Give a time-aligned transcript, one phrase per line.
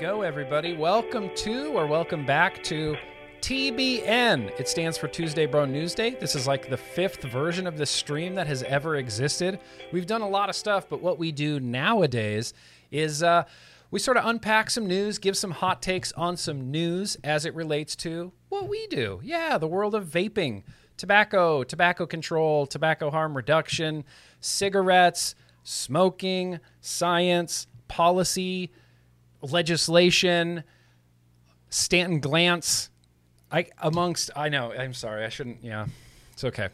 [0.00, 0.76] go, everybody.
[0.76, 2.96] Welcome to or welcome back to
[3.40, 4.48] TBN.
[4.60, 6.10] It stands for Tuesday Bro News Day.
[6.10, 9.58] This is like the fifth version of the stream that has ever existed.
[9.90, 12.54] We've done a lot of stuff, but what we do nowadays
[12.92, 13.42] is uh,
[13.90, 17.52] we sort of unpack some news, give some hot takes on some news as it
[17.56, 19.18] relates to what we do.
[19.24, 20.62] Yeah, the world of vaping,
[20.96, 24.04] tobacco, tobacco control, tobacco harm reduction,
[24.38, 25.34] cigarettes,
[25.64, 28.70] smoking, science, policy,
[29.42, 30.64] legislation,
[31.70, 32.88] Stanton Glantz,
[33.50, 35.86] I amongst I know I'm sorry I shouldn't yeah
[36.32, 36.68] it's okay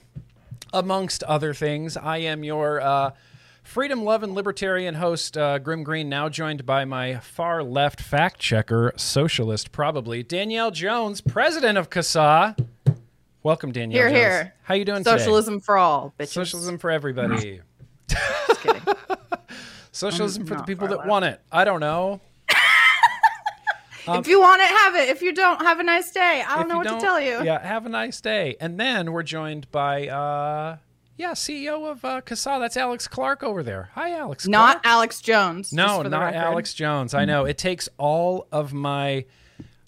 [0.73, 3.13] amongst other things I am your uh,
[3.63, 8.93] freedom loving libertarian host uh, Grimm Green now joined by my far left fact checker
[8.97, 12.57] socialist probably Danielle Jones president of CASA
[13.45, 14.19] welcome Danielle Here, Jones.
[14.19, 14.55] here.
[14.65, 15.17] how you doing today?
[15.19, 16.29] Socialism for all, bitches.
[16.29, 17.61] socialism for everybody
[18.09, 18.83] Just kidding.
[19.93, 21.09] socialism for the people that left.
[21.09, 22.21] want it I don't know
[24.09, 25.09] if you want it, have it.
[25.09, 26.45] If you don't, have a nice day.
[26.47, 27.43] I don't know what to tell you.
[27.43, 28.57] Yeah, have a nice day.
[28.61, 30.77] And then we're joined by, uh,
[31.17, 32.59] yeah, CEO of uh, CASA.
[32.61, 33.91] That's Alex Clark over there.
[33.95, 34.47] Hi, Alex.
[34.47, 34.87] Not Clark.
[34.87, 35.73] Alex Jones.
[35.73, 36.35] No, just for the not.
[36.35, 37.15] Alex Jones.
[37.15, 37.45] I know.
[37.45, 39.25] It takes all of my,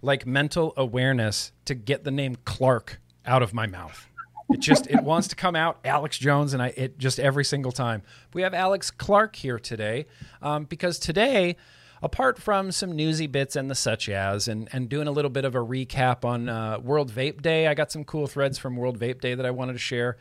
[0.02, 4.08] like, mental awareness to get the name Clark out of my mouth.
[4.50, 7.72] It just it wants to come out Alex Jones, and I it just every single
[7.72, 8.02] time.
[8.32, 10.06] We have Alex Clark here today
[10.40, 11.56] um, because today,
[12.02, 15.44] apart from some newsy bits and the such as, and and doing a little bit
[15.44, 18.98] of a recap on uh, World Vape Day, I got some cool threads from World
[18.98, 20.16] Vape Day that I wanted to share.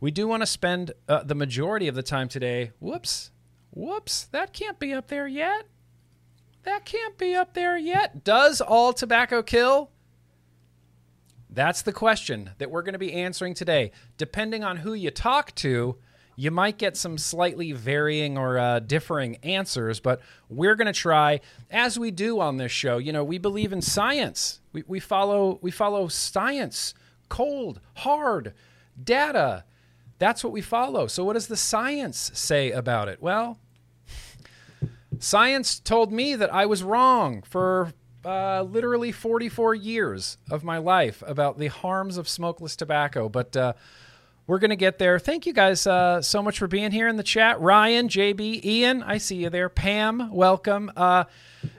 [0.00, 2.72] We do want to spend uh, the majority of the time today.
[2.80, 3.30] Whoops,
[3.70, 5.66] whoops, that can't be up there yet.
[6.64, 8.24] That can't be up there yet.
[8.24, 9.90] Does all tobacco kill?
[11.50, 13.92] That's the question that we're going to be answering today.
[14.16, 15.98] Depending on who you talk to,
[16.36, 21.40] you might get some slightly varying or uh, differing answers, but we're going to try,
[21.70, 22.98] as we do on this show.
[22.98, 24.60] You know, we believe in science.
[24.72, 26.94] We, we follow we follow science,
[27.28, 28.54] cold, hard,
[29.02, 29.64] data.
[30.18, 31.06] That's what we follow.
[31.06, 33.20] So, what does the science say about it?
[33.20, 33.58] Well,
[35.18, 37.92] science told me that I was wrong for
[38.24, 43.28] uh, literally 44 years of my life about the harms of smokeless tobacco.
[43.28, 43.72] But uh,
[44.46, 45.18] we're going to get there.
[45.18, 47.60] Thank you guys uh, so much for being here in the chat.
[47.60, 49.68] Ryan, JB, Ian, I see you there.
[49.68, 50.90] Pam, welcome.
[50.96, 51.24] Uh,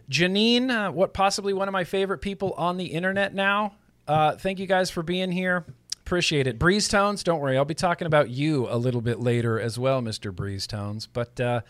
[0.09, 3.75] Janine, uh, what possibly one of my favorite people on the internet now.
[4.07, 5.65] Uh, thank you guys for being here.
[6.01, 6.59] Appreciate it.
[6.59, 7.57] Breeze Tones, don't worry.
[7.57, 10.33] I'll be talking about you a little bit later as well, Mr.
[10.33, 11.07] Breeze Tones.
[11.07, 11.61] But uh,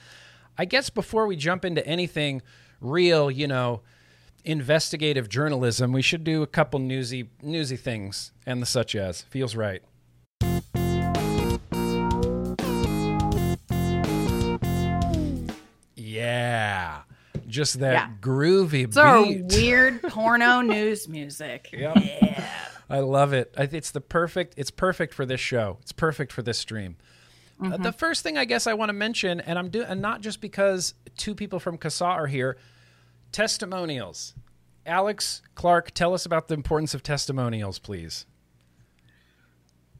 [0.58, 2.42] I guess before we jump into anything
[2.82, 3.82] real, you know,
[4.44, 9.22] investigative journalism, we should do a couple newsy newsy things and the such as.
[9.22, 9.82] Feels right.
[16.24, 17.02] Yeah.
[17.48, 18.10] Just that Yeah.
[18.22, 19.24] groovy It's our
[19.58, 21.70] weird porno news music.
[21.74, 21.98] Yep.
[22.90, 23.54] I love it.
[23.58, 24.54] It's the perfect.
[24.58, 25.78] It's perfect for this show.
[25.82, 26.96] It's perfect for this stream.
[27.64, 30.20] Uh, the first thing I guess I want to mention, and I'm doing, and not
[30.22, 32.58] just because two people from CASA are here,
[33.32, 34.34] testimonials.
[34.86, 38.26] Alex Clark, tell us about the importance of testimonials, please.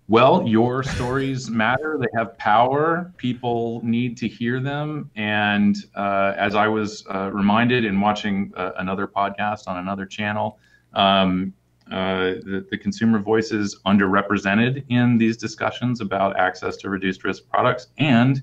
[0.10, 1.98] Well, your stories matter.
[2.00, 3.14] They have power.
[3.16, 5.10] People need to hear them.
[5.16, 10.60] And uh, as I was uh, reminded in watching uh, another podcast on another channel,
[10.94, 11.54] um,
[11.90, 17.48] uh, the, the consumer voice is underrepresented in these discussions about access to reduced risk
[17.50, 18.42] products and,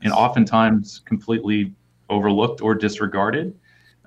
[0.00, 1.74] and oftentimes completely
[2.08, 3.54] overlooked or disregarded.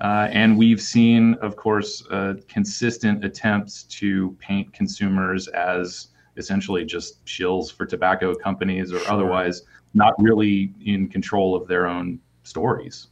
[0.01, 6.07] Uh, and we've seen, of course, uh, consistent attempts to paint consumers as
[6.37, 9.63] essentially just shills for tobacco companies or otherwise
[9.93, 13.07] not really in control of their own stories.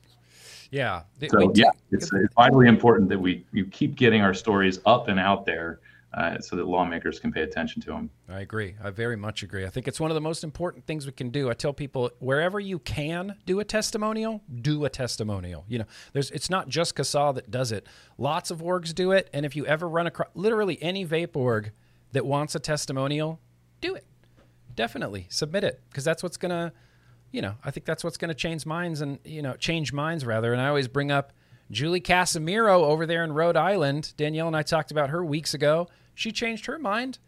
[0.72, 1.04] Yeah.
[1.30, 5.08] So we yeah, it's, it's vitally important that we you keep getting our stories up
[5.08, 5.80] and out there
[6.14, 8.10] uh, so that lawmakers can pay attention to them.
[8.30, 8.76] I agree.
[8.84, 9.66] I very much agree.
[9.66, 11.50] I think it's one of the most important things we can do.
[11.50, 15.66] I tell people wherever you can do a testimonial, do a testimonial.
[15.68, 17.88] You know, there's it's not just CASA that does it.
[18.18, 21.72] Lots of orgs do it, and if you ever run across literally any vape org
[22.14, 23.40] that wants a testimonial,
[23.82, 24.06] do it.
[24.76, 26.74] Definitely submit it because that's what's gonna,
[27.32, 30.52] you know, I think that's what's gonna change minds and you know change minds rather.
[30.54, 31.32] And I always bring up
[31.70, 34.14] Julie Casimiro over there in Rhode Island.
[34.18, 35.88] Danielle and I talked about her weeks ago.
[36.16, 37.20] She changed her mind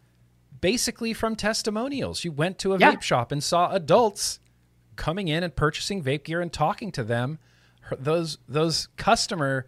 [0.61, 2.19] basically from testimonials.
[2.19, 2.93] She went to a Yeah.
[2.95, 4.39] vape shop and saw adults
[4.95, 7.37] coming in and purchasing vape gear and talking to them.
[7.81, 9.67] Her, those those customer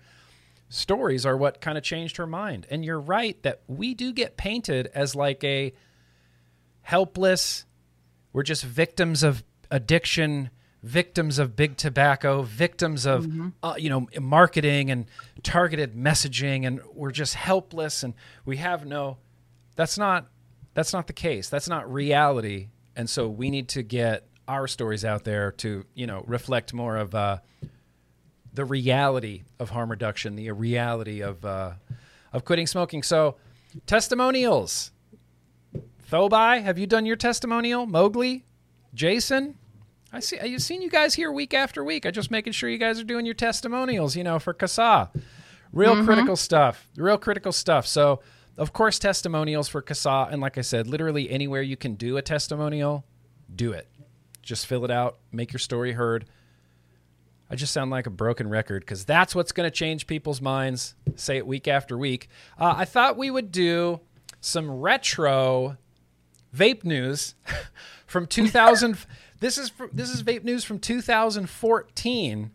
[0.70, 2.68] stories are what kind of changed her mind.
[2.70, 5.74] And you're right that we do get painted as like a
[6.82, 7.66] helpless,
[8.34, 10.50] we're just victims of addiction,
[10.84, 13.26] victims of big tobacco, victims of
[13.64, 15.06] uh, you know marketing and
[15.44, 18.14] targeted messaging, and we're just helpless and
[18.46, 19.18] we have no.
[19.76, 20.28] That's not
[20.74, 21.50] that's not the case.
[21.50, 26.08] That's not reality, and so we need to get our stories out there to you
[26.08, 27.38] know reflect more of uh,
[28.54, 31.74] the reality of harm reduction, the reality of uh,
[32.34, 33.04] of quitting smoking.
[33.04, 33.36] So
[33.86, 34.92] testimonials.
[36.10, 37.86] Thobai, have you done your testimonial?
[37.86, 38.46] Mowgli,
[38.94, 39.56] Jason,
[40.12, 40.40] I see.
[40.40, 42.06] I've seen you guys here week after week.
[42.06, 44.16] I'm just making sure you guys are doing your testimonials.
[44.16, 45.12] You know, for CASA,
[45.74, 46.88] real critical stuff.
[46.96, 47.86] Real critical stuff.
[47.86, 48.22] So,
[48.58, 52.22] of course, testimonials for CASA, and like I said, literally anywhere you can do a
[52.22, 53.06] testimonial,
[53.54, 53.90] do it.
[54.42, 55.18] Just fill it out.
[55.34, 56.26] Make your story heard.
[57.50, 60.96] I just sound like a broken record because that's what's going to change people's minds.
[61.16, 62.30] Say it week after week.
[62.60, 64.02] Uh, I thought we would do
[64.42, 65.78] some retro
[66.56, 67.36] vape news
[68.08, 68.98] from 2000.
[69.40, 72.52] this is this is vape news from 2014,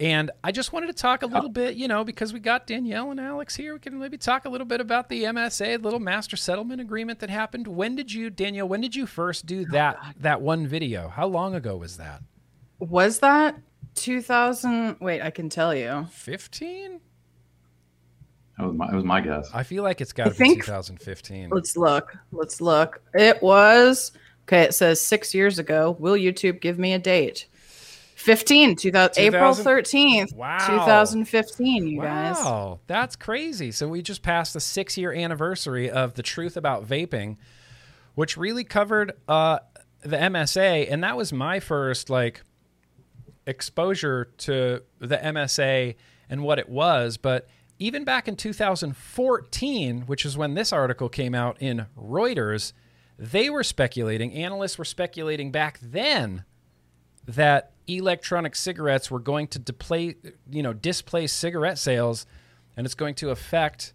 [0.00, 3.10] and I just wanted to talk a little bit, you know, because we got Danielle
[3.10, 3.72] and Alex here.
[3.72, 7.30] We can maybe talk a little bit about the MSA, little master settlement agreement that
[7.30, 7.66] happened.
[7.66, 8.68] When did you, Danielle?
[8.68, 11.08] When did you first do that that one video?
[11.08, 12.22] How long ago was that?
[12.78, 13.58] Was that
[14.02, 14.96] 2000?
[15.00, 16.06] Wait, I can tell you.
[16.10, 17.00] 15?
[18.58, 19.48] That was my, that was my guess.
[19.54, 21.50] I feel like it's got to I be think- 2015.
[21.50, 22.16] Let's look.
[22.32, 23.00] Let's look.
[23.14, 24.10] It was
[24.44, 24.62] okay.
[24.62, 25.96] It says six years ago.
[25.98, 27.46] Will YouTube give me a date?
[28.16, 30.58] 15, 2000, April 2000 13th, Wow.
[30.58, 32.34] 2015, you guys.
[32.36, 33.70] Wow, that's crazy.
[33.70, 37.36] So we just passed the six year anniversary of the truth about vaping,
[38.16, 39.60] which really covered uh,
[40.00, 42.42] the MSA, and that was my first like
[43.48, 45.96] exposure to the MSA
[46.28, 47.16] and what it was.
[47.16, 47.48] But
[47.78, 52.72] even back in 2014, which is when this article came out in Reuters,
[53.18, 56.44] they were speculating, analysts were speculating back then
[57.26, 60.14] that electronic cigarettes were going to deplay,
[60.50, 62.26] you know, displace cigarette sales,
[62.76, 63.94] and it's going to affect,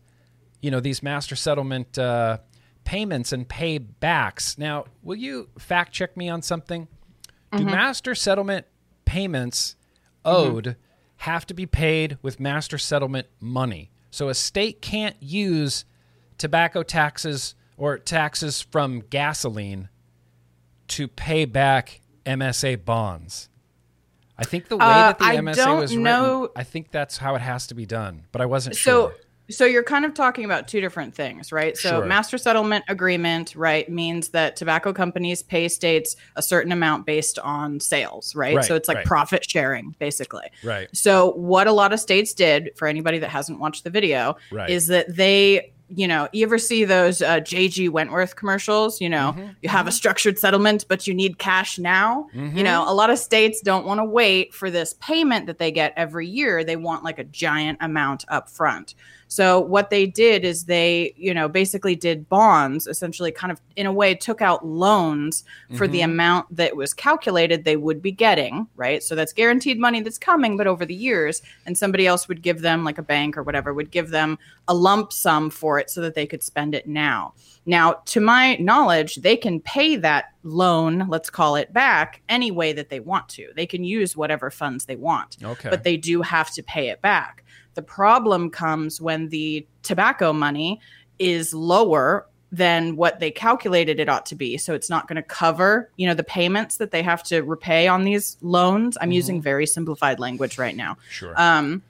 [0.61, 2.39] you know, these master settlement uh,
[2.85, 4.57] payments and paybacks.
[4.57, 6.87] Now, will you fact check me on something?
[7.55, 8.65] Do master settlement
[9.13, 9.75] payments
[10.25, 10.75] owed
[11.17, 13.91] have to be paid with master settlement money?
[14.09, 15.85] So a state can't use
[16.39, 19.89] tobacco taxes or taxes from gasoline
[20.89, 23.49] to pay back MSA bonds.
[24.37, 27.17] I think the way Uh, that the I MSA was know- written, I think that's
[27.17, 29.15] how it has to be done, but I wasn't So, sure.
[29.49, 31.77] So you're kind of talking about two different things, right?
[31.77, 32.05] So, Sure.
[32.05, 37.79] master settlement agreement, right, means that tobacco companies pay states a certain amount based on
[37.79, 38.55] sales, right?
[38.55, 39.05] Right, so it's like right.
[39.05, 40.47] profit sharing, basically.
[40.63, 40.87] Right.
[40.93, 44.69] So, what a lot of states did, for anybody that hasn't watched the video, Right.
[44.69, 49.01] is that they, you know, you ever see those uh, JG Wentworth commercials?
[49.01, 49.49] You know, Mm-hmm.
[49.61, 52.27] you have a structured settlement, but you need cash now.
[52.33, 52.57] Mm-hmm.
[52.57, 55.71] You know, a lot of states don't want to wait for this payment that they
[55.71, 56.63] get every year.
[56.63, 58.95] They want like a giant amount up front.
[59.33, 63.87] So what they did is they, you know, basically did bonds, essentially kind of in
[63.87, 65.43] a way took out loans
[65.73, 66.11] for the mm-hmm.
[66.11, 69.01] amount that was calculated they would be getting, right?
[69.01, 72.61] So that's guaranteed money that's coming, but over the years, and somebody else would give
[72.61, 74.37] them, like a bank or whatever, would give them
[74.67, 77.33] a lump sum for it so that they could spend it now.
[77.65, 82.73] Now, to my knowledge, they can pay that loan, let's call it back, any way
[82.73, 83.51] that they want to.
[83.55, 85.69] They can use whatever funds they want Okay.
[85.69, 87.43] but they do have to pay it back.
[87.75, 90.79] The problem comes when the tobacco money
[91.17, 94.57] is lower than what they calculated it ought to be.
[94.59, 97.87] So it's not going to cover, you know, the payments that they have to repay
[97.87, 98.95] on these loans.
[99.01, 100.97] I'm using very simplified language right now.
[101.09, 101.33] sure.
[101.35, 101.81] Um,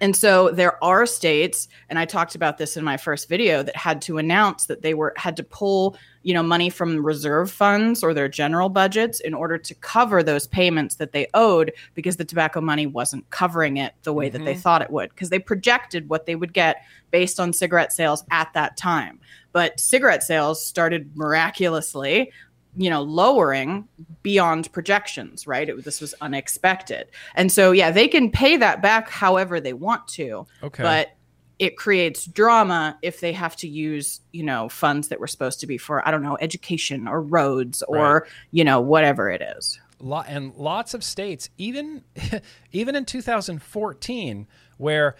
[0.00, 3.76] and so there are states, and I talked about this in my first video, that
[3.76, 8.02] had to announce that they were had to pull, you know, money from reserve funds
[8.02, 12.24] or their general budgets in order to cover those payments that they owed because the
[12.24, 14.60] tobacco money wasn't covering it the way that they mm-hmm.
[14.60, 18.52] thought it would because they projected what they would get based on cigarette sales at
[18.52, 19.18] that time.
[19.52, 22.30] But cigarette sales started miraculously
[22.76, 23.86] you know lowering
[24.22, 29.10] beyond projections right it, this was unexpected and so yeah they can pay that back
[29.10, 30.82] however they want to Okay.
[30.82, 31.16] but
[31.60, 35.66] it creates drama if they have to use you know funds that were supposed to
[35.66, 39.78] be for i don't know education or roads or you know whatever it is
[40.26, 42.02] and lots of states, even
[42.72, 44.46] even in 2014,
[44.78, 45.16] where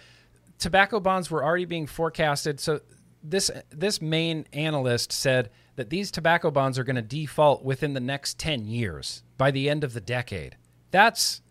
[0.59, 2.61] tobacco bonds were already being forecasted.
[2.61, 2.80] So
[3.23, 8.00] this this main analyst said that these tobacco bonds are going to default within the
[8.00, 10.56] next 10 years by the end of the decade.
[10.90, 11.42] That's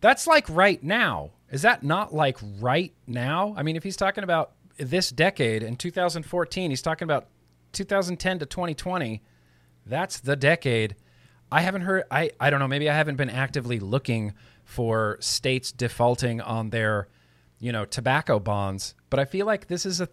[0.00, 1.30] that's like right now.
[1.50, 3.54] Is that not like right now?
[3.56, 7.28] I mean, if he's talking about this decade in 2014, he's talking about
[7.72, 9.22] 2010 to 2020.
[9.86, 10.96] That's the decade.
[11.52, 12.04] I haven't heard.
[12.10, 12.68] I I don't know.
[12.68, 14.32] Maybe I haven't been actively looking
[14.64, 17.08] for states defaulting on their,
[17.60, 18.94] you know, tobacco bonds.
[19.10, 20.08] But I feel like this is a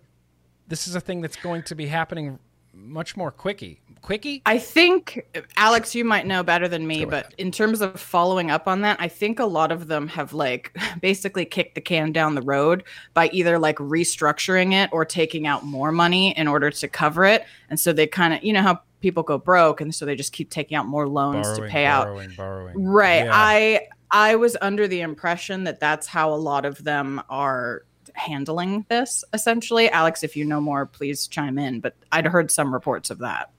[0.68, 2.40] this is a thing that's going to be happening
[2.74, 3.82] much more quickie.
[4.02, 4.42] Quickie?
[4.46, 5.26] I think
[5.58, 8.98] Alex, you might know better than me, but in terms of following up on that,
[9.00, 12.84] I think a lot of them have like basically kicked the can down the road
[13.14, 17.46] by either like restructuring it or taking out more money in order to cover it.
[17.70, 20.34] And so they kind of, you know how people go broke and so they just
[20.34, 22.06] keep taking out more loans borrowing, to pay out.
[22.06, 22.84] borrowing, borrowing.
[22.84, 23.26] Right.
[23.26, 23.32] Yeah.
[23.34, 28.86] I I was under the impression that that's how a lot of them are handling
[28.90, 29.90] this essentially.
[29.90, 33.52] Alex, if you know more, please chime in, but I'd heard some reports of that.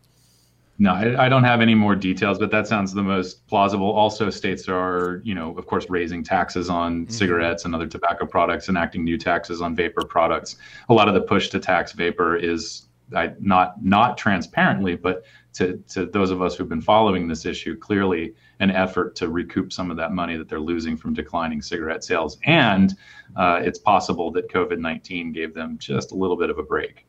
[0.78, 3.92] No, I, I don't have any more details, but that sounds the most plausible.
[3.92, 7.12] Also, states are, you know, of course, raising taxes on mm-hmm.
[7.12, 10.56] cigarettes and other tobacco products, enacting new taxes on vapor products.
[10.88, 15.76] A lot of the push to tax vapor is I, not not transparently, but to
[15.90, 19.90] to those of us who've been following this issue, clearly an effort to recoup some
[19.90, 22.38] of that money that they're losing from declining cigarette sales.
[22.44, 22.94] And
[23.36, 27.04] uh, it's possible that COVID nineteen gave them just a little bit of a break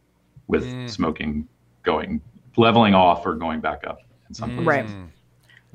[0.48, 0.90] with Mm.
[0.90, 1.48] smoking
[1.84, 2.22] going
[2.58, 4.64] leveling off or going back up in some Mm.
[4.64, 4.94] places.
[4.96, 5.06] Right.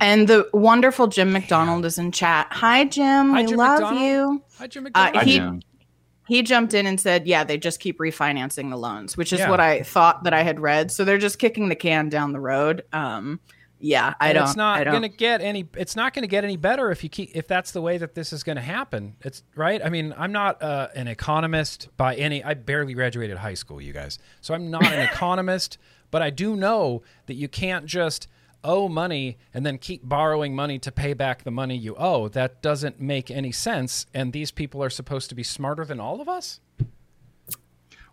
[0.00, 2.49] And the wonderful Jim McDonald is in chat.
[2.50, 3.30] Hi, Jim.
[3.30, 4.02] Hi, we Jim love McDonald.
[4.02, 4.42] you.
[4.58, 5.16] Hi, Jim Uh, McDonald.
[5.16, 5.62] Hi, he- Jim.
[6.28, 9.49] He jumped in and said, "Yeah, they just keep refinancing the loans," which is Yeah.
[9.50, 10.90] what I thought that I had read.
[10.90, 12.82] So they're just kicking the can down the road.
[12.92, 13.40] Um,
[13.80, 14.44] yeah, I And don't.
[14.49, 14.92] It's not don't.
[14.92, 15.68] going to get any.
[15.76, 17.30] It's not going to get any better if you keep.
[17.35, 19.80] If that's the way that this is going to happen, it's right.
[19.85, 22.42] I mean, I'm not uh, an economist by any.
[22.42, 24.18] I barely graduated high school, you guys.
[24.40, 25.78] So I'm not an economist,
[26.11, 28.28] but I do know that you can't just
[28.64, 32.28] owe money and then keep borrowing money to pay back the money you owe.
[32.28, 34.06] That doesn't make any sense.
[34.12, 36.61] And these people are supposed to be smarter than all of us.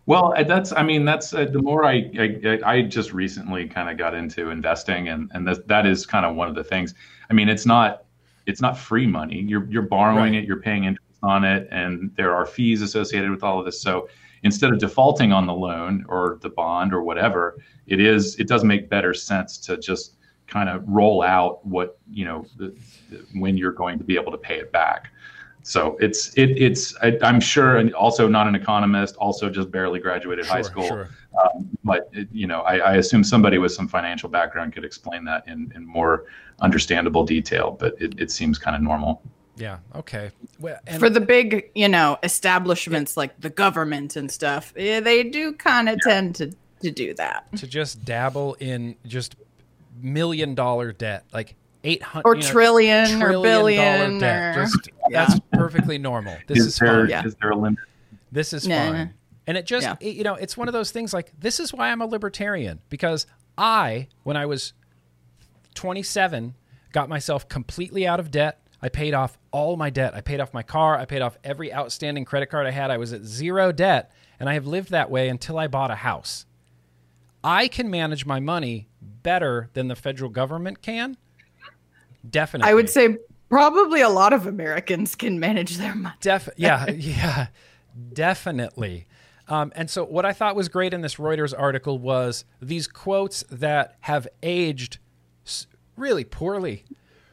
[0.06, 3.90] Well, uh, that's I mean that's uh, the more I I, I just recently kind
[3.90, 6.94] of got into investing and and that that is kind of one of the things.
[7.28, 8.04] I mean, it's not
[8.46, 9.40] it's not free money.
[9.40, 10.42] You're you're borrowing Right.
[10.42, 13.80] it, you're paying interest on it, and there are fees associated with all of this.
[13.80, 14.08] So
[14.44, 17.56] instead of defaulting on the loan or the bond or whatever,
[17.88, 22.24] it is it does make better sense to just kind of roll out what you
[22.24, 22.72] know the,
[23.10, 25.10] the, when you're going to be able to pay it back.
[25.66, 29.98] So it's it it's I, I'm sure, and also not an economist, also just barely
[29.98, 30.86] graduated high school.
[30.86, 31.08] sure.
[31.42, 35.24] Um, but it, you know, I, I assume somebody with some financial background could explain
[35.24, 36.26] that in, in more
[36.60, 37.76] understandable detail.
[37.80, 39.22] But it, it seems kind of normal.
[39.56, 39.78] Yeah.
[39.96, 40.30] Okay.
[40.60, 45.24] Well, and for the big, you know, establishments like the government and stuff, yeah, they
[45.24, 47.44] do kind of tend to to do that.
[47.56, 49.34] to just dabble in just
[50.00, 51.56] million dollar debt, like
[51.86, 54.56] eight hundred Or trillion or billion debt.
[54.56, 55.24] or- Just Yeah.
[55.26, 56.36] that's perfectly normal.
[56.46, 57.08] This is, there fine.
[57.08, 57.24] Yeah.
[57.24, 57.78] is there a limit?
[58.32, 58.74] This is Nah.
[58.92, 59.14] fine.
[59.46, 59.94] And it just Yeah.
[60.00, 62.80] it- you know, it's one of those things like this is why I'm a libertarian
[62.90, 63.26] because
[63.56, 64.72] I when I was
[65.74, 66.54] 27
[66.92, 68.60] got myself completely out of debt.
[68.82, 70.14] I paid off all my debt.
[70.14, 70.96] I paid off my car.
[70.98, 72.90] I paid off every outstanding credit card I had.
[72.90, 75.94] I was at zero debt and I have lived that way until I bought a
[75.96, 76.44] house.
[77.44, 81.16] I can manage my money better than the federal government can.
[82.28, 82.70] Definitely.
[82.70, 83.18] I would say
[83.48, 86.14] probably a lot of Americans can manage their money.
[86.20, 87.48] Def- yeah, yeah,
[88.12, 89.06] definitely.
[89.48, 93.44] Um, and so, what I thought was great in this Reuters article was these quotes
[93.50, 94.98] that have aged
[95.96, 96.84] really poorly.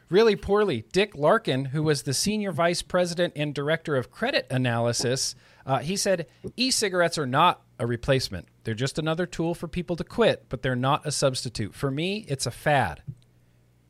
[0.09, 0.85] Really poorly.
[0.91, 5.33] Dick Larkin, who was the senior vice president and director of credit analysis,
[5.65, 8.47] uh, he said e cigarettes are not a replacement.
[8.63, 11.73] They're just another tool for people to quit, but they're not a substitute.
[11.73, 13.01] For me, it's a fad.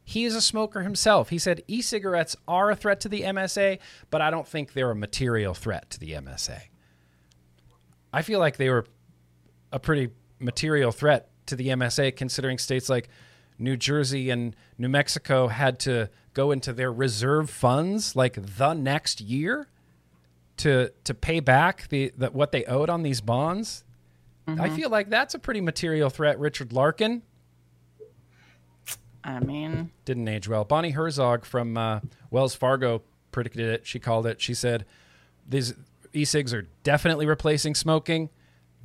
[0.04, 1.30] He is a smoker himself.
[1.30, 3.80] He said e cigarettes are a threat to the MSA,
[4.10, 6.60] but I don't think they're a material threat to the MSA.
[8.12, 8.86] I feel like they were
[9.72, 13.10] a pretty material threat to the MSA, considering states like
[13.58, 19.22] New Jersey and New Mexico had to go into their reserve funds like the next
[19.22, 19.68] year
[20.58, 23.84] to to pay back the, the what they owed on these bonds.
[24.46, 24.76] I mm-hmm.
[24.76, 27.24] feel like that's a pretty material threat, Richard Larkin
[29.24, 30.66] I mean, didn't age well.
[30.66, 33.88] Bonnie Herzog from uh, Wells Fargo predicted it.
[33.88, 34.42] She called it.
[34.42, 34.86] She said
[35.48, 35.74] these
[36.12, 38.30] e-cigs are definitely replacing smoking.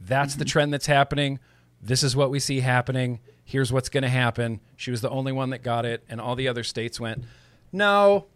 [0.01, 1.41] That's the trend that's happening.
[1.83, 3.21] This is what we see happening.
[3.45, 4.61] Here's what's going to happen.
[4.77, 7.25] She was the only one that got it, and all the other states went,
[7.73, 8.27] "No,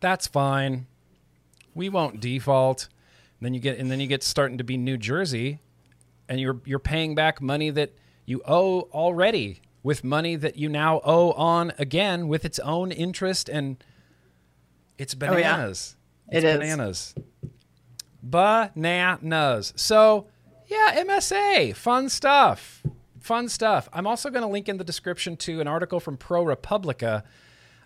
[0.00, 0.86] that's fine.
[1.74, 2.88] We won't default."
[3.38, 5.60] And then you get, and then you get starting to be New Jersey,
[6.28, 7.92] and you're you're paying back money that
[8.26, 13.48] you owe already with money that you now owe on again with its own interest
[13.48, 13.82] and
[14.98, 15.56] it's Oh, yeah.
[15.56, 15.96] bananas.
[16.30, 16.58] It it's is.
[16.58, 17.14] bananas.
[18.22, 19.72] Bananas.
[19.76, 20.26] So
[20.66, 22.82] yeah, MSA, fun stuff.
[23.20, 23.88] fun stuff.
[23.92, 27.22] I'm also going to link in the description to an article from ProRepublica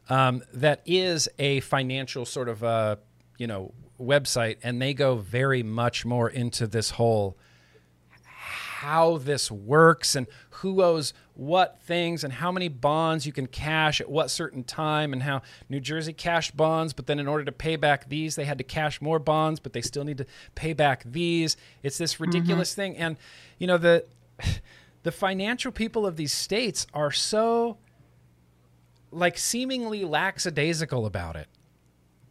[0.09, 2.97] um, that is a financial sort of uh,
[3.39, 7.37] you know website, and they go very much more into this whole
[8.23, 14.01] how this works and who owes what things and how many bonds you can cash
[14.01, 17.53] at what certain time and how New Jersey cashed bonds, but then in order to
[17.53, 20.73] pay back these, they had to cash more bonds, but they still need to pay
[20.73, 21.57] back these.
[21.83, 22.81] It's this ridiculous mm-hmm.
[22.81, 22.97] thing.
[22.97, 23.17] And,
[23.59, 24.05] you know, the
[25.03, 27.77] the financial people of these states are so
[29.11, 31.49] like seemingly lackadaisical about it.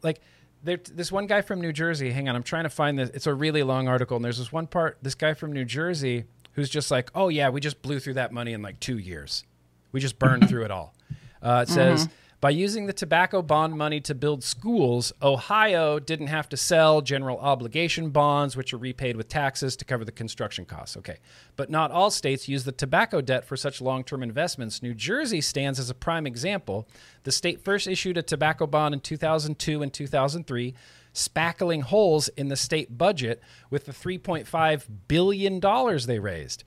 [0.02, 0.22] Like
[0.64, 2.12] there, this one guy from New Jersey.
[2.12, 3.10] Hang on, I'm trying to find this.
[3.14, 4.98] It's a really long article, and there's this one part.
[5.02, 8.32] This guy from New Jersey who's just like, oh yeah, we just blew through that
[8.32, 9.44] money in like two years.
[9.92, 10.94] We just burned through it all.
[11.42, 12.14] Uh, it says mm-hmm.
[12.40, 17.38] by using the tobacco bond money to build schools, Ohio didn't have to sell general
[17.38, 20.96] obligation bonds, which are repaid with taxes to cover the construction costs.
[20.98, 21.18] Okay,
[21.56, 24.82] but not all states use the tobacco debt for such long-term investments.
[24.82, 26.88] New Jersey stands as a prime example.
[27.24, 30.74] The state first issued a tobacco bond in 2002 and 2003
[31.14, 35.60] spackling holes in the state budget with the $3.5 billion
[36.08, 36.64] they raised.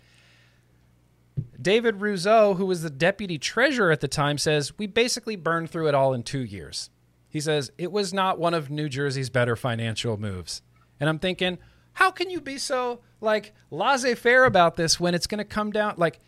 [1.60, 5.88] David Rousseau, who was the deputy treasurer at the time, says, We basically burned through
[5.88, 6.90] it all in two years.
[7.28, 10.62] He says, It was not one of New Jersey's better financial moves.
[10.98, 11.58] And I'm thinking,
[11.96, 15.70] how can you be so like laissez faire about this when it's going to come
[15.70, 15.94] down?
[15.96, 16.20] Like,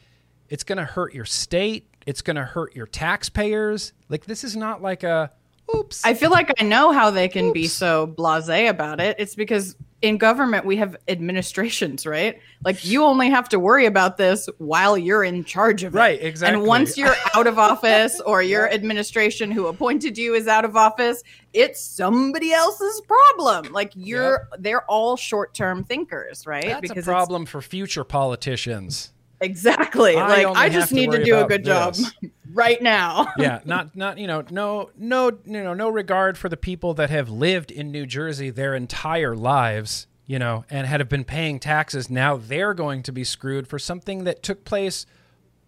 [0.49, 1.95] it's going to hurt your state.
[2.07, 3.93] It's going to hurt your taxpayers.
[4.09, 5.31] Like, this is not like a,
[5.77, 6.05] Oops.
[6.05, 7.55] I feel like I know how they can Oops.
[7.55, 9.17] be so blasé about it.
[9.19, 12.41] It's because in government we have administrations, right?
[12.65, 15.99] Like you only have to worry about this while you're in charge of it.
[15.99, 16.59] Right, exactly.
[16.59, 20.77] And once you're out of office or your administration who appointed you is out of
[20.77, 21.23] office,
[21.53, 23.73] it's somebody else's problem.
[23.73, 24.61] Like you're yep.
[24.63, 26.65] they're all short-term thinkers, right?
[26.65, 29.13] That's because a problem for future politicians.
[29.41, 30.17] Exactly.
[30.17, 31.99] I like I just need to do a good this.
[31.99, 33.33] job right now.
[33.39, 37.11] yeah, not not you know, no no you know, no regard for the people that
[37.11, 41.61] have lived in New Jersey their entire lives, you know, and had have been paying
[41.61, 42.11] taxes.
[42.11, 45.07] Now they're going to be screwed for something that took place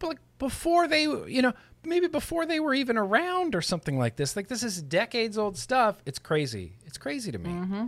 [0.02, 1.52] like before they, you know,
[1.85, 4.37] maybe before they were even around or something like this.
[4.37, 6.02] Like this is decades old stuff.
[6.06, 6.76] It's crazy.
[6.87, 7.50] It's crazy to me.
[7.50, 7.87] Mm-hmm.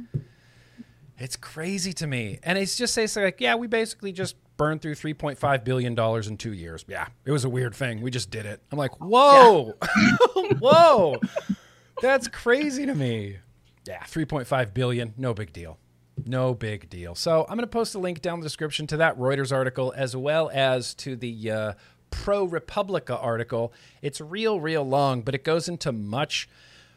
[1.19, 2.39] It's crazy to me.
[2.43, 6.53] And it's just say like, yeah, we basically just burned through $3.5 billion in two
[6.53, 6.85] years.
[6.87, 8.01] Yeah, it was a weird thing.
[8.01, 8.63] We just did it.
[8.71, 10.53] I'm like, whoa, yeah.
[10.61, 11.17] whoa.
[12.01, 13.39] That's crazy to me.
[13.89, 15.81] Yeah, 3.5 billion, no big deal.
[16.25, 17.17] No big deal.
[17.17, 20.15] So I'm going to post a link down the description to that Reuters article as
[20.15, 21.73] well as to the uh,
[22.13, 23.73] ProRepublica article.
[24.01, 26.49] It's real, real long, but it goes into much,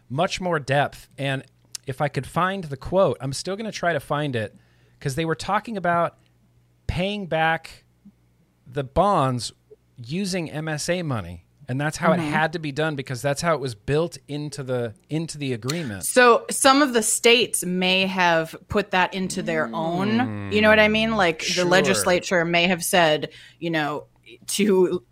[0.07, 1.07] much more depth.
[1.17, 1.43] And
[1.87, 4.55] if I could find the quote, I'm still going to try to find it
[4.99, 6.19] because they were talking about
[6.95, 7.83] paying back
[8.65, 9.51] the bonds
[9.97, 12.21] using MSA money and that's how mm-hmm.
[12.21, 15.51] it had to be done because that's how it was built into the into the
[15.51, 16.05] agreement.
[16.05, 19.75] So some of the states may have put that into their mm.
[19.75, 21.17] own, you know what I mean?
[21.17, 21.65] Like sure.
[21.65, 24.05] the legislature may have said, you know,
[24.47, 25.03] to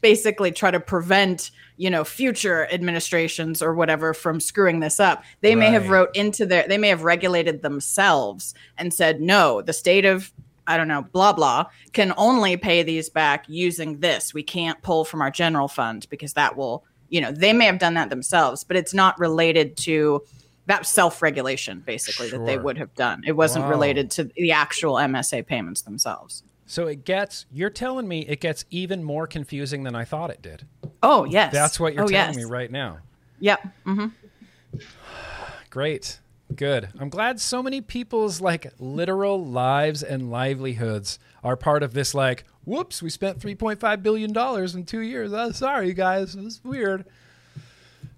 [0.00, 5.24] basically try to prevent, you know, future administrations or whatever from screwing this up.
[5.40, 5.60] They right.
[5.60, 10.04] may have wrote into their they may have regulated themselves and said, "No, the state
[10.04, 10.30] of
[10.66, 14.32] I don't know, blah, blah, can only pay these back using this.
[14.32, 17.78] We can't pull from our general fund because that will, you know, they may have
[17.78, 20.22] done that themselves, but it's not related to
[20.66, 22.38] that self regulation, basically, sure.
[22.38, 23.22] that they would have done.
[23.26, 23.70] It wasn't wow.
[23.70, 26.44] related to the actual MSA payments themselves.
[26.66, 30.40] So it gets, you're telling me it gets even more confusing than I thought it
[30.40, 30.64] did.
[31.02, 31.52] Oh, yes.
[31.52, 32.36] That's what you're oh, telling yes.
[32.36, 33.00] me right now.
[33.40, 33.68] Yep.
[33.84, 34.78] Mm-hmm.
[35.70, 36.20] Great.
[36.56, 36.88] Good.
[36.98, 42.14] I'm glad so many people's like literal lives and livelihoods are part of this.
[42.14, 45.32] Like, whoops, we spent 3.5 billion dollars in two years.
[45.32, 47.04] Oh, sorry, guys, it's weird.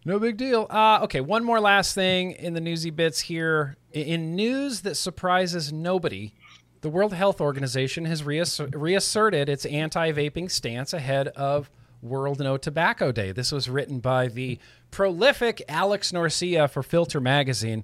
[0.05, 0.67] No big deal.
[0.69, 3.77] Uh, okay, one more last thing in the newsy bits here.
[3.93, 6.35] In news that surprises nobody,
[6.83, 11.71] the World Health Organization has reasserted its anti-vaping stance ahead of
[12.03, 13.33] World No Tobacco Day.
[13.33, 14.59] This was written by the
[14.91, 17.83] prolific Alex Norcia for Filter Magazine.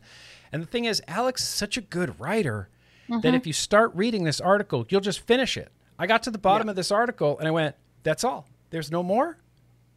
[0.53, 2.69] And the thing is, Alex is such a good writer
[3.09, 3.21] mm-hmm.
[3.21, 5.71] that if you start reading this article, you'll just finish it.
[5.99, 6.71] I got to the bottom yeah.
[6.71, 8.47] of this article and I went, that's all.
[8.71, 9.39] There's no more?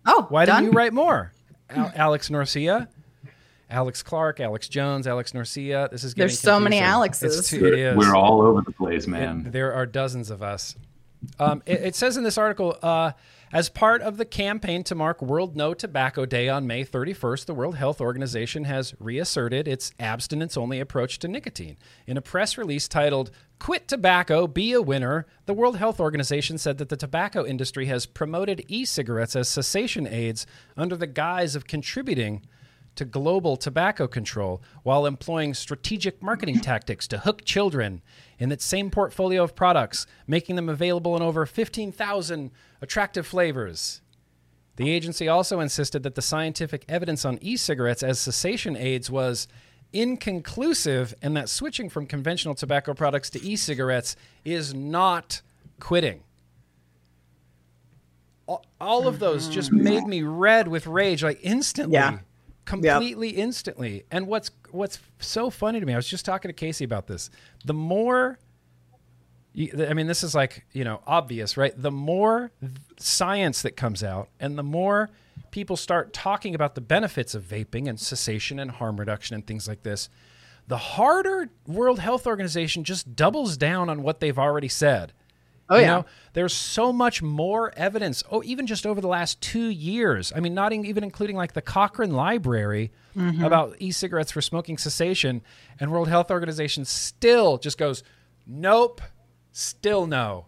[0.05, 0.63] Oh, why done?
[0.63, 1.31] didn't you write more?
[1.69, 2.87] Al- Alex Norcia,
[3.69, 5.89] Alex Clark, Alex Jones, Alex Norcia.
[5.89, 7.47] This is There's so many Alexes.
[7.47, 9.45] Too, We're all over the place, man.
[9.47, 10.75] It, there are dozens of us.
[11.39, 13.13] Um, it, it says in this article, uh,
[13.53, 17.53] as part of the campaign to mark World No Tobacco Day on May 31st, the
[17.53, 21.77] World Health Organization has reasserted its abstinence only approach to nicotine.
[22.07, 26.79] In a press release titled, Quit Tobacco, Be a Winner, the World Health Organization said
[26.79, 31.67] that the tobacco industry has promoted e cigarettes as cessation aids under the guise of
[31.67, 32.41] contributing
[32.95, 38.01] to global tobacco control while employing strategic marketing tactics to hook children
[38.37, 42.51] in its same portfolio of products, making them available in over 15,000
[42.83, 44.01] attractive flavors.
[44.75, 49.47] The agency also insisted that the scientific evidence on e cigarettes as cessation aids was
[49.93, 55.41] inconclusive and that switching from conventional tobacco products to e cigarettes is not
[55.79, 56.23] quitting.
[58.47, 59.83] All- of those just mm-hmm.
[59.83, 62.19] made me red with rage, like instantly Yeah.
[62.65, 64.03] completely instantly.
[64.11, 67.29] And what's what's so funny to me, I was just talking to Casey about this.
[67.63, 68.39] The more
[69.55, 71.73] I mean, this is like, you know, obvious, right?
[71.79, 72.51] The more
[72.97, 75.09] science that comes out and the more
[75.51, 79.67] people start talking about the benefits of vaping and cessation and harm reduction and things
[79.67, 80.09] like this,
[80.67, 85.13] the harder World Health Organization just doubles down on what they've already said.
[85.69, 85.87] Oh, You yeah.
[85.87, 88.23] know, there's so much more evidence.
[88.31, 90.33] Oh, even just over the last two years.
[90.35, 93.43] I mean, not in- even including like the Cochrane Library Mm-hmm.
[93.43, 95.43] about e-cigarettes for smoking cessation,
[95.79, 98.01] and World Health Organization still just goes,
[98.47, 99.01] nope,
[99.53, 100.47] still no,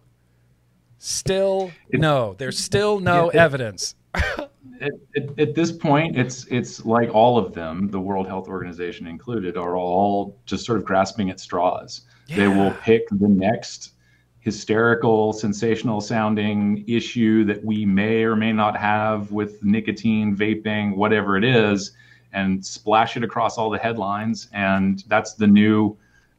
[0.98, 2.34] still no.
[2.36, 3.44] There's still no Yeah.
[3.44, 3.94] evidence.
[4.14, 9.06] at, at, at this point, it's it's like all of them, the World Health Organization
[9.06, 12.02] included, are all just sort of grasping at straws.
[12.28, 13.92] They will pick the next
[14.40, 21.36] hysterical, sensational sounding issue that we may or may not have with nicotine, vaping, whatever
[21.36, 21.92] it is,
[22.32, 24.48] and splash it across all the headlines.
[24.52, 25.96] And that's the new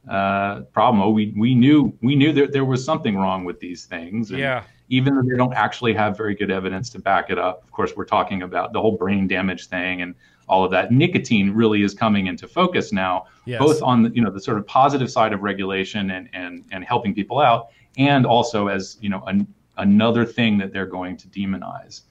[0.10, 1.02] uh, problem.
[1.02, 4.32] Oh, we we knew we knew that there was something wrong with these things.
[4.32, 4.64] And Yeah.
[4.90, 7.64] even though they don't actually have very good evidence to back it up.
[7.66, 10.16] Of course, we're talking about the whole brain damage thing and
[10.48, 10.92] all of that.
[10.94, 13.60] Nicotine really is coming into focus now, Yes.
[13.60, 16.86] both on the, you know the sort of positive side of regulation and and and
[16.86, 17.68] helping people out,
[17.98, 19.46] and also as you know an,
[19.78, 22.02] another thing that they're going to demonize.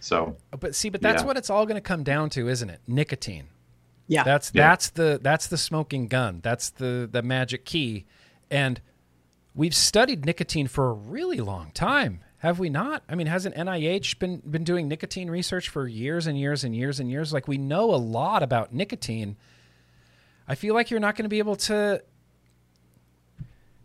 [0.00, 1.26] So But see, but that's Yeah.
[1.26, 2.80] what it's all going to come down to, isn't it?
[2.86, 3.48] Nicotine.
[4.08, 4.24] Yeah.
[4.24, 4.68] That's Yeah.
[4.68, 6.40] that's the that's the smoking gun.
[6.42, 8.06] That's the the magic key.
[8.50, 8.80] And
[9.54, 13.02] we've studied nicotine for a really long time, have we not?
[13.08, 16.98] I mean, hasn't NIH been been doing nicotine research for years and years and years
[16.98, 17.32] and years?
[17.32, 19.36] Like we know a lot about nicotine.
[20.48, 22.02] I feel like you're not going to be able to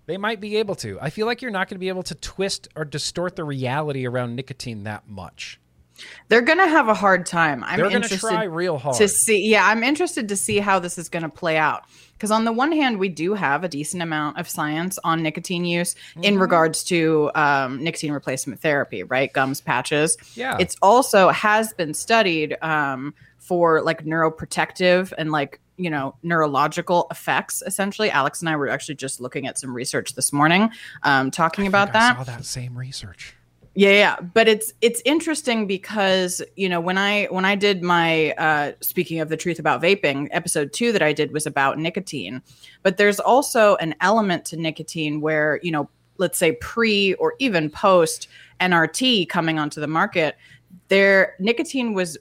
[0.06, 1.00] they might be able to.
[1.02, 4.06] I feel like you're not going to be able to twist or distort the reality
[4.06, 5.60] around nicotine that much.
[6.28, 7.64] They're gonna have a hard time.
[7.64, 8.98] I'm They're interested try real hard.
[8.98, 9.50] to see.
[9.50, 11.84] Yeah, I'm interested to see how this is going to play out.
[12.14, 15.66] Because on the one hand, we do have a decent amount of science on nicotine
[15.66, 16.24] use Mm-hmm.
[16.24, 19.32] in regards to um, nicotine replacement therapy, right?
[19.34, 20.18] Gums, patches.
[20.36, 20.58] Yeah.
[20.60, 27.62] It's also has been studied um, for like neuroprotective and like you know neurological effects.
[27.66, 30.70] Essentially, Alex and I were actually just looking at some research this morning,
[31.04, 32.18] um, talking about think I that.
[32.18, 33.36] saw that same research.
[33.76, 38.32] Yeah, yeah, but it's it's interesting because you know when I when I did my
[38.34, 42.44] uh, speaking of the truth about vaping episode two that I did was about nicotine,
[42.84, 47.68] but there's also an element to nicotine where you know let's say pre or even
[47.72, 48.28] post
[48.62, 50.38] NRT coming onto the market,
[50.90, 52.16] there nicotine was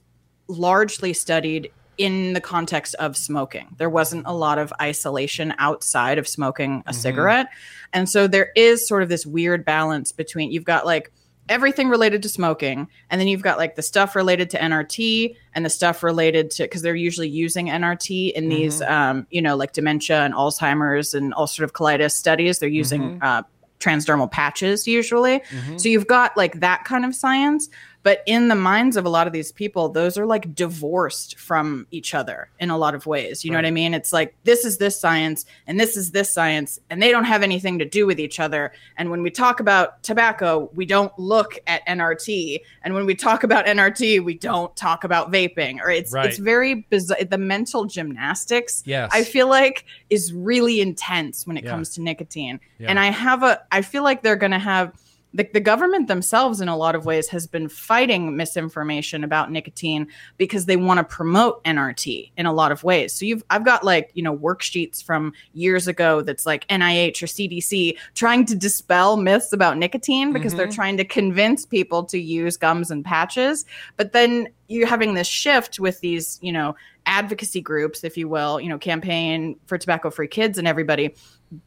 [0.48, 3.74] largely studied in the context of smoking.
[3.76, 6.94] There wasn't a lot of isolation outside of smoking a Mhm.
[6.94, 7.46] cigarette.
[7.92, 11.12] And so there is sort of this weird balance between you've got like
[11.52, 15.64] everything related to smoking and then you've got like the stuff related to NRT and
[15.64, 19.72] the stuff related to because they're usually using NRT in these um you know like
[19.72, 22.58] dementia and Alzheimer's and ulcerative colitis studies.
[22.58, 23.42] They're using uh
[23.80, 25.40] transdermal patches usually.
[25.40, 25.80] Mhm.
[25.80, 27.68] so you've got like that kind of science,
[28.02, 31.86] but in the minds of a lot of these people, those are like divorced from
[31.90, 33.44] each other in a lot of ways.
[33.44, 33.94] You know what I mean?
[33.94, 37.42] It's like this is this science and this is this science, and they don't have
[37.42, 38.72] anything to do with each other.
[38.96, 43.44] And when we talk about tobacco, we don't look at NRT, and when we talk
[43.44, 45.80] about NRT, we don't talk about vaping.
[45.80, 46.26] Or it's Right.
[46.26, 47.22] it's very bizarre.
[47.24, 49.10] The mental gymnastics Yes.
[49.12, 51.70] I feel like is really intense when it Yeah.
[51.70, 52.60] comes to nicotine.
[52.78, 52.88] Yeah.
[52.88, 54.92] And I have a I feel like they're going to have
[55.34, 60.06] the, the government themselves in a lot of ways has been fighting misinformation about nicotine
[60.36, 63.14] because they want to promote NRT in a lot of ways.
[63.14, 67.26] So you've I've got like, you know, worksheets from years ago that's like NIH or
[67.26, 70.74] CDC trying to dispel myths about nicotine because they're Mhm.
[70.74, 73.64] trying to convince people to use gums and patches.
[73.96, 76.74] But then you're having this shift with these, you know,
[77.06, 81.14] advocacy groups, if you will, you know, campaign for tobacco free kids and everybody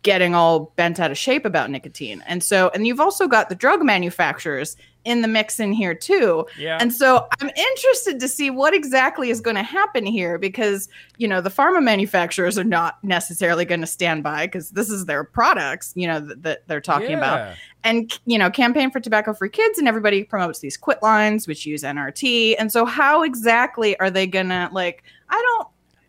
[0.04, 2.24] getting all bent out of shape about nicotine.
[2.28, 6.48] And so, and you've also got the drug manufacturers in the mix in here too.
[6.58, 6.80] Yeah.
[6.82, 11.28] And so I'm interested to see what exactly is going to happen here because, you
[11.28, 15.24] know, the pharma manufacturers are not necessarily going to stand by because this is their
[15.24, 17.56] products, you know, that, that they're talking about.
[17.84, 21.67] And, you know, campaign for tobacco free kids and everybody promotes these quit lines, which
[21.67, 22.56] use NRT.
[22.58, 25.67] And so how exactly are they going to like, I don't,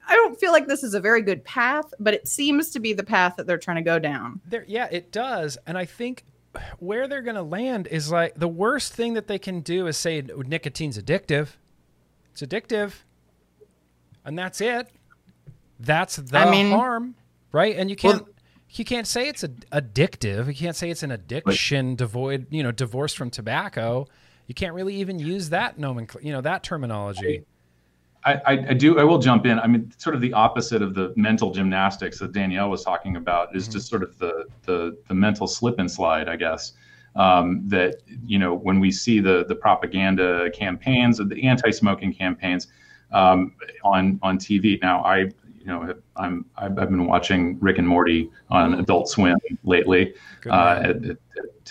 [0.08, 2.92] I don't feel like this is a very good path, but it seems to be
[2.92, 4.40] the path that they're trying to go down.
[4.46, 6.24] There, yeah, it does, and I think
[6.78, 9.96] where they're going to land is like the worst thing that they can do is
[9.96, 11.48] say nicotine's addictive.
[12.32, 12.92] It's addictive,
[14.24, 14.88] and that's it.
[15.80, 17.14] That's the I mean- harm,
[17.52, 17.76] right?
[17.76, 18.30] And you can't Well-
[18.70, 20.48] you can't say it's a, addictive.
[20.48, 24.06] You can't say it's an addiction devoid, you know, divorced from tobacco.
[24.48, 27.44] You can't really even use that nomenclature, you know, that terminology.
[28.26, 28.98] I, I, do.
[28.98, 29.60] I will jump in.
[29.60, 33.54] I mean, sort of the opposite of the mental gymnastics that Danielle was talking about
[33.54, 36.72] is just sort of the the, the mental slip and slide, I guess.
[37.14, 42.66] Um, that you know, when we see the the propaganda campaigns, the anti-smoking campaigns
[43.12, 44.82] um, on on TV.
[44.82, 45.30] Now, I
[45.66, 50.14] you know, I'm I've, I've been watching Rick and Morty on Adult Swim lately
[50.46, 51.16] uh, at, at,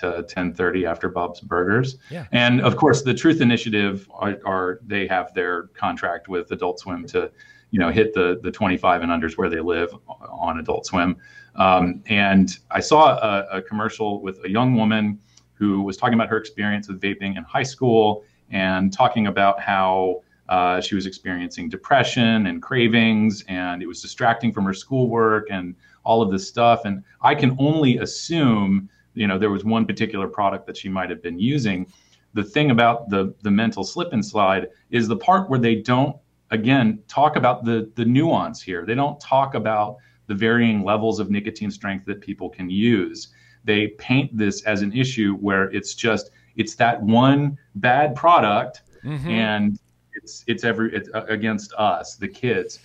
[0.04, 1.98] at 10:30 after Bob's Burgers.
[2.12, 2.26] Yeah.
[2.34, 7.08] And of course, the Truth Initiative are, are they have their contract with Adult Swim
[7.08, 7.32] to,
[7.72, 11.16] you know, hit the the 25 and unders where they live on Adult Swim.
[11.56, 15.20] Um, and I saw a, a commercial with a young woman
[15.54, 20.22] who was talking about her experience with vaping in high school and talking about how
[20.50, 25.76] uh, she was experiencing depression and cravings, and it was distracting from her schoolwork and
[26.04, 26.86] all of this stuff.
[26.86, 31.10] And I can only assume, you know, there was one particular product that she might
[31.10, 31.88] have been using.
[32.34, 36.16] The thing about the the mental slip and slide is the part where they don't,
[36.52, 38.86] again, talk about the the nuance here.
[38.86, 43.30] They don't talk about the varying levels of nicotine strength that people can use.
[43.64, 49.28] They paint this as an issue where it's just it's that one bad product Mhm.
[49.28, 49.80] and
[50.16, 52.80] it's it's every it's uh, against us the kids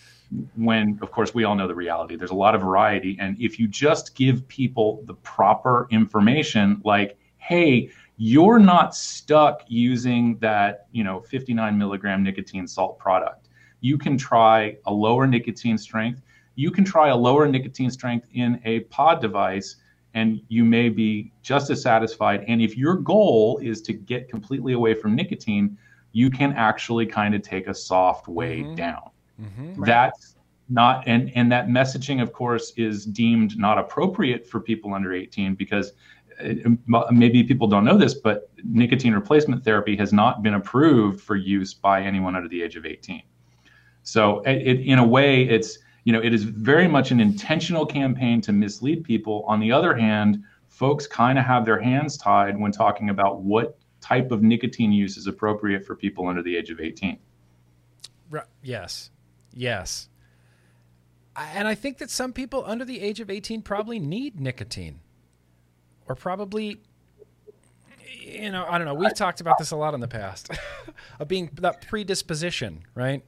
[0.56, 2.16] when of course we all know the reality.
[2.16, 3.16] There's a lot of variety.
[3.20, 10.36] And if you just give people the proper information like hey you're not stuck using
[10.38, 13.48] that you know 59 milligram nicotine salt product.
[13.80, 16.20] You can try a lower nicotine strength.
[16.54, 19.76] You can try a lower nicotine strength in a pod device
[20.14, 22.44] and you may be just as satisfied.
[22.48, 25.78] And if your goal is to get completely away from nicotine
[26.12, 28.76] you can actually kind of take a soft way Mhm.
[28.76, 29.10] down.
[29.40, 29.84] Mhm.
[29.84, 30.36] That's
[30.70, 35.56] not and and that messaging of course is deemed not appropriate for people under 18
[35.56, 35.92] because
[36.40, 36.70] uh,
[37.10, 41.74] maybe people don't know this but nicotine replacement therapy has not been approved for use
[41.74, 43.20] by anyone under the age of 18
[44.04, 47.84] so it, it, in a way it's you know it is very much an intentional
[47.84, 52.56] campaign to mislead people on the other hand folks kind of have their hands tied
[52.58, 56.70] when talking about what type of nicotine use is appropriate for people under the age
[56.70, 57.18] of 18
[58.30, 58.46] Right.
[58.62, 59.10] Yes.
[59.52, 60.08] Yes.
[61.36, 65.00] And I think that some people under the age of 18 probably need nicotine
[66.06, 66.80] or probably,
[68.20, 68.94] you know, I don't know.
[68.94, 70.50] We've talked about this a lot in the past
[71.18, 73.24] of being that predisposition, right?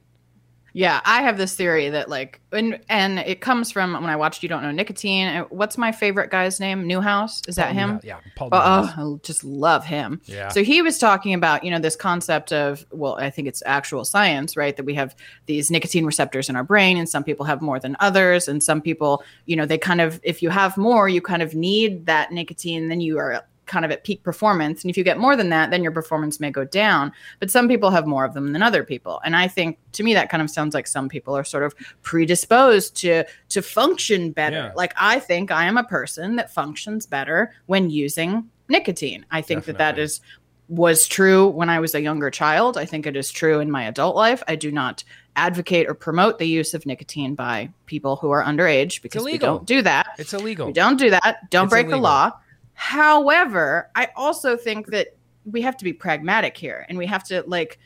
[0.75, 4.41] Yeah, I have this theory that like, and and it comes from when I watched
[4.41, 5.45] You Don't Know Nicotine.
[5.49, 6.87] What's my favorite guy's name?
[6.87, 7.43] Newhouse.
[7.47, 7.89] Is that Paul him?
[7.89, 8.17] Newhouse- Yeah.
[8.35, 8.95] Paul Oh, Newhouse.
[8.97, 10.19] oh, I just love him.
[10.25, 10.49] Yeah.
[10.49, 14.03] So he was talking about, you know, this concept of, well, I think it's actual
[14.03, 14.75] science, right?
[14.75, 17.95] That we have these nicotine receptors in our brain, and some people have more than
[17.99, 18.47] others.
[18.47, 21.53] And some people, you know, they kind of, if you have more, you kind of
[21.53, 24.83] need that nicotine, then you are kind of at peak performance.
[24.83, 27.11] And if you get more than that, then your performance may go down.
[27.39, 29.21] But some people have more of them than other people.
[29.23, 31.73] And I think to me that kind of sounds like some people are sort of
[32.01, 34.55] predisposed to to function better.
[34.55, 34.71] Yeah.
[34.75, 39.25] Like I think I am a person that functions better when using nicotine.
[39.31, 40.03] I think that that Definitely.
[40.03, 40.21] is
[40.69, 42.77] was true when I was a younger child.
[42.77, 44.41] I think it is true in my adult life.
[44.47, 45.03] I do not
[45.35, 49.65] advocate or promote the use of nicotine by people who are underage because we don't
[49.65, 50.07] do that.
[50.17, 50.67] It's illegal.
[50.67, 51.49] We don't do that.
[51.49, 52.31] Don't It's break the law.
[52.73, 57.43] However, I also think that we have to be pragmatic here and we have to
[57.47, 57.79] like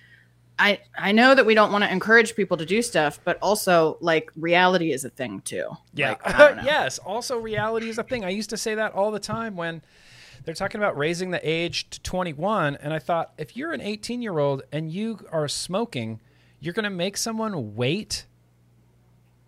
[0.60, 3.97] I I know that we don't want to encourage people to do stuff, but also
[4.02, 5.69] like reality is a thing too.
[5.93, 6.10] Yeah.
[6.10, 6.63] Like, I don't know.
[6.63, 6.97] yes.
[7.00, 8.26] Also, reality is a thing.
[8.26, 9.82] I used to say that all the time when
[10.45, 12.78] they're talking about raising the age to 21.
[12.78, 16.21] And I thought, if you're an 18 year old and you are smoking,
[16.60, 18.26] you're going to make someone wait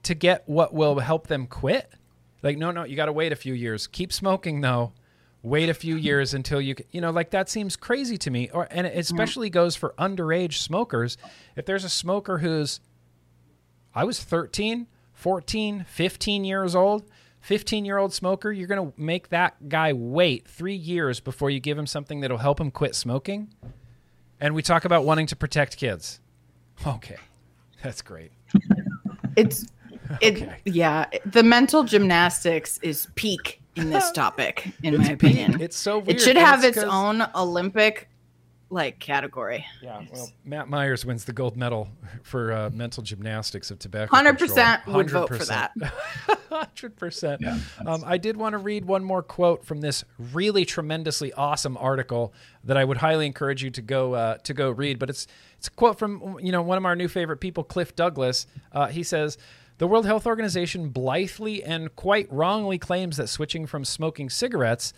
[0.03, 1.89] to get what will help them quit.
[2.43, 3.87] Like, no, no, you got to wait a few years.
[3.87, 4.91] Keep smoking, though.
[5.41, 8.49] Wait a few years until you c- you know like that seems crazy to me
[8.49, 8.99] or and it mm-hmm.
[8.99, 11.17] especially goes for underage smokers.
[11.55, 12.79] If there's a smoker who's
[13.95, 17.09] i was 13 14 15 years old
[17.41, 21.59] 15 year old smoker you're going to make that guy wait 3 years before you
[21.59, 23.53] give him something that'll help him quit smoking?
[24.39, 26.19] And we talk about wanting to protect kids.
[26.85, 27.17] Okay.
[27.83, 28.31] That's great.
[29.35, 29.65] It's
[30.21, 30.57] it Okay.
[30.65, 35.53] yeah, the mental gymnastics is peak in this topic in my opinion.
[35.53, 35.61] peak.
[35.61, 38.09] it's so weird it should have it's its 'cause- own Olympic
[38.71, 39.65] like category.
[39.81, 41.87] Yeah, well, Matt Myers wins the gold medal
[42.21, 44.15] for uh, mental gymnastics of tobacco.
[44.15, 44.37] 100%
[44.83, 44.95] control.
[44.95, 45.71] would vote for that.
[46.51, 47.41] Hundred percent.
[47.41, 51.77] Yeah, Um, I did want to read one more quote from this really tremendously awesome
[51.77, 52.31] article
[52.63, 54.99] that I would highly encourage you to go uh, to go read.
[54.99, 55.25] But it's
[55.57, 58.45] it's a quote from you know one of our new favorite people, Cliff Douglas.
[58.71, 59.39] Uh, he says.
[59.79, 64.91] The World Health Organization blithely and quite wrongly claims that switching from smoking cigarettes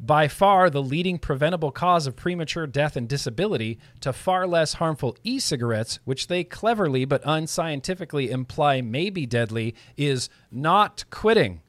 [0.00, 5.14] by far the leading preventable cause of premature death and disability to far less harmful
[5.24, 11.60] e cigarettes, which they cleverly but unscientifically imply may be deadly, is not quitting,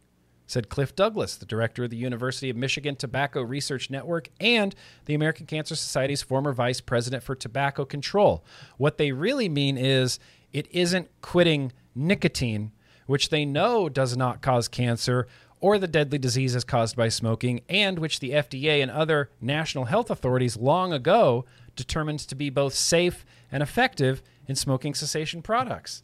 [0.48, 4.74] said Cliff Douglas, the director of the University of Michigan Tobacco Research Network and
[5.08, 8.46] the American Cancer Society's former vice president for tobacco control.
[8.78, 10.20] What they really mean is
[10.54, 12.72] it isn't quitting nicotine,
[13.08, 15.28] which they know does not cause cancer
[15.62, 20.12] or the deadly diseases caused by smoking, and which the FDA and other national health
[20.12, 26.04] authorities long ago determined to be both safe and effective in smoking cessation products.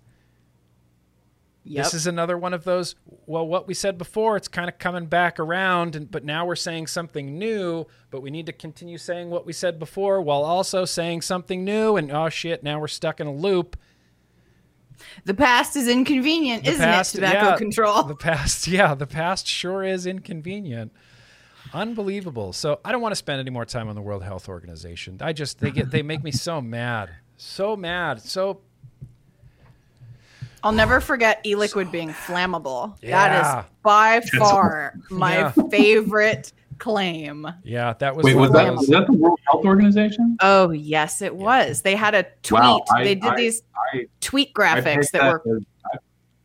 [1.63, 1.83] Yep.
[1.83, 2.95] This is another one of those.
[3.27, 6.55] Well, what we said before, it's kind of coming back around, and but now we're
[6.55, 7.85] saying something new.
[8.09, 11.97] But we need to continue saying what we said before, while also saying something new.
[11.97, 13.77] And oh shit, now we're stuck in a loop.
[15.25, 17.17] The past is inconvenient, The isn't past- it?
[17.19, 18.03] Tobacco yeah, control.
[18.03, 20.91] The past, yeah, the past sure is inconvenient.
[21.73, 22.51] Unbelievable.
[22.53, 25.17] So I don't want to spend any more time on the World Health Organization.
[25.21, 28.59] I just they get they make me so mad, so mad, so
[30.63, 32.99] I'll never forget e-liquid being flammable.
[33.01, 33.59] That Yeah.
[33.61, 35.51] is by far my Yeah.
[35.71, 37.47] favorite claim.
[37.63, 37.93] yeah.
[37.99, 40.35] That was Wait, was that, was that the World Health Organization?
[40.41, 41.81] Oh yes, it was.
[41.83, 42.59] They had a tweet.
[42.61, 43.63] Wow, I- they did I- these
[43.93, 45.57] I, tweet graphics pegged that were.
[45.57, 45.63] as-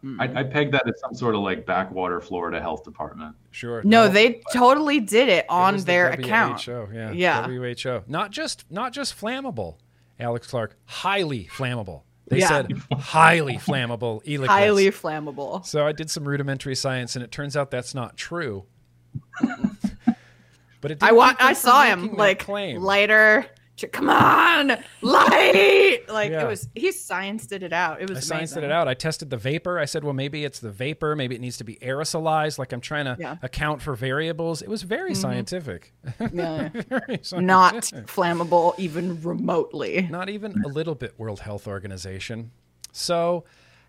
[0.02, 0.20] hmm.
[0.20, 3.34] I, I pegged that as some sort of like backwater Florida health department.
[3.50, 3.82] sure.
[3.82, 6.60] No, they totally did it It on the their account.
[6.62, 7.10] WHO, yeah.
[7.12, 7.46] Yeah.
[7.48, 8.02] WHO.
[8.06, 9.76] Not just not just flammable,
[10.20, 10.76] Alex Clark.
[10.84, 12.02] Highly flammable.
[12.28, 12.48] They Yeah.
[12.48, 14.50] said highly flammable e-liquids.
[14.50, 15.64] Highly flammable.
[15.64, 18.64] So I did some rudimentary science, and it turns out that's not true.
[20.86, 22.80] But it I wa- I saw him like claim.
[22.80, 23.46] lighter.
[23.92, 24.68] Come on,
[25.02, 26.00] light!
[26.08, 26.44] Like Yeah.
[26.44, 26.66] it was.
[26.74, 28.00] He scienced it out.
[28.00, 28.26] It I was.
[28.30, 28.88] scienced it out.
[28.88, 29.78] I tested the vapor.
[29.78, 31.14] I said, well, maybe it's the vapor.
[31.14, 32.58] Maybe it needs to be aerosolized.
[32.58, 33.34] Like I'm trying to Yeah.
[33.34, 33.44] Mm-hmm.
[33.44, 34.62] account for variables.
[34.62, 35.92] It was very scientific.
[36.32, 36.70] Yeah.
[36.88, 37.74] very Not
[38.06, 40.08] flammable even remotely.
[40.10, 42.52] not even a little bit World Health Organization.
[42.92, 43.44] So,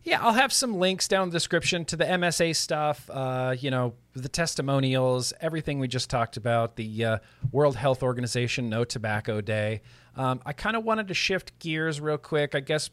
[0.08, 3.70] yeah, I'll have some links down in the description to the MSA stuff, uh, you
[3.70, 7.18] know, the testimonials, everything we just talked about, the uh,
[7.52, 9.82] World Health Organization No Tobacco Day.
[10.16, 12.56] Um, I kind of wanted to shift gears real quick.
[12.56, 12.90] I guess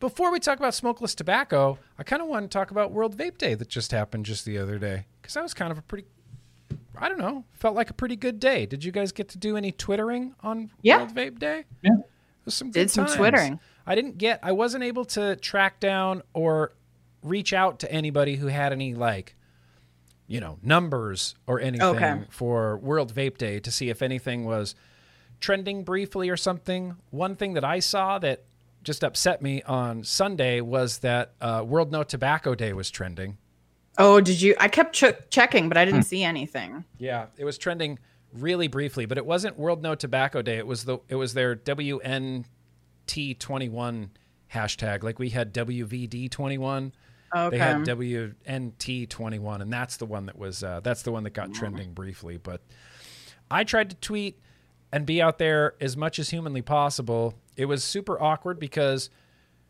[0.00, 3.38] before we talk about smokeless tobacco, I kind of want to talk about World Vape
[3.38, 6.06] Day that just happened just the other day because that was kind of a pretty
[6.98, 7.44] I don't know.
[7.52, 8.66] Felt like a pretty good day.
[8.66, 10.96] Did you guys get to do any twittering on Yeah.
[10.98, 11.64] World Vape Day?
[11.82, 11.92] Yeah.
[11.92, 12.04] It
[12.46, 13.16] was some Did some times.
[13.16, 13.60] twittering.
[13.86, 14.40] I didn't get.
[14.42, 16.72] I wasn't able to track down or
[17.22, 19.34] reach out to anybody who had any like,
[20.26, 22.20] you know, numbers or anything Okay.
[22.30, 24.74] for World Vape Day to see if anything was
[25.40, 26.96] trending briefly or something.
[27.10, 28.44] One thing that I saw that
[28.82, 33.36] just upset me on Sunday was that uh, World No Tobacco Day was trending.
[33.98, 34.54] Oh, did you?
[34.60, 36.84] I kept ch- checking, but I didn't see anything.
[36.98, 37.98] Yeah, it was trending
[38.32, 40.56] really briefly, but it wasn't World No Tobacco Day.
[40.58, 41.54] It was the it was their
[43.06, 44.08] WNT21
[44.52, 45.02] hashtag.
[45.02, 46.92] Like we had WVD21.
[47.34, 47.50] Okay.
[47.50, 51.52] They had WNT21, and that's the one that was uh, that's the one that got
[51.52, 52.36] trending briefly.
[52.36, 52.60] But
[53.50, 54.38] I tried to tweet
[54.92, 57.34] and be out there as much as humanly possible.
[57.56, 59.10] It was super awkward because,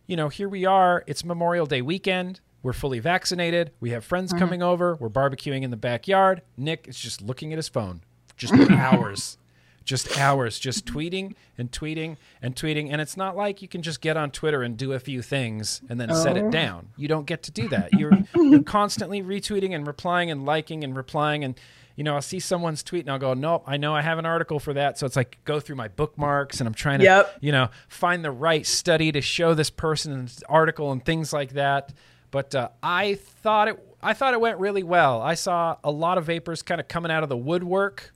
[0.07, 1.03] you know, here we are.
[1.07, 2.41] It's Memorial Day weekend.
[2.63, 3.71] We're fully vaccinated.
[3.81, 4.97] We have friends coming over.
[4.97, 6.43] We're barbecuing in the backyard.
[6.57, 8.03] Nick is just looking at his phone,
[8.37, 9.39] just hours,
[9.87, 12.89] just hours, just tweeting and tweeting and tweeting.
[12.93, 15.81] And it's not like you can just get on Twitter and do a few things
[15.89, 16.89] and then set it down.
[16.97, 17.95] You don't get to do that.
[17.95, 21.43] You're, you're constantly retweeting and replying and liking and replying.
[21.45, 21.59] And,
[21.95, 24.27] you know, I'll see someone's tweet and I'll go, nope, I know I have an
[24.27, 24.99] article for that.
[24.99, 27.39] So it's like go through my bookmarks and I'm trying to, Yep.
[27.41, 31.53] you know, find the right study to show this person person's article and things like
[31.53, 31.95] that.
[32.33, 35.23] But uh, I thought it, I thought it went really well.
[35.23, 38.13] I saw a lot of vapors kind of coming out of the woodwork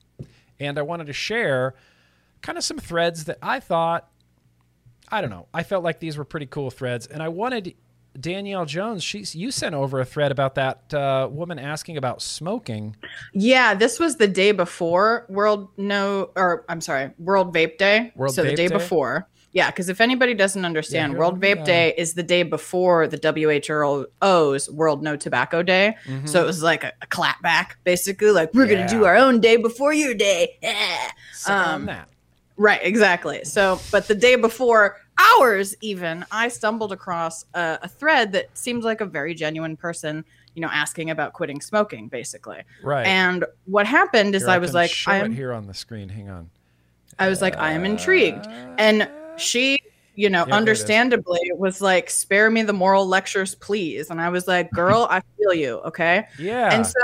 [0.60, 1.74] and I wanted to share
[2.42, 4.08] kind of some threads that I thought,
[5.08, 7.74] I don't know, I felt like these were pretty cool threads, and I wanted
[8.18, 9.02] Danielle Jones.
[9.02, 12.96] She's you sent over a thread about that uh, woman asking about smoking.
[13.32, 18.12] Yeah, this was the day before World No, or I'm sorry, World Vape Day.
[18.16, 18.74] World so the day Day?
[18.74, 19.28] before.
[19.52, 21.64] Yeah, because if anybody doesn't understand, here World Vape go.
[21.64, 25.96] Day is the day before the WHO's World No Tobacco Day.
[26.24, 29.04] So it was like a, a clapback, basically, like we're gonna do Mm-hmm.
[29.04, 30.56] Our own day before your day.
[31.32, 32.08] So Um, that.
[32.58, 33.44] Right, exactly.
[33.44, 38.82] So, but the day before ours, even, I stumbled across a, a thread that seemed
[38.84, 42.58] like a very genuine person, you know, asking about quitting smoking, basically.
[42.82, 43.06] Right.
[43.06, 45.72] And what happened is Here, I was like, show I it am, here on the
[45.72, 46.10] screen.
[46.10, 46.50] Hang on.
[47.18, 48.46] I was like, I am intrigued.
[48.78, 49.78] And she,
[50.14, 54.10] you know, Yeah, there it understandably was like, spare me the moral lectures, please.
[54.10, 55.78] And I was like, girl, I feel you.
[55.86, 56.26] Okay.
[56.38, 56.72] Yeah.
[56.74, 56.98] And so,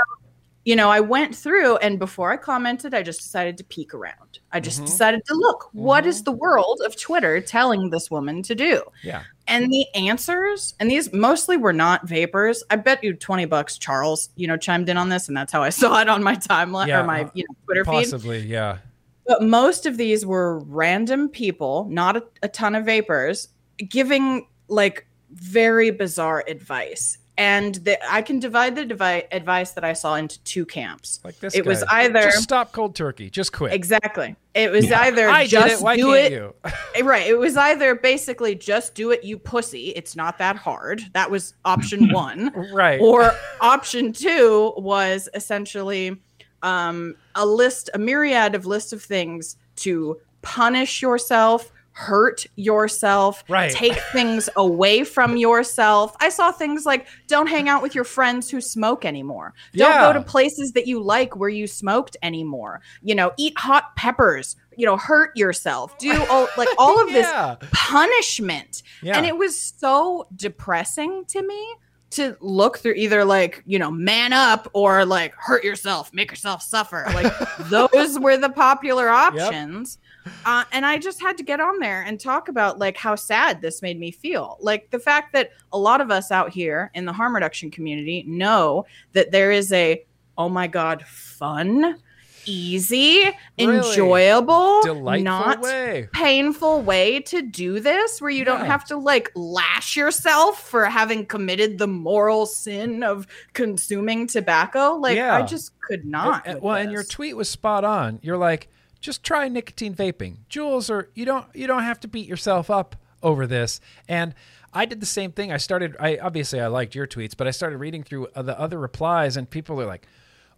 [0.65, 4.39] you know, I went through and before I commented, I just decided to peek around.
[4.51, 4.85] I just Mhm.
[4.87, 6.07] decided to look, what Mhm.
[6.07, 8.83] is the world of Twitter telling this woman to do?
[9.01, 9.23] yeah.
[9.49, 12.65] And the answers, and these mostly were not vapors.
[12.69, 15.63] I bet you 20 bucks Charles, you know, chimed in on this, and that's how
[15.63, 18.11] I saw it on my timeline Yeah, or my uh, you know, Twitter feed.
[18.11, 18.39] Possibly.
[18.39, 18.79] Yeah.
[19.27, 23.49] But most of these were random people, not a, a ton of vapors,
[23.89, 27.17] giving like very bizarre advice.
[27.39, 31.19] And the, I can divide the devi- advice that I saw into two camps.
[31.23, 31.53] Like this.
[31.53, 33.29] It was either just stop cold turkey.
[33.29, 33.73] Just quit.
[33.73, 34.35] exactly.
[34.55, 35.83] It was either I just it.
[35.83, 36.31] Why do can't it.
[36.31, 36.53] you?
[37.03, 37.27] Right.
[37.27, 39.89] It was either basically just do it, you pussy.
[39.89, 41.03] It's not that hard.
[41.13, 42.51] That was option one.
[42.73, 42.99] right.
[42.99, 46.19] or option two was essentially
[46.67, 53.71] um, a list, a myriad of list of things to punish yourself, hurt yourself, Right.
[53.71, 56.15] take things away from yourself.
[56.19, 59.53] I saw things like don't hang out with your friends who smoke anymore.
[59.73, 60.07] Don't Yeah.
[60.07, 62.81] go to places that you like where you smoked anymore.
[63.01, 64.55] You know, eat hot peppers.
[64.75, 65.97] You know, hurt yourself.
[65.97, 67.27] Do all like all of this
[67.71, 68.83] punishment.
[69.01, 69.17] Yeah.
[69.17, 71.75] And it was so depressing to me
[72.09, 76.61] to look through either like, you know, man up or like hurt yourself, make yourself
[76.61, 77.05] suffer.
[77.13, 77.33] Like
[77.69, 79.97] those were the popular options.
[80.45, 83.61] Uh, and I just had to get on there and talk about like how sad
[83.61, 84.57] this made me feel.
[84.61, 88.23] Like the fact that a lot of us out here in the harm reduction community
[88.27, 90.03] know that there is a,
[90.37, 92.01] oh my God, fun,
[92.47, 93.23] easy,
[93.59, 96.07] Really enjoyable, Delightful not way.
[96.13, 101.25] painful way to do this where you don't have to like lash yourself for having
[101.25, 105.35] committed the moral sin of consuming tobacco like Yeah.
[105.35, 108.19] i just could not And- with well, and your tweet was spot on.
[108.21, 108.69] You're like,
[108.99, 112.95] just try nicotine vaping, Jules, or you don't you don't have to beat yourself up
[113.23, 113.79] over this.
[114.07, 114.33] And
[114.73, 115.51] I did the same thing.
[115.51, 115.95] I started.
[115.99, 119.37] I obviously I liked your tweets, but I started reading through uh, the other replies,
[119.37, 120.05] and people are like,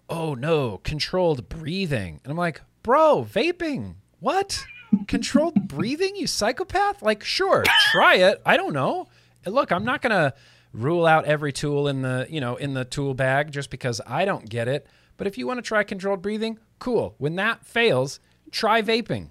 [0.10, 4.64] "Oh no, controlled breathing," and I'm like, "Bro, vaping, what?
[5.08, 6.16] Controlled breathing?
[6.16, 7.02] You psychopath?
[7.02, 8.42] Like, sure, try it.
[8.46, 9.08] I don't know.
[9.46, 10.34] And look, I'm not gonna."
[10.72, 14.24] rule out every tool in the you know in the tool bag just because I
[14.24, 14.86] don't get it.
[15.18, 17.16] But if you want to try controlled breathing, cool.
[17.18, 18.20] When that fails,
[18.52, 19.30] try vaping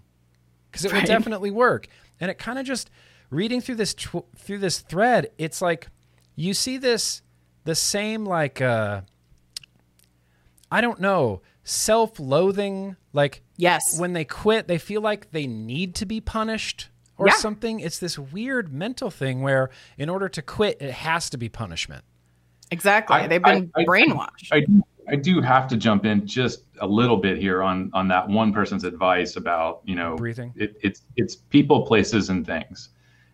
[0.68, 1.86] because it will definitely work.
[2.20, 2.90] And it kind of just
[3.30, 5.86] reading through this tw- through this thread, it's like
[6.34, 7.22] you see this
[7.62, 9.02] the same like uh
[10.70, 16.06] I don't know self-loathing like yes when they quit, they feel like they need to
[16.06, 17.34] be punished or Yeah.
[17.34, 17.80] something.
[17.80, 22.04] It's this weird mental thing where in order to quit, it has to be punishment.
[22.70, 26.26] exactly I- they've been I- I- brainwashed I do, I do have to jump in
[26.26, 30.52] just a little bit here on on that one person's advice about you know Breathing.
[30.54, 32.90] It, it's it's people, places, and things,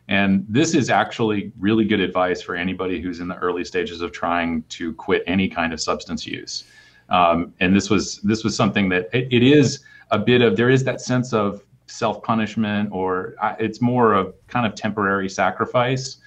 [0.07, 4.13] and this is actually really good advice for anybody who's in the early stages of
[4.13, 6.63] trying to quit any kind of substance use.
[7.09, 10.71] Um, and this was this was something that it, it is a bit of there
[10.71, 16.19] is that sense of self punishment or uh, it's more of kind of temporary sacrifice.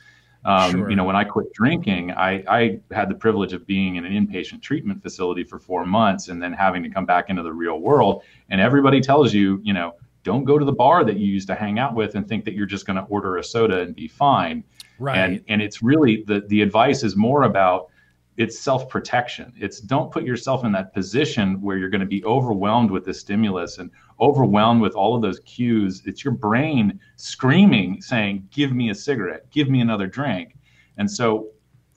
[0.46, 0.90] Um, Sure.
[0.90, 4.14] You know, when I quit drinking, I, I had the privilege of being in an
[4.14, 7.80] inpatient treatment facility for four months and then having to come back into the real
[7.80, 8.24] world.
[8.50, 11.56] And everybody tells you, you know, don't go to the bar that you used to
[11.56, 14.08] hang out with and think that you're just going to order a soda and be
[14.08, 14.64] fine.
[15.00, 15.18] Right.
[15.18, 17.90] And and it's really the the advice is more about
[18.38, 19.52] it's self protection.
[19.58, 23.14] It's don't put yourself in that position where you're going to be overwhelmed with the
[23.14, 23.90] stimulus and
[24.22, 26.04] overwhelmed with all of those cues.
[26.06, 30.56] It's your brain screaming, saying, "Give me a cigarette, give me another drink."
[30.98, 31.50] And so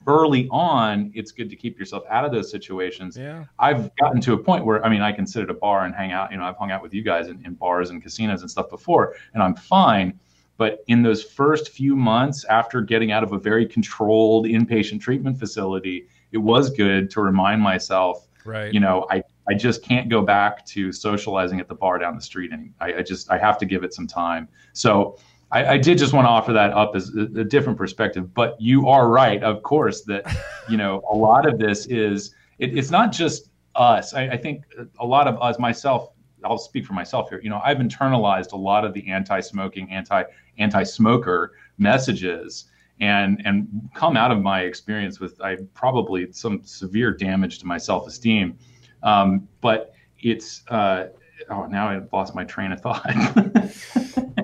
[0.07, 3.17] early on, it's good to keep yourself out of those situations.
[3.17, 3.45] yeah.
[3.59, 5.95] I've gotten to a point where I mean I can sit at a bar and
[5.95, 6.33] hang out.
[6.33, 8.71] You know, I've hung out with you guys in, in bars and casinos and stuff
[8.71, 10.19] before, and I'm fine.
[10.57, 15.39] But in those first few months after getting out of a very controlled inpatient treatment
[15.39, 18.73] facility, it was good to remind myself, Right.
[18.73, 22.23] you know, I, I just can't go back to socializing at the bar down the
[22.23, 22.53] street.
[22.53, 24.49] And I, I just I have to give it some time.
[24.73, 25.19] So
[25.51, 28.33] I, I did just want to offer that up as a, a, different perspective.
[28.33, 30.25] But you are right, of course, that
[30.69, 34.15] you know a lot of this is it, it's not just us.
[34.15, 34.65] I, I think
[34.99, 36.11] a lot of us, myself,
[36.45, 37.41] I'll speak for myself here.
[37.43, 40.23] You know, I've internalized a lot of the anti-smoking, anti
[40.59, 42.67] anti-smoker messages,
[43.01, 47.79] and and come out of my experience with I probably some severe damage to my
[47.79, 48.59] self-esteem.
[49.03, 51.07] Um, but it's uh,
[51.49, 53.05] oh now I've lost my train of thought.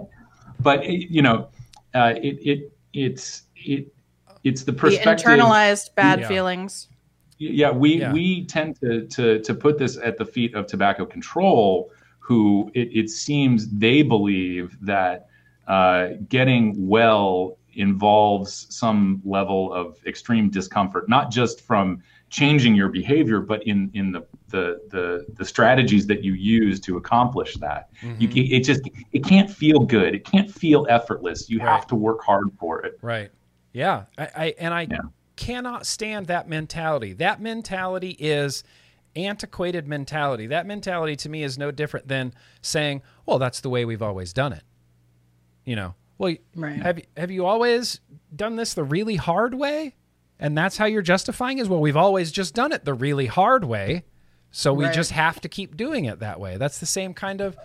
[0.60, 1.48] but it, you know,
[1.94, 3.92] uh, it it it's it
[4.42, 5.26] it's the perspective.
[5.26, 6.28] The internalized bad yeah.
[6.28, 6.88] feelings.
[7.38, 8.12] Yeah, we yeah.
[8.12, 12.88] we tend to to to put this at the feet of tobacco control, who it,
[12.96, 15.26] it seems they believe that
[15.68, 23.40] uh, getting well involves some level of extreme discomfort, not just from changing your behavior,
[23.40, 27.90] but in in the the the, the strategies that you use to accomplish that.
[28.02, 28.20] Mm-hmm.
[28.20, 30.14] You it just it can't feel good.
[30.14, 31.48] It can't feel effortless.
[31.48, 31.68] You right.
[31.68, 32.98] have to work hard for it.
[33.02, 33.30] Right.
[33.72, 34.04] Yeah.
[34.18, 34.98] I, I and I yeah.
[35.36, 37.12] cannot stand that mentality.
[37.12, 38.64] That mentality is
[39.14, 40.46] antiquated mentality.
[40.46, 44.32] That mentality to me is no different than saying, "Well, that's the way we've always
[44.32, 44.62] done it."
[45.64, 45.94] You know.
[46.18, 46.76] Well, right.
[46.76, 48.00] have have you always
[48.34, 49.94] done this the really hard way?
[50.38, 53.64] And that's how you're justifying is well, we've always just done it the really hard
[53.64, 54.04] way.
[54.50, 54.94] So we right.
[54.94, 56.56] just have to keep doing it that way.
[56.56, 57.56] That's the same kind of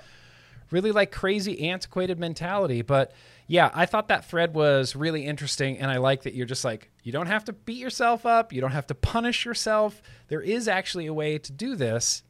[0.72, 2.82] really like crazy antiquated mentality.
[2.82, 3.12] But
[3.48, 5.78] yeah, I thought that thread was really interesting.
[5.78, 8.54] And I like that you're just like, you don't have to beat yourself up.
[8.54, 10.02] You don't have to punish yourself.
[10.30, 12.24] There is actually a way to do this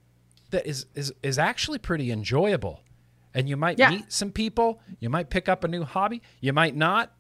[0.50, 2.82] that is, is, is actually pretty enjoyable.
[3.34, 3.90] And you might yeah.
[3.90, 4.82] meet some people.
[5.00, 6.22] You might pick up a new hobby.
[6.42, 7.14] You might not,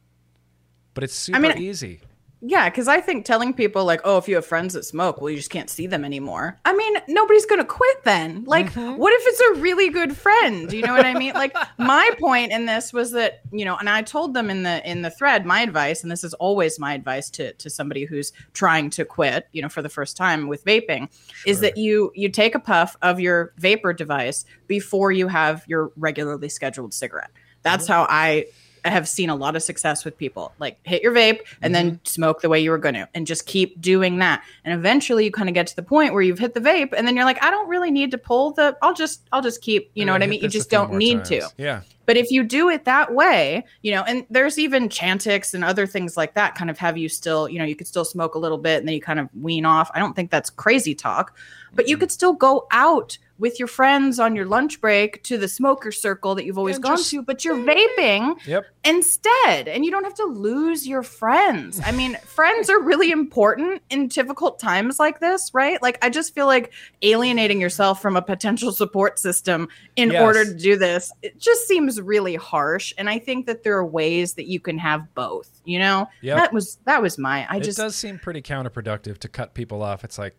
[0.93, 2.01] but it's super I mean, easy.
[2.43, 5.29] Yeah, because I think telling people like, oh, if you have friends that smoke, well,
[5.29, 6.59] you just can't see them anymore.
[6.65, 8.45] I mean, nobody's gonna quit then.
[8.45, 8.97] Like, mm-hmm.
[8.97, 10.73] what if it's a really good friend?
[10.73, 11.33] You know what I mean?
[11.33, 14.89] like, my point in this was that you know, and I told them in the
[14.89, 18.33] in the thread my advice, and this is always my advice to to somebody who's
[18.53, 21.51] trying to quit, you know, for the first time with vaping, sure.
[21.51, 25.91] is that you you take a puff of your vapor device before you have your
[25.95, 27.31] regularly scheduled cigarette.
[27.61, 27.93] That's mm-hmm.
[27.93, 28.45] how I
[28.85, 30.53] have seen a lot of success with people.
[30.59, 31.87] Like hit your vape and mm-hmm.
[31.87, 34.43] then smoke the way you were going to and just keep doing that.
[34.65, 37.07] And eventually you kind of get to the point where you've hit the vape and
[37.07, 39.91] then you're like I don't really need to pull the I'll just I'll just keep,
[39.93, 40.41] you know what I mean?
[40.41, 41.29] You just don't need times.
[41.29, 41.49] to.
[41.57, 41.81] Yeah.
[42.05, 45.85] But if you do it that way, you know, and there's even Chantix and other
[45.85, 48.39] things like that kind of have you still, you know, you could still smoke a
[48.39, 49.91] little bit and then you kind of wean off.
[49.93, 51.37] I don't think that's crazy talk,
[51.73, 55.47] but you could still go out with your friends on your lunch break to the
[55.47, 58.65] smoker circle that you've always and gone just, to, but you're vaping yep.
[58.85, 59.67] instead.
[59.67, 61.81] And you don't have to lose your friends.
[61.83, 65.81] I mean, friends are really important in difficult times like this, right?
[65.81, 66.71] Like, I just feel like
[67.01, 70.21] alienating yourself from a potential support system in yes.
[70.21, 72.93] order to do this, it just seems really harsh.
[72.97, 76.07] And I think that there are ways that you can have both, you know?
[76.21, 76.37] Yep.
[76.37, 79.81] That was that was my I it just does seem pretty counterproductive to cut people
[79.81, 80.03] off.
[80.03, 80.35] It's like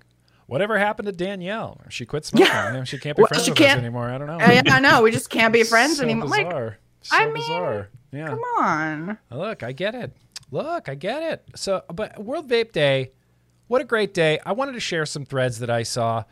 [0.46, 1.80] Whatever happened to Danielle?
[1.88, 2.46] She quit smoking.
[2.46, 2.84] Yeah.
[2.84, 4.10] she can't be well, friends with us anymore.
[4.10, 4.36] I don't know.
[4.38, 5.00] I, I know.
[5.00, 6.28] We just can't be friends so anymore.
[6.28, 6.64] Bizarre.
[6.64, 7.88] Like, so I mean, bizarre.
[8.12, 8.26] Yeah.
[8.28, 9.18] Come on.
[9.30, 10.12] Look, I get it.
[10.50, 11.44] Look, I get it.
[11.56, 13.12] So, but World Vape Day,
[13.68, 14.40] what a great day.
[14.44, 16.24] I wanted to share some threads that I saw.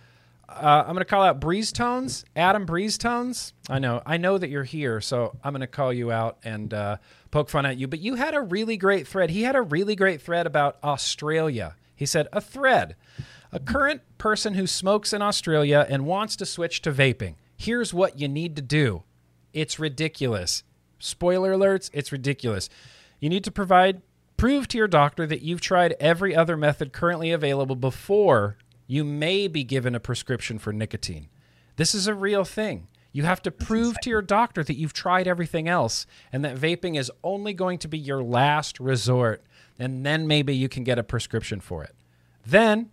[0.50, 3.54] Uh, I'm going to call out Breeze Tones, Adam Breeze Tones.
[3.68, 6.74] I know, I know that you're here, so I'm going to call you out and
[6.74, 6.96] uh,
[7.30, 7.86] poke fun at you.
[7.86, 9.30] But you had a really great thread.
[9.30, 11.76] He had a really great thread about Australia.
[11.94, 12.96] He said a thread
[13.52, 17.34] a current person who smokes in Australia and wants to switch to vaping.
[17.56, 19.02] Here's what you need to do
[19.52, 20.62] it's ridiculous.
[20.98, 22.68] Spoiler alerts, it's ridiculous.
[23.20, 24.02] You need to provide
[24.36, 28.56] prove to your doctor that you've tried every other method currently available before
[28.90, 31.28] you may be given a prescription for nicotine.
[31.76, 32.88] This is a real thing.
[33.12, 36.98] You have to prove to your doctor that you've tried everything else and that vaping
[36.98, 39.44] is only going to be your last resort,
[39.78, 41.94] and then maybe you can get a prescription for it.
[42.44, 42.90] Then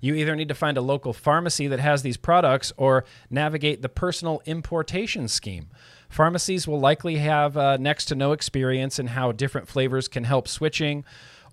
[0.00, 3.88] you either need to find a local pharmacy that has these products or navigate the
[3.88, 5.66] personal importation scheme.
[6.08, 10.46] Pharmacies will likely have uh, next to no experience in how different flavors can help
[10.46, 11.04] switching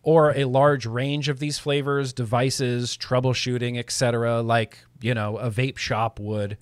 [0.07, 5.77] or a large range of these flavors, devices, troubleshooting, etc., like, you know, a vape
[5.77, 6.57] shop would.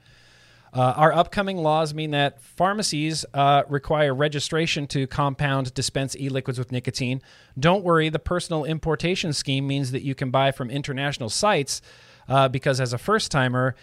[0.74, 6.58] Uh, our upcoming laws mean that pharmacies uh, require registration to compound dispense e liquids
[6.58, 7.22] with nicotine.
[7.60, 11.84] Don't worry, the personal importation scheme means that you can buy from international sites.
[12.28, 13.76] Uh, because as a first timer,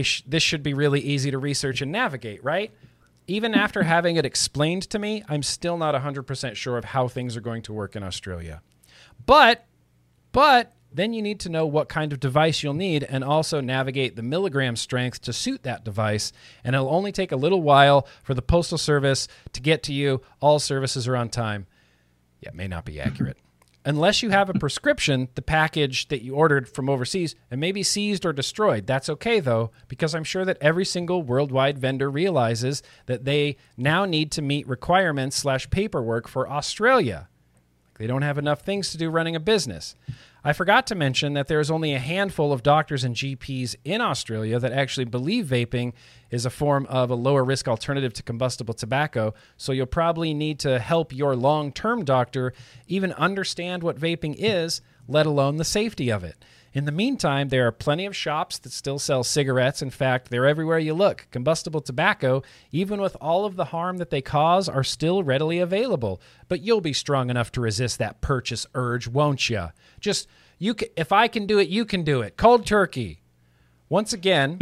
[0.00, 2.72] sh- this should be really easy to research and navigate, right?
[3.26, 7.36] Even after having it explained to me, I'm still not 100% sure of how things
[7.36, 8.62] are going to work in Australia.
[9.26, 9.66] But,
[10.32, 14.16] but then you need to know what kind of device you'll need and also navigate
[14.16, 16.32] the milligram strength to suit that device.
[16.64, 20.20] And it'll only take a little while for the Postal Service to get to you.
[20.40, 21.66] All services are on time.
[22.40, 23.36] Yeah, it may not be accurate.
[23.84, 28.26] Unless you have a prescription, the package that you ordered from overseas may be seized
[28.26, 28.86] or destroyed.
[28.86, 34.04] That's okay though, because I'm sure that every single worldwide vendor realizes that they now
[34.04, 37.29] need to meet requirements slash paperwork for Australia.
[38.00, 39.94] They don't have enough things to do running a business.
[40.42, 44.58] I forgot to mention that there's only a handful of doctors and GPs in Australia
[44.58, 45.92] that actually believe vaping
[46.30, 50.58] is a form of a lower risk alternative to combustible tobacco, so you'll probably need
[50.60, 52.54] to help your long term doctor
[52.86, 56.42] even understand what vaping is, let alone the safety of it.
[56.72, 59.82] In the meantime, there are plenty of shops that still sell cigarettes.
[59.82, 61.26] In fact, they're everywhere you look.
[61.32, 66.20] Combustible tobacco, even with all of the harm that they cause, are still readily available.
[66.48, 69.70] But you'll be strong enough to resist that purchase urge, won't you?
[69.98, 72.36] Just you can, if I can do it, you can do it.
[72.36, 73.20] Cold turkey.
[73.88, 74.60] Once again,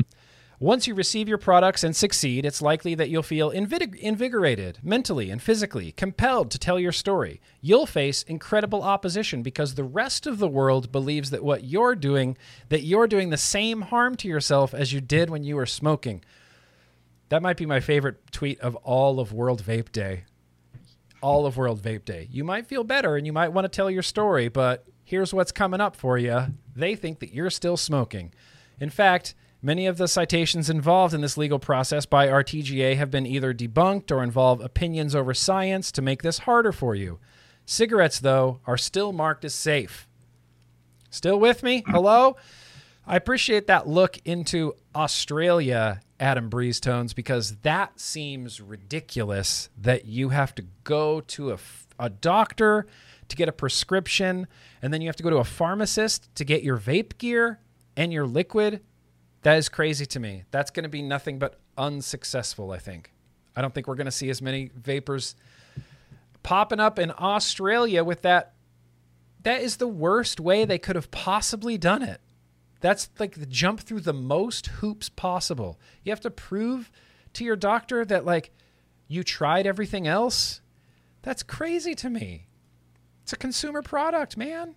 [0.61, 5.31] once you receive your products and succeed, it's likely that you'll feel invig- invigorated mentally
[5.31, 7.41] and physically, compelled to tell your story.
[7.61, 12.37] You'll face incredible opposition because the rest of the world believes that what you're doing,
[12.71, 16.25] that you're doing the same harm to yourself as you did when you were smoking.
[17.29, 20.25] That might be my favorite tweet of all of World Vape Day.
[21.21, 22.27] All of World Vape Day.
[22.33, 25.53] You might feel better and you might want to tell your story, but here's what's
[25.53, 26.47] coming up for you.
[26.75, 28.33] They think that you're still smoking.
[28.81, 33.27] In fact, Many of the citations involved in this legal process by RTGA have been
[33.27, 37.19] either debunked or involve opinions over science to make this harder for you.
[37.67, 40.07] Cigarettes, though, are still marked as safe.
[41.11, 41.83] Still with me?
[41.89, 42.37] Hello?
[43.05, 50.29] I appreciate that look into Australia, Adam Breeze Tones, because that seems ridiculous that you
[50.29, 51.59] have to go to a,
[51.99, 52.87] a doctor
[53.27, 54.47] to get a prescription,
[54.81, 57.59] and then you have to go to a pharmacist to get your vape gear
[57.97, 58.83] and your liquid
[59.43, 60.45] that is crazy to me.
[60.51, 63.13] That's going to be nothing but unsuccessful, I think.
[63.55, 65.35] I don't think we're going to see as many vapors
[66.43, 68.55] popping up in Australia with that.
[69.43, 72.21] That is the worst way they could have possibly done it.
[72.81, 75.81] That's like the jump through the most hoops possible.
[76.05, 76.91] You have to prove
[77.35, 78.53] to your doctor that like
[79.09, 80.61] you tried everything else.
[81.23, 82.47] That's crazy to me.
[83.23, 84.75] It's a consumer product, man.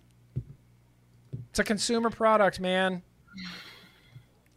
[1.50, 3.02] It's a consumer product, man.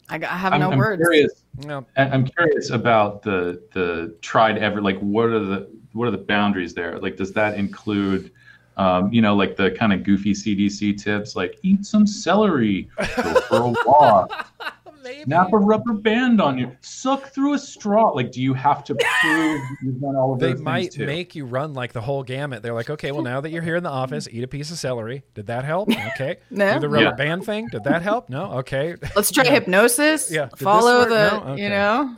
[0.08, 1.02] I, I have I'm, no I'm words.
[1.02, 1.84] Curious, No.
[1.96, 4.80] I- I'm curious about the the tried ever.
[4.80, 6.98] Like, what are the what are the boundaries there?
[6.98, 8.30] Like, does that include,
[8.76, 13.40] um, you know, like the kind of goofy CDC tips, like eat some celery, go
[13.42, 14.52] for a walk,
[15.06, 15.24] Maybe.
[15.24, 18.10] snap a rubber band on you, suck through a straw.
[18.10, 21.06] Like, do you have to prove you've done all of They those might things too?
[21.06, 22.62] make you run like the whole gamut.
[22.62, 24.78] They're like, okay, well, now that you're here in the office, eat a piece of
[24.78, 25.22] celery.
[25.34, 25.88] Did that help?
[26.16, 26.36] Okay.
[26.50, 26.74] No.
[26.74, 27.12] Do the rubber Yeah.
[27.12, 27.68] band thing.
[27.68, 28.30] Did that help?
[28.30, 28.52] No.
[28.60, 28.94] Okay.
[29.14, 30.30] Let's try hypnosis.
[30.32, 30.46] Yeah.
[30.48, 31.52] Did Follow the, No?
[31.52, 31.62] Okay.
[31.64, 32.16] you know.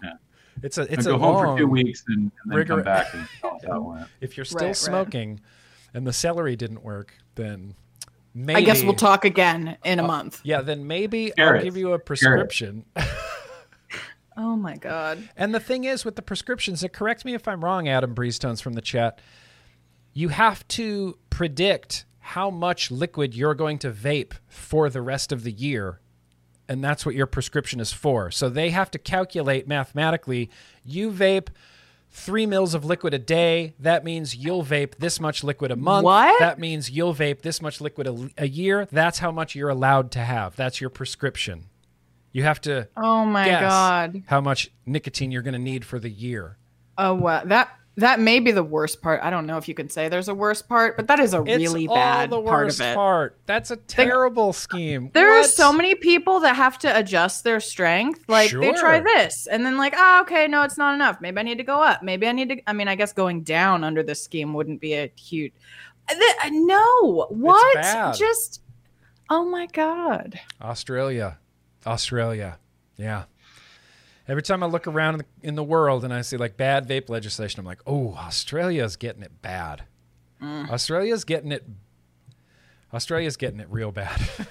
[0.62, 1.57] It's a it's And it's go a home long.
[1.57, 4.07] for two weeks and, and then rigor- come back and tell us how.
[4.20, 4.76] If you're still Right, right.
[4.76, 5.41] smoking,
[5.95, 7.74] and the celery didn't work, then
[8.35, 10.41] maybe I guess we'll talk again in a Uh, month.
[10.45, 12.85] Yeah, then maybe I'll give you a prescription.
[14.41, 15.29] Oh my god.
[15.37, 18.62] And the thing is with the prescriptions, and correct me if I'm wrong, Adam Breezetones
[18.62, 19.20] from the chat,
[20.12, 25.43] you have to predict how much liquid you're going to vape for the rest of
[25.43, 25.99] the year.
[26.68, 28.31] And that's what your prescription is for.
[28.31, 30.51] So they have to calculate mathematically
[30.85, 31.49] you vape
[32.19, 33.75] three mils of liquid a day.
[33.79, 36.05] That means you'll vape this much liquid a month.
[36.05, 36.39] What?
[36.41, 38.87] That means you'll vape this much liquid a, a year.
[38.91, 40.57] That's how much you're allowed to have.
[40.57, 41.64] That's your prescription.
[42.33, 44.23] You have to Oh my god.
[44.27, 46.59] how much nicotine you're going to need for the year.
[46.99, 47.43] Oh wow.
[47.45, 49.20] That that may be the worst part.
[49.22, 51.42] I don't know if you can say there's a worst part, but that is a
[51.42, 52.94] It's really all bad the part worst of it.
[52.94, 53.38] part.
[53.46, 55.11] That's a terrible scheme.
[55.12, 58.24] There are so many people that have to adjust their strength.
[58.28, 61.20] Like they try this and then like, ah, okay, no, it's not enough.
[61.20, 62.03] Maybe I need to go up.
[62.03, 62.62] Maybe I need to.
[62.68, 65.53] I mean, I guess going down under this scheme wouldn't be a huge.
[66.09, 68.14] Th- No, what?
[68.16, 68.62] Just,
[69.28, 70.40] oh my god.
[70.62, 71.38] Australia,
[71.86, 72.59] Australia,
[72.96, 73.24] yeah.
[74.29, 76.87] Every time I look around in the, in the world and I see like bad
[76.87, 79.85] vape legislation, I'm like, oh, Australia's getting it bad.
[80.43, 80.68] Mm.
[80.70, 81.64] Australia's getting it.
[82.93, 84.20] Australia's getting it real bad.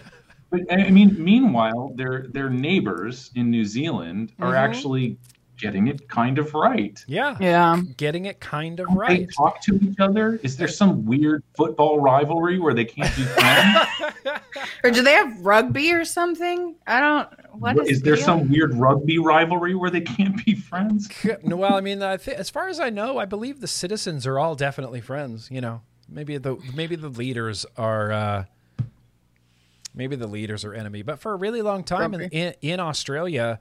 [0.49, 4.57] But I mean, meanwhile, their their neighbors in New Zealand are Mhm.
[4.57, 5.17] actually
[5.57, 7.03] getting it kind of right.
[7.07, 7.81] yeah, Yeah.
[7.97, 10.39] getting it kind of Don't They talk to each other.
[10.43, 13.87] Is there some weird football rivalry where they can't be friends?
[14.83, 16.75] Or do they have rugby or something?
[16.85, 17.29] I don't.
[17.59, 18.25] What is, is there deal?
[18.25, 21.09] some weird rugby rivalry where they can't be friends?
[21.43, 24.25] no, well, I mean, I thi- as far as I know, I believe the citizens
[24.27, 25.49] are all definitely friends.
[25.51, 28.45] You know, maybe the maybe the leaders are uh,
[29.95, 33.59] maybe the leaders are enemy, but for a really long time in, in, in Australia,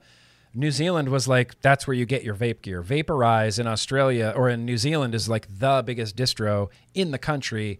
[0.53, 2.81] New Zealand was like that's where you get your vape gear.
[2.81, 7.79] Vaporize in Australia or in New Zealand is like the biggest distro in the country.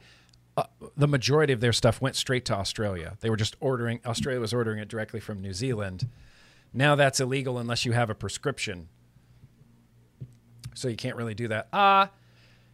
[0.56, 0.64] Uh,
[0.96, 3.18] the majority of their stuff went straight to Australia.
[3.22, 4.00] They were just ordering.
[4.06, 6.08] Australia was ordering it directly from New Zealand.
[6.74, 8.90] Now that's illegal unless you have a prescription.
[10.74, 11.70] So you can't really do that.
[11.74, 12.08] Ah, uh,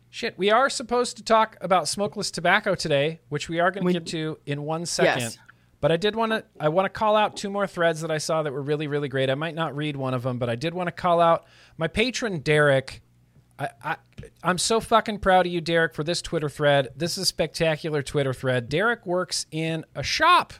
[0.10, 0.38] shit.
[0.38, 4.08] We are supposed to talk about smokeless tobacco today, which we are going to get
[4.08, 5.22] to in one second.
[5.22, 5.38] Yes.
[5.84, 8.18] But I did want to I want to call out two more threads that I
[8.18, 9.30] saw that were really really great.
[9.30, 11.44] I might not read one of them, but I did want to call out
[11.76, 13.02] my patron Derek.
[13.60, 13.98] I, I
[14.42, 16.88] I'm so fucking proud of you, Derek, for this Twitter thread.
[16.96, 18.70] This is a spectacular Twitter thread.
[18.70, 20.54] Derek works in a shop.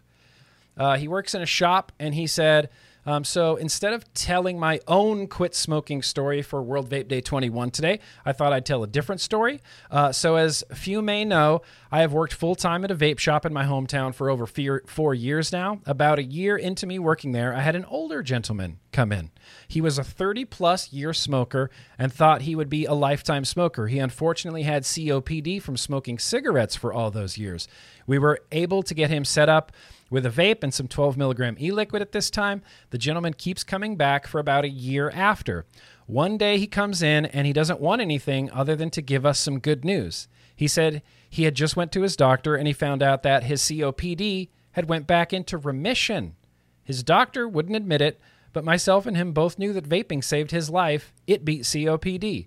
[0.76, 2.70] Uh, he works in a shop, and he said
[3.06, 7.72] um, so instead of telling my own quit smoking story for World Vape Day 21
[7.72, 9.60] today, I thought I'd tell a different story.
[9.92, 13.46] Uh, so, as few may know, I have worked full time at a vape shop
[13.46, 15.82] in my hometown for over four, four years now.
[15.86, 19.32] About a year into me working there, I had an older gentleman come in.
[19.68, 23.88] He was a 30 plus year smoker and thought he would be a lifetime smoker.
[23.88, 27.68] He unfortunately had COPD from smoking cigarettes for all those years.
[28.08, 29.72] We were able to get him set up
[30.14, 32.62] with a vape and some 12 milligram e liquid at this time,
[32.92, 35.66] the gentleman keeps coming back for about a year after.
[36.06, 39.40] One day he comes in and he doesn't want anything other than to give us
[39.40, 40.28] some good news.
[40.56, 43.60] He said he had just went to his doctor and he found out that his
[43.64, 46.36] COPD had went back into remission.
[46.84, 48.22] His doctor wouldn't admit it,
[48.54, 51.12] but myself and him both knew that vaping saved his life.
[51.26, 52.46] It beat COPD.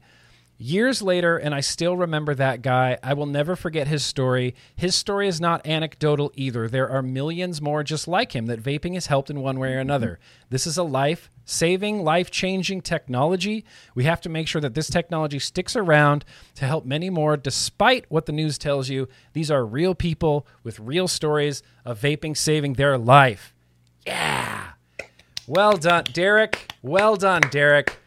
[0.58, 2.96] Years later, and I still remember that guy.
[3.02, 4.54] I will never forget his story.
[4.74, 6.66] His story is not anecdotal either.
[6.66, 9.78] There are millions more just like him that vaping has helped in one way or
[9.78, 10.18] another.
[10.48, 13.66] This is a life saving, life changing technology.
[13.94, 18.06] We have to make sure that this technology sticks around to help many more, despite
[18.08, 19.08] what the news tells you.
[19.34, 23.54] These are real people with real stories of vaping saving their life.
[24.06, 24.70] Yeah.
[25.46, 26.72] Well done, Derek.
[26.82, 27.98] Well done, Derek.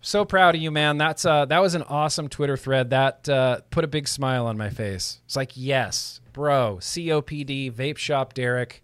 [0.00, 0.96] So proud of you, man.
[0.96, 2.90] That's uh, that was an awesome Twitter thread.
[2.90, 5.20] That uh, put a big smile on my face.
[5.26, 8.82] It's like, yes, bro, COPD, vape shop, Derek.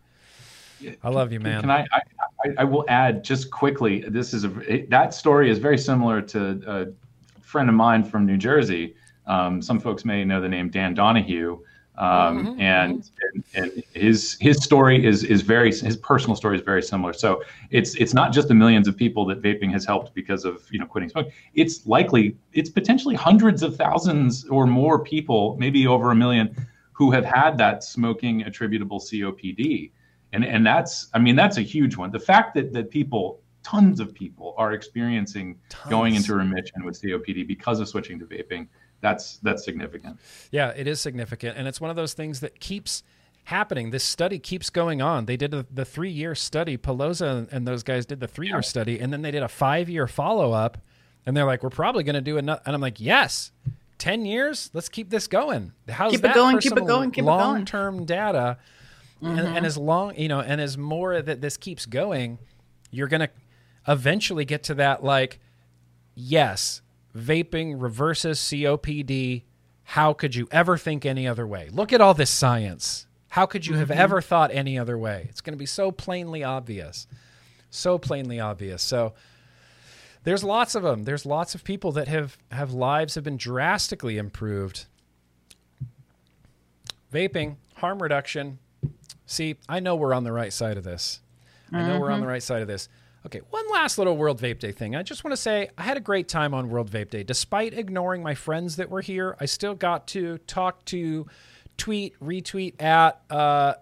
[1.03, 1.63] I love you, man.
[1.63, 2.51] Can I, I?
[2.59, 4.05] I, will add just quickly.
[4.07, 8.37] This is a that story is very similar to a friend of mine from New
[8.37, 8.95] Jersey.
[9.27, 11.61] Um, some folks may know the name Dan Donahue.
[11.97, 12.61] Um, mm-hmm.
[12.61, 17.13] and, and, and his his story is is very his personal story is very similar.
[17.13, 20.67] So it's it's not just the millions of people that vaping has helped because of
[20.73, 21.33] you know quitting smoking.
[21.55, 27.13] It's likely it's potentially hundreds of thousands or more people, maybe over a million, who
[27.13, 29.93] have had that smoking attributable COPD,
[30.33, 32.11] and and that's I mean that's a huge one.
[32.11, 35.91] The fact that that people tons of people are experiencing tons.
[35.91, 38.67] going into remission with COPD because of switching to vaping
[39.01, 40.19] that's that's significant.
[40.51, 43.03] Yeah, it is significant, and it's one of those things that keeps
[43.45, 43.91] happening.
[43.91, 45.27] This study keeps going on.
[45.27, 46.77] They did a, the three year study.
[46.77, 48.63] Polosa and, and, those guys did the three year yeah.
[48.63, 50.79] study, and then they did a five year follow up.
[51.27, 53.53] And they're like, "We're probably going to do another." And I'm like, "Yes,
[53.99, 54.71] ten years.
[54.75, 55.73] Let's keep this going.
[55.89, 56.85] How's keep that going, keep it going?
[56.85, 57.11] Keep it going.
[57.11, 58.59] Keep long term data."
[59.23, 59.39] Mm-hmm.
[59.39, 62.39] And, and as long you know, and as more that this keeps going,
[62.91, 63.31] you're going to
[63.89, 65.41] eventually get to that like,
[66.15, 66.83] yes,
[67.17, 69.43] vaping reverses COPD.
[69.85, 71.69] How could you ever think any other way?
[71.71, 73.07] Look at all this science.
[73.29, 74.01] How could you have mm-hmm.
[74.01, 75.27] ever thought any other way?
[75.29, 77.07] It's going to be so plainly obvious.
[77.71, 78.83] So plainly obvious.
[78.83, 79.15] So
[80.23, 81.05] there's lots of them.
[81.05, 84.87] There's lots of people that have have lives have been drastically improved.
[87.13, 88.59] Vaping, harm reduction.
[89.27, 91.21] See, I know we're on the right side of this.
[91.73, 92.01] I know mm-hmm.
[92.01, 92.33] we're on the mm-hmm.
[92.33, 92.89] right side of this.
[93.27, 94.95] Okay, one last little World Vape Day thing.
[94.95, 97.23] I just want to say I had a great time on World Vape Day.
[97.23, 101.27] Despite ignoring my friends that were here, I still got to talk to,
[101.79, 103.75] tweet, retweet at uh,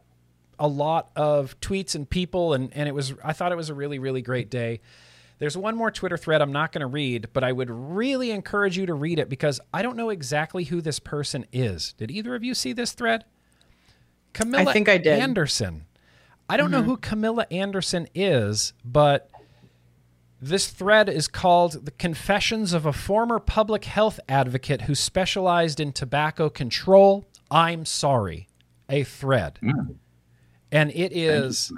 [0.60, 3.74] a lot of tweets and people, and, and it was I thought it was a
[3.74, 4.80] really, really great day.
[5.40, 8.78] There's one more Twitter thread I'm not going to read, but I would really encourage
[8.78, 11.94] you to read it because I don't know exactly who this person is.
[11.94, 13.24] Did either of you see this thread?
[14.34, 15.18] Camilla I think I did.
[15.18, 15.86] Anderson.
[16.48, 16.74] I don't mm-hmm.
[16.74, 19.30] know who Camilla Anderson is, but
[20.42, 25.92] this thread is called The Confessions of a Former Public Health Advocate Who Specialized in
[25.92, 27.24] Tobacco Control.
[27.48, 28.48] I'm sorry.
[28.88, 29.60] A thread.
[29.62, 29.94] Mm.
[30.72, 31.72] And it is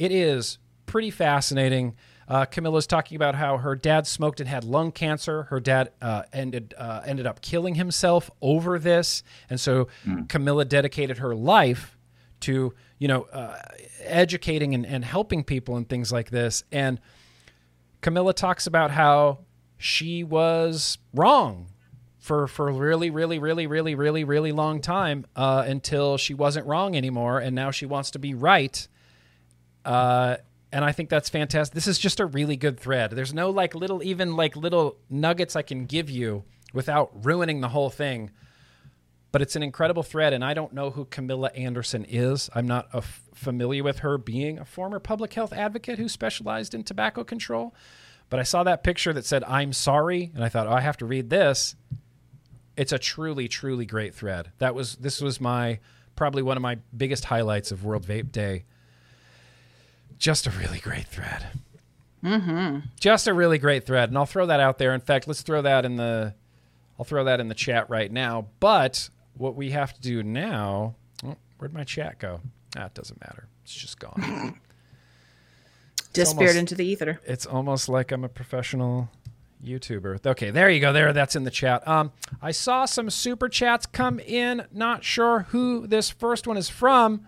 [0.00, 1.94] it is pretty fascinating.
[2.26, 5.44] Uh, Camilla's talking about how her dad smoked and had lung cancer.
[5.44, 10.28] Her dad uh, ended uh, ended up killing himself over this, and so mm.
[10.28, 11.96] Camilla dedicated her life
[12.40, 13.60] to you know uh,
[14.00, 16.64] educating and, and helping people and things like this.
[16.72, 17.00] And
[18.00, 19.38] Camilla talks about how
[19.76, 21.68] she was wrong
[22.18, 26.96] for for really really really really really really long time uh, until she wasn't wrong
[26.96, 28.86] anymore, and now she wants to be right.
[29.84, 30.36] Uh,
[30.70, 31.74] and I think that's fantastic.
[31.74, 33.12] This is just a really good thread.
[33.12, 36.44] There's no like little even like little nuggets I can give you
[36.74, 38.30] without ruining the whole thing.
[39.30, 42.48] But it's an incredible thread, and I don't know who Camilla Anderson is.
[42.54, 46.74] I'm not a f- familiar with her being a former public health advocate who specialized
[46.74, 47.74] in tobacco control.
[48.30, 50.96] But I saw that picture that said "I'm sorry," and I thought, "Oh, I have
[50.98, 51.76] to read this."
[52.76, 54.52] It's a truly, truly great thread.
[54.58, 55.78] That was this was my
[56.16, 58.64] probably one of my biggest highlights of World Vape Day.
[60.18, 61.46] Just a really great thread.
[62.24, 62.80] Mm-hmm.
[62.98, 64.94] Just a really great thread, and I'll throw that out there.
[64.94, 66.34] In fact, let's throw that in the
[66.98, 68.48] I'll throw that in the chat right now.
[68.58, 69.08] But
[69.38, 72.40] what we have to do now, oh, where'd my chat go?
[72.76, 73.48] Ah, it doesn't matter.
[73.64, 74.60] It's just gone.
[76.12, 77.20] Disappeared into the ether.
[77.24, 79.08] it's almost like I'm a professional
[79.64, 80.26] YouTuber.
[80.26, 80.92] Okay, there you go.
[80.92, 81.86] There, that's in the chat.
[81.86, 82.12] Um,
[82.42, 84.66] I saw some super chats come in.
[84.72, 87.26] Not sure who this first one is from.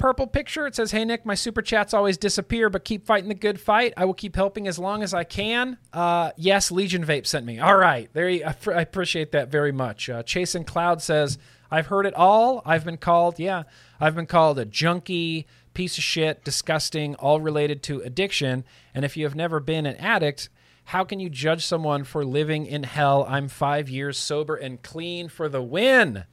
[0.00, 0.66] Purple picture.
[0.66, 3.92] It says, "Hey Nick, my super chats always disappear, but keep fighting the good fight.
[3.98, 7.60] I will keep helping as long as I can." Uh, yes, Legion Vape sent me.
[7.60, 8.28] All right, there.
[8.28, 10.08] You, I, I appreciate that very much.
[10.08, 11.36] Uh, Chasing Cloud says,
[11.70, 12.62] "I've heard it all.
[12.64, 13.64] I've been called, yeah,
[14.00, 18.64] I've been called a junkie, piece of shit, disgusting, all related to addiction.
[18.94, 20.48] And if you have never been an addict."
[20.84, 23.24] How can you judge someone for living in hell?
[23.28, 26.24] I'm five years sober and clean for the win.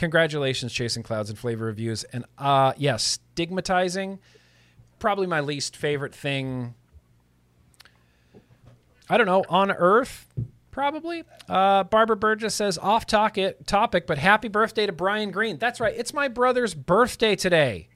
[0.00, 2.04] Congratulations, Chasing Clouds and Flavor Reviews.
[2.04, 4.18] And uh yeah, stigmatizing,
[4.98, 6.74] probably my least favorite thing.
[9.10, 10.26] I don't know, on earth,
[10.70, 11.24] probably.
[11.50, 15.58] Uh Barbara Burgess says off topic topic, but happy birthday to Brian Green.
[15.58, 17.88] That's right, it's my brother's birthday today.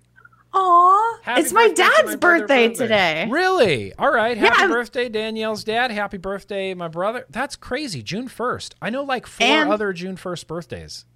[0.53, 2.85] Aw, it's my dad's my birthday brother.
[2.85, 3.27] today.
[3.31, 3.95] Really?
[3.95, 4.37] All right.
[4.37, 5.91] Happy I'm- birthday, Danielle's dad.
[5.91, 7.25] Happy birthday, my brother.
[7.31, 8.03] That's crazy.
[8.05, 8.75] June 1st.
[8.81, 11.07] I know like four other June 1st birthdays.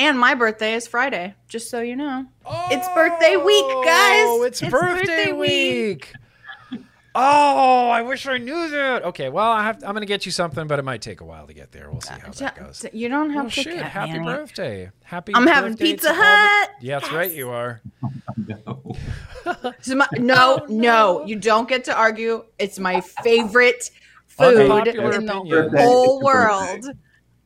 [0.00, 2.24] And my birthday is Friday, just so you know.
[2.70, 4.24] It's birthday week, oh, guys.
[4.26, 6.14] Oh, it's, It's birthday, birthday week.
[7.14, 9.04] Oh, I wish I knew that.
[9.04, 11.24] Okay, well, I have, I'm going to get you something, but it might take a
[11.26, 11.90] while to get there.
[11.90, 12.86] We'll see how that goes.
[12.94, 13.74] You don't have Oh, to shit.
[13.74, 14.24] get Happy me.
[14.24, 14.90] birthday.
[15.04, 15.42] Happy birthday.
[15.42, 17.82] I'm having Pizza to all the- Yeah, that's right, you are.
[18.46, 18.96] No.
[19.82, 21.26] So my- no, Oh, no, no.
[21.26, 22.44] you don't get to argue.
[22.58, 23.90] It's my favorite
[24.28, 25.76] food in the opinion.
[25.76, 26.24] whole Birthday.
[26.24, 26.84] world.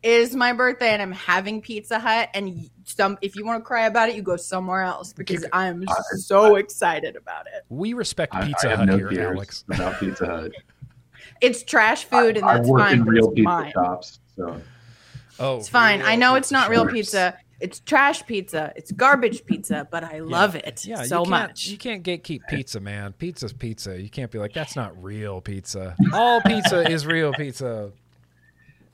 [0.05, 2.29] It is my birthday, and I'm having Pizza Hut.
[2.35, 5.83] And some, if you want to cry about it, you go somewhere else because I'm
[6.19, 7.65] so excited about it.
[7.71, 9.65] We respect Pizza I have Hut no here, Alex.
[9.73, 10.53] about Pizza Hut.
[11.41, 12.93] It's trash food, and that's I that's work fine.
[12.99, 13.73] in real it's pizza mine.
[13.73, 14.61] shops, so
[15.41, 16.03] Oh, It's fine.
[16.03, 16.93] I know it's not real shops.
[16.93, 17.39] pizza.
[17.61, 18.73] It's trash pizza.
[18.77, 21.67] It's garbage pizza, but I love it Yeah, so you can't, much.
[21.69, 23.15] You can't gatekeep pizza, man.
[23.15, 23.99] Pizza's pizza.
[23.99, 25.97] You can't be like, that's not real pizza.
[26.13, 27.91] All pizza is real pizza.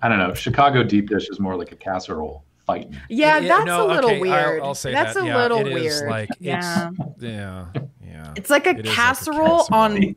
[0.03, 0.33] I don't know.
[0.35, 2.97] Chicago deep dish is more like a casserole fighting.
[3.09, 4.63] yeah, Yeah, that's no, a little okay, I'll- weird.
[4.63, 5.25] I'll say that's that.
[5.25, 6.11] a Yeah, little it is weird.
[6.11, 6.91] like, yeah.
[6.99, 7.67] it's, yeah,
[8.05, 8.33] yeah.
[8.37, 9.67] It's like a It is like a casserole casserole.
[9.81, 10.17] on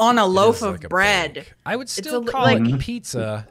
[0.00, 1.34] on a loaf of like bread.
[1.34, 1.54] bake.
[1.66, 3.46] I would a still li- call like- it pizza.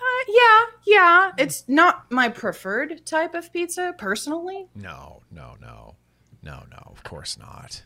[0.00, 1.32] Uh, yeah, yeah.
[1.38, 4.66] It's not my preferred type of pizza personally.
[4.74, 5.94] No, no, no,
[6.42, 6.82] no, no.
[6.86, 7.82] Of course not.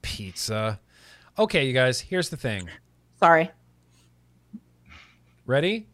[0.00, 0.80] Pizza.
[1.38, 2.00] Okay, you guys.
[2.00, 2.68] Here's the thing.
[3.20, 3.50] Sorry.
[5.46, 5.88] Ready?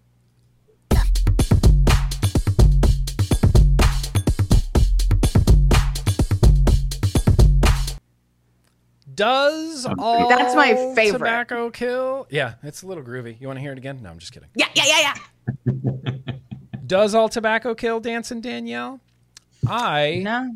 [9.19, 11.19] Does all That's my favorite.
[11.19, 12.27] tobacco kill?
[12.31, 13.41] Yeah, it's a little groovy.
[13.41, 14.01] You want to hear it again?
[14.01, 14.49] No, I'm just kidding.
[14.55, 15.15] Yeah, yeah, yeah,
[15.67, 16.13] yeah.
[16.87, 19.01] Does all tobacco kill, Dancing Danielle?
[19.69, 20.55] I No.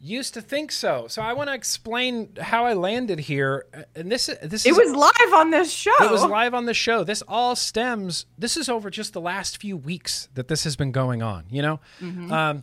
[0.00, 1.06] used to think so.
[1.08, 3.66] So I want to explain how I landed here.
[3.94, 5.92] And this, this It is was live on this show.
[6.00, 7.04] It was live on the show.
[7.04, 8.24] This all stems.
[8.38, 11.44] This is over just the last few weeks that this has been going on.
[11.50, 12.32] You know, Mm-hmm.
[12.32, 12.62] um,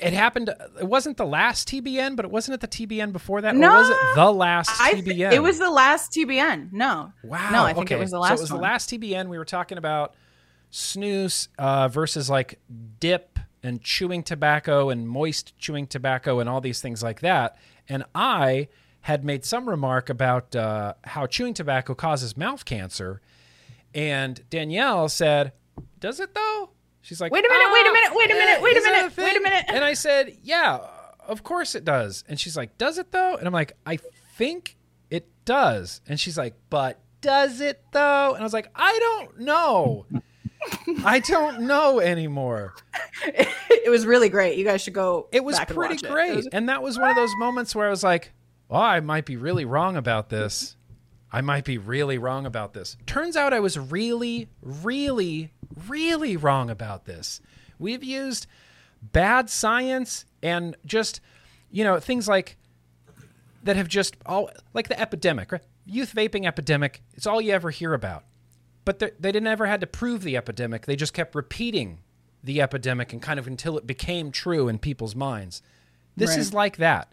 [0.00, 0.50] it happened.
[0.80, 3.70] It wasn't the last TBN, but it wasn't at the TBN before that, No.
[3.74, 5.04] or was it the last TBN?
[5.04, 6.72] th- it was the last TBN.
[6.72, 7.12] No.
[7.22, 7.50] Wow.
[7.50, 7.96] No, I think okay.
[7.96, 8.58] it was the So last it was one.
[8.60, 9.28] the last TBN.
[9.28, 10.14] We were talking about
[10.72, 12.58] snus uh, versus like
[13.00, 17.56] dip and chewing tobacco and moist chewing tobacco and all these things like that.
[17.88, 18.68] And I
[19.02, 23.20] had made some remark about uh, how chewing tobacco causes mouth cancer.
[23.94, 25.52] And Danielle said,
[26.00, 26.70] Does it though?
[27.06, 28.80] She's like, Wait a minute, wait a "Ah, minute, wait a minute, eh, wait a
[28.80, 29.64] minute, wait a minute.
[29.68, 30.80] And I said, Yeah,
[31.28, 32.24] of course it does.
[32.28, 33.36] And she's like, Does it though?
[33.36, 33.98] And I'm like, I
[34.36, 34.76] think
[35.08, 36.00] it does.
[36.08, 38.32] And she's like, But does it though?
[38.34, 40.06] And I was like, I don't know.
[41.04, 42.74] I don't know anymore.
[43.24, 44.58] it was really great.
[44.58, 45.28] You guys should go.
[45.30, 46.10] It was back and pretty watch it.
[46.10, 46.30] great.
[46.32, 48.32] It was- And that was one of those moments where I was like,
[48.68, 50.74] oh, I might be really wrong about this.
[51.30, 52.96] I might be really wrong about this.
[53.06, 55.52] Turns out I was really, really,
[55.88, 57.40] really wrong about this.
[57.78, 58.46] We've used
[59.02, 61.20] bad science and just,
[61.70, 62.56] you know, things like
[63.64, 65.62] that have just all like the epidemic, right?
[65.84, 67.02] Youth vaping epidemic.
[67.14, 68.24] It's all you ever hear about.
[68.84, 70.86] But they they didn't ever had to prove the epidemic.
[70.86, 71.98] They just kept repeating
[72.42, 75.62] the epidemic and kind of until it became true in people's minds.
[76.16, 76.38] This Right.
[76.38, 77.12] is like that.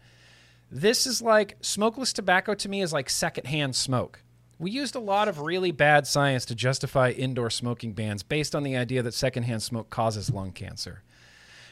[0.71, 4.21] This is like smokeless tobacco to me is like secondhand smoke.
[4.59, 8.63] We used a lot of really bad science to justify indoor smoking bans based on
[8.63, 11.03] the idea that secondhand smoke causes lung cancer.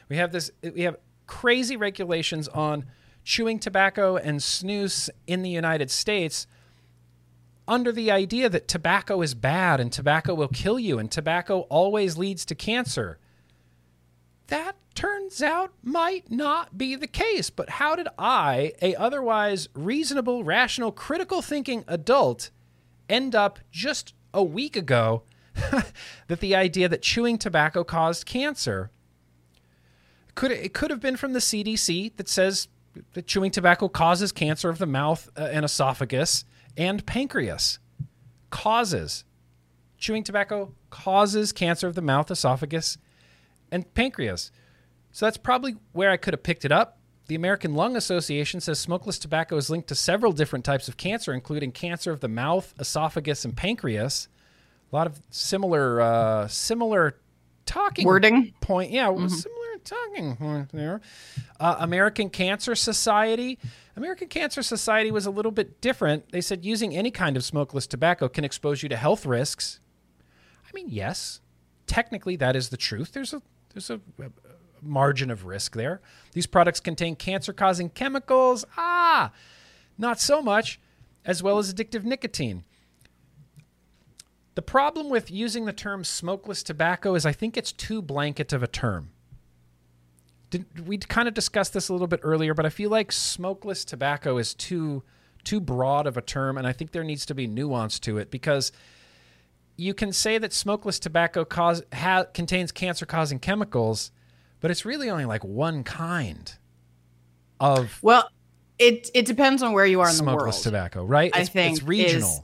[0.09, 2.85] We have this we have crazy regulations on
[3.23, 6.47] chewing tobacco and snus in the United States
[7.67, 12.17] under the idea that tobacco is bad and tobacco will kill you and tobacco always
[12.17, 13.17] leads to cancer.
[14.47, 20.43] That turns out might not be the case, but how did I, a otherwise reasonable,
[20.43, 22.49] rational, critical thinking adult,
[23.11, 25.23] end up just a week ago
[26.27, 28.89] that the idea that chewing tobacco caused cancer
[30.33, 32.69] could it could have been from the CDC that says
[33.13, 36.45] that chewing tobacco causes cancer of the mouth uh, and esophagus
[36.77, 37.79] and pancreas.
[38.49, 39.23] Causes.
[39.97, 42.97] Chewing tobacco causes cancer of the mouth, esophagus,
[43.71, 44.51] and pancreas.
[45.11, 46.97] So that's probably where I could have picked it up.
[47.27, 51.33] The American Lung Association says smokeless tobacco is linked to several different types of cancer,
[51.33, 54.27] including cancer of the mouth, esophagus, and pancreas.
[54.91, 57.15] A lot of similar, uh, similar
[57.65, 58.53] talking Wording.
[58.59, 58.91] point.
[58.91, 60.99] Yeah, similar talking point there.
[61.59, 63.57] Uh, American Cancer Society.
[63.95, 66.31] American Cancer Society was a little bit different.
[66.31, 69.79] They said using any kind of smokeless tobacco can expose you to health risks.
[70.65, 71.41] I mean, yes,
[71.87, 73.11] technically that is the truth.
[73.13, 73.41] There's a
[73.73, 73.99] there's a
[74.81, 76.01] margin of risk there.
[76.33, 78.65] These products contain cancer-causing chemicals.
[78.77, 79.31] Ah,
[79.97, 80.79] not so much,
[81.25, 82.63] as well as addictive nicotine.
[84.55, 88.63] The problem with using the term smokeless tobacco is I think it's too blanket of
[88.63, 89.11] a term.
[90.49, 93.85] Did, we kind of discussed this a little bit earlier, but I feel like smokeless
[93.85, 95.03] tobacco is too
[95.43, 98.29] too broad of a term, and I think there needs to be nuance to it
[98.29, 98.71] because
[99.75, 104.11] you can say that smokeless tobacco cause, ha, contains cancer-causing chemicals,
[104.61, 106.53] but it's really only like one kind
[107.59, 108.29] of Well,
[108.79, 111.31] it it depends on where you are in the smokeless tobacco, right?
[111.35, 112.29] I It's, think it's regional.
[112.29, 112.41] is-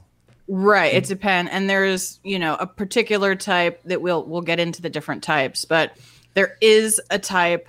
[0.50, 4.80] Right, it depends, and there's you know a particular type that we'll we'll get into
[4.80, 5.92] the different types, but
[6.32, 7.68] there is a type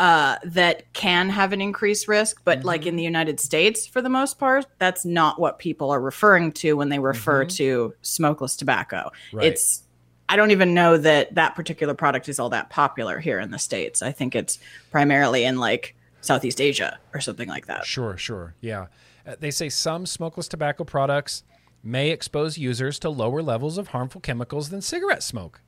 [0.00, 2.88] uh, that can have an increased risk, but like Mm-hmm.
[2.88, 6.72] in the United States, for the most part, that's not what people are referring to
[6.76, 8.96] when they refer to smokeless tobacco.
[9.30, 9.36] Mm-hmm.
[9.36, 9.46] Right.
[9.46, 9.84] It's
[10.28, 13.58] I don't even know that that particular product is all that popular here in the
[13.58, 14.02] states.
[14.02, 14.58] I think it's
[14.90, 17.86] primarily in like Southeast Asia or something like that.
[17.86, 18.54] Sure, sure.
[18.60, 18.86] Yeah.
[19.26, 21.44] Uh, they say some smokeless tobacco products
[21.82, 25.60] may expose users to lower levels of harmful chemicals than cigarette smoke.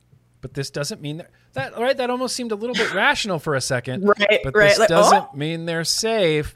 [0.43, 3.55] But this doesn't mean that, that right that almost seemed a little bit rational for
[3.55, 4.05] a second.
[4.07, 4.69] Right, But right.
[4.71, 5.37] this Like, doesn't oh!
[5.37, 6.55] mean they're safe.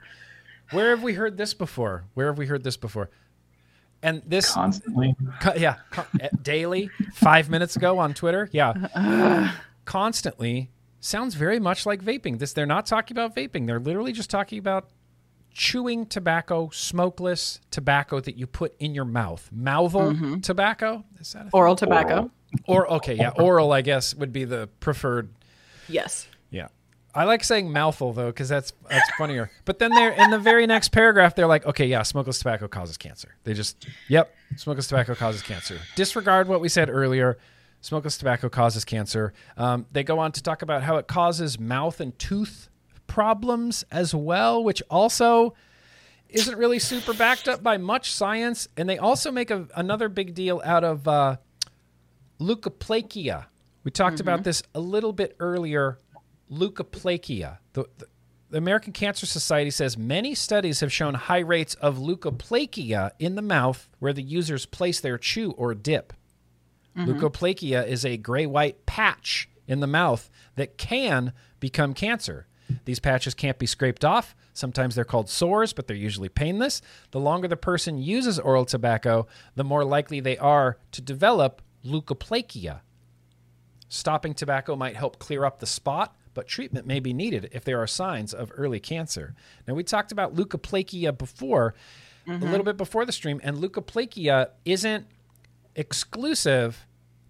[0.70, 2.04] Where have we heard this before?
[2.14, 3.10] Where have we heard this before?
[4.04, 5.16] And this constantly.
[5.40, 8.48] Co- yeah, co- eh, daily, five minutes ago on Twitter.
[8.52, 9.52] Yeah,
[9.86, 12.38] constantly sounds very much like vaping.
[12.38, 13.66] This they're not talking about vaping.
[13.66, 14.90] They're literally just talking about
[15.52, 19.48] chewing tobacco, smokeless tobacco that you put in your mouth.
[19.56, 21.50] Mouthal tobacco is that a thing?
[21.54, 22.30] Oral tobacco.
[22.66, 23.14] or okay?
[23.14, 23.72] Yeah, oral.
[23.72, 25.30] I guess would be the preferred.
[25.88, 26.28] Yes.
[27.14, 29.50] I like saying mouthful though because that's that's funnier.
[29.64, 32.96] But then they're in the very next paragraph they're like, okay, yeah, smokeless tobacco causes
[32.96, 33.36] cancer.
[33.44, 35.78] They just, yep, smokeless tobacco causes cancer.
[35.94, 37.38] Disregard what we said earlier.
[37.80, 39.32] Smokeless tobacco causes cancer.
[39.56, 42.68] Um, they go on to talk about how it causes mouth and tooth
[43.06, 45.54] problems as well, which also
[46.28, 48.68] isn't really super backed up by much science.
[48.76, 51.36] And they also make a, another big deal out of uh,
[52.40, 53.46] leukoplakia.
[53.84, 55.98] We talked about this a little bit earlier.
[56.54, 57.58] Leukoplakia.
[57.72, 58.06] The, the,
[58.50, 63.42] the American Cancer Society says many studies have shown high rates of leukoplakia in the
[63.42, 66.12] mouth where the users place their chew or dip.
[66.96, 67.10] Mm-hmm.
[67.10, 72.46] Leukoplakia is a gray white patch in the mouth that can become cancer.
[72.84, 74.34] These patches can't be scraped off.
[74.52, 76.80] Sometimes they're called sores, but they're usually painless.
[77.10, 82.80] The longer the person uses oral tobacco, the more likely they are to develop leukoplakia.
[83.88, 87.80] Stopping tobacco might help clear up the spot, but treatment may be needed if there
[87.80, 89.34] are signs of early cancer.
[89.66, 91.74] Now, we talked about leukoplakia before,
[92.26, 92.64] a little mm-hmm.
[92.64, 95.06] bit before the stream, and leukoplakia isn't
[95.76, 96.86] exclusive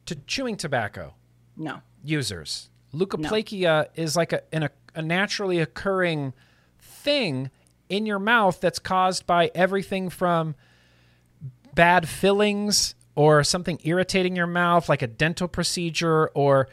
[0.06, 1.14] to chewing tobacco
[1.56, 1.80] No.
[2.02, 2.70] users.
[2.92, 6.32] Leukoplakia is like a, an, a, a naturally occurring
[6.78, 7.50] thing
[7.88, 10.54] in your mouth that's caused by everything from
[11.74, 16.68] bad fillings or something irritating your mouth, like a dental procedure or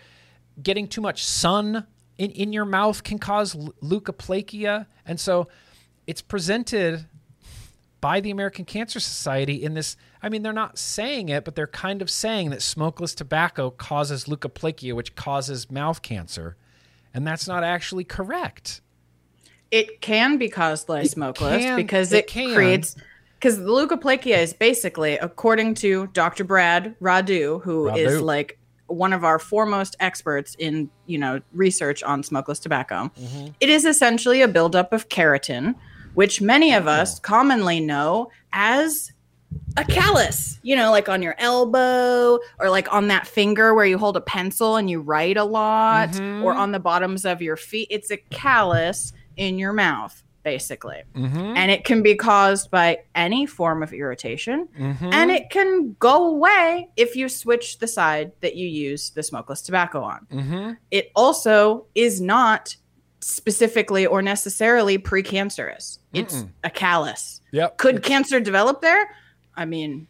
[0.62, 1.86] getting too much sun
[2.22, 4.86] in, in your mouth can cause leukoplakia.
[5.08, 5.48] And so
[6.06, 7.08] it's presented
[8.00, 9.98] by the American Cancer Society in this.
[10.22, 14.26] I mean, they're not saying it, but they're kind of saying that smokeless tobacco causes
[14.26, 16.58] leukoplakia, which causes mouth cancer.
[17.12, 18.82] And that's not actually correct.
[19.72, 22.96] It can be caused by smokeless can, because it, it creates
[23.40, 26.44] because the leukoplakia is basically, according to Dr.
[26.44, 27.98] Brad Rodu, who Rodu.
[27.98, 28.60] is like
[28.92, 33.48] one of our foremost experts in you know research on smokeless tobacco, mm-hmm.
[33.60, 35.76] it is essentially a buildup of keratin,
[36.14, 39.12] which many of us commonly know as
[39.78, 43.98] a callus, you know, like on your elbow or like on that finger where you
[43.98, 46.44] hold a pencil and you write a lot, mm-hmm.
[46.44, 47.88] or on the bottoms of your feet.
[47.90, 51.04] It's a callus in your mouth, basically.
[51.16, 51.54] Mm-hmm.
[51.56, 54.68] And it can be caused by any form of irritation.
[54.78, 55.10] Mm-hmm.
[55.14, 59.62] And it can go away if you switch the side that you use the smokeless
[59.62, 60.28] tobacco on.
[60.32, 60.72] Mm-hmm.
[60.90, 62.76] It also is not
[63.20, 66.00] specifically or necessarily precancerous.
[66.14, 66.50] It's Mm-mm.
[66.64, 67.42] a callus.
[67.52, 67.78] Yep.
[67.78, 69.16] Could it's- cancer develop there?
[69.56, 70.08] I mean,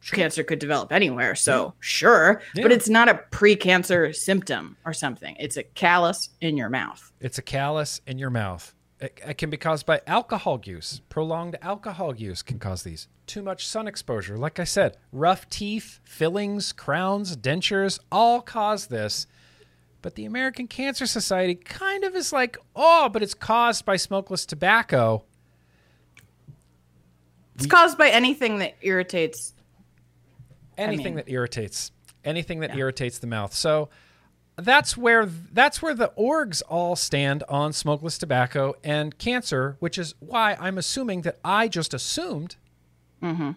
[0.00, 0.16] sure.
[0.16, 1.70] cancer could develop anywhere, so yeah.
[1.80, 2.62] sure, yeah.
[2.62, 5.36] but it's not a precancer symptom or something.
[5.38, 7.12] It's a callus in your mouth.
[7.20, 8.74] It's a callus in your mouth.
[9.02, 11.00] It, it can be caused by alcohol use.
[11.08, 13.08] Prolonged alcohol use can cause these.
[13.26, 14.38] Too much sun exposure.
[14.38, 19.26] Like I said, rough teeth, fillings, crowns, dentures all cause this.
[20.02, 24.46] But the American Cancer Society kind of is like, oh, but it's caused by smokeless
[24.46, 25.24] tobacco.
[27.56, 29.52] It's we, caused by anything that irritates.
[30.78, 31.90] Anything I mean, that irritates.
[32.24, 32.78] Anything that yeah.
[32.78, 33.52] irritates the mouth.
[33.52, 33.88] So
[34.56, 40.14] that's where that's where the orgs all stand on smokeless tobacco and cancer, which is
[40.20, 42.56] why I'm assuming that I just assumed
[43.22, 43.52] mm-hmm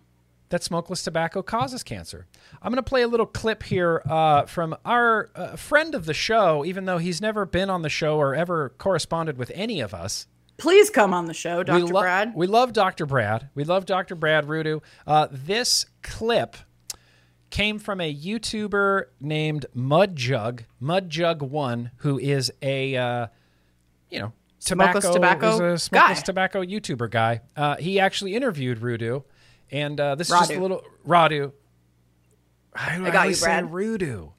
[0.49, 2.27] that smokeless tobacco causes cancer.
[2.61, 6.13] I'm going to play a little clip here uh, from our uh, friend of the
[6.13, 9.93] show, even though he's never been on the show or ever corresponded with any of
[9.93, 10.27] us.
[10.57, 11.85] Please come on the show, Dr.
[11.85, 12.33] We lo- Brad.
[12.35, 13.05] We love Dr.
[13.05, 13.49] Brad.
[13.55, 14.15] We love Dr.
[14.15, 14.81] Brad Rudu.
[15.05, 16.55] Uh, this clip
[17.49, 23.27] came from a YouTuber named Mudjug, Mudjug1, who is a, uh,
[24.09, 26.23] you know, tobacco, smokeless tobacco, a smokeless guy.
[26.23, 27.41] tobacco YouTuber guy.
[27.55, 29.23] Uh, he actually interviewed Rudu
[29.71, 30.41] and uh, this Rodu.
[30.41, 31.51] is just a little Rodu.
[32.75, 33.65] I, I got you, Brad.
[33.65, 34.31] Rudu.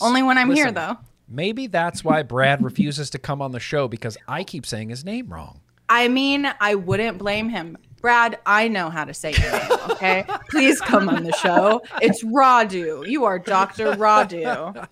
[0.00, 0.96] Only when I'm Listen, here, though.
[1.28, 5.04] Maybe that's why Brad refuses to come on the show because I keep saying his
[5.04, 5.60] name wrong.
[5.88, 7.78] I mean, I wouldn't blame him.
[8.04, 10.26] Brad, I know how to say your name, okay?
[10.50, 11.80] Please come on the show.
[12.02, 13.08] It's Rodu.
[13.08, 13.92] You are Dr.
[13.92, 14.86] Rodu.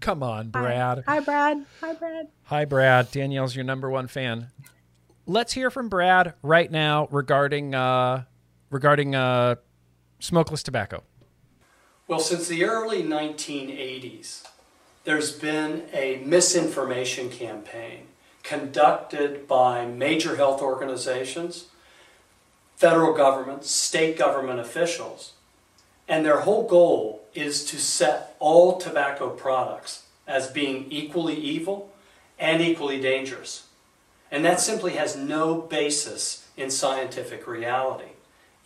[0.00, 1.04] come on, Brad.
[1.06, 1.16] Hi.
[1.16, 1.66] Hi, Brad.
[1.82, 2.28] Hi, Brad.
[2.44, 3.10] Hi, Brad.
[3.10, 4.48] Danielle's your number one fan.
[5.26, 8.24] Let's hear from Brad right now regarding uh,
[8.70, 9.56] regarding uh,
[10.18, 11.02] smokeless tobacco?
[12.08, 14.46] Well, since the early 1980s,
[15.04, 18.06] there's been a misinformation campaign
[18.42, 21.66] conducted by major health organizations,
[22.76, 25.32] federal government, state government officials,
[26.08, 31.92] and their whole goal is to set all tobacco products as being equally evil
[32.38, 33.66] and equally dangerous.
[34.30, 38.12] And that simply has no basis in scientific reality.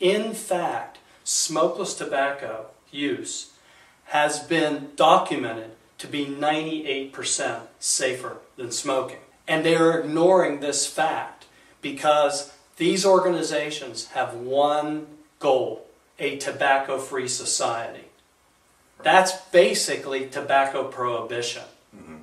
[0.01, 3.53] In fact, smokeless tobacco use
[4.07, 9.19] has been documented to be 98% safer than smoking.
[9.47, 11.47] And they are ignoring this fact
[11.83, 15.07] because these organizations have one
[15.39, 15.85] goal
[16.19, 18.07] a tobacco free society.
[19.03, 21.63] That's basically tobacco prohibition.
[21.97, 22.17] Mm-hmm.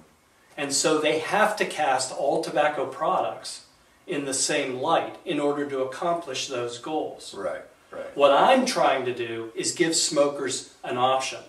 [0.57, 3.65] And so they have to cast all tobacco products
[4.07, 7.33] in the same light in order to accomplish those goals.
[7.33, 8.15] Right, right.
[8.17, 11.39] What I'm trying to do is give smokers an option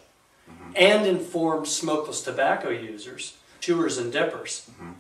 [0.49, 0.73] mm-hmm.
[0.77, 4.93] and inform smokeless tobacco users, chewers and dippers, mm-hmm.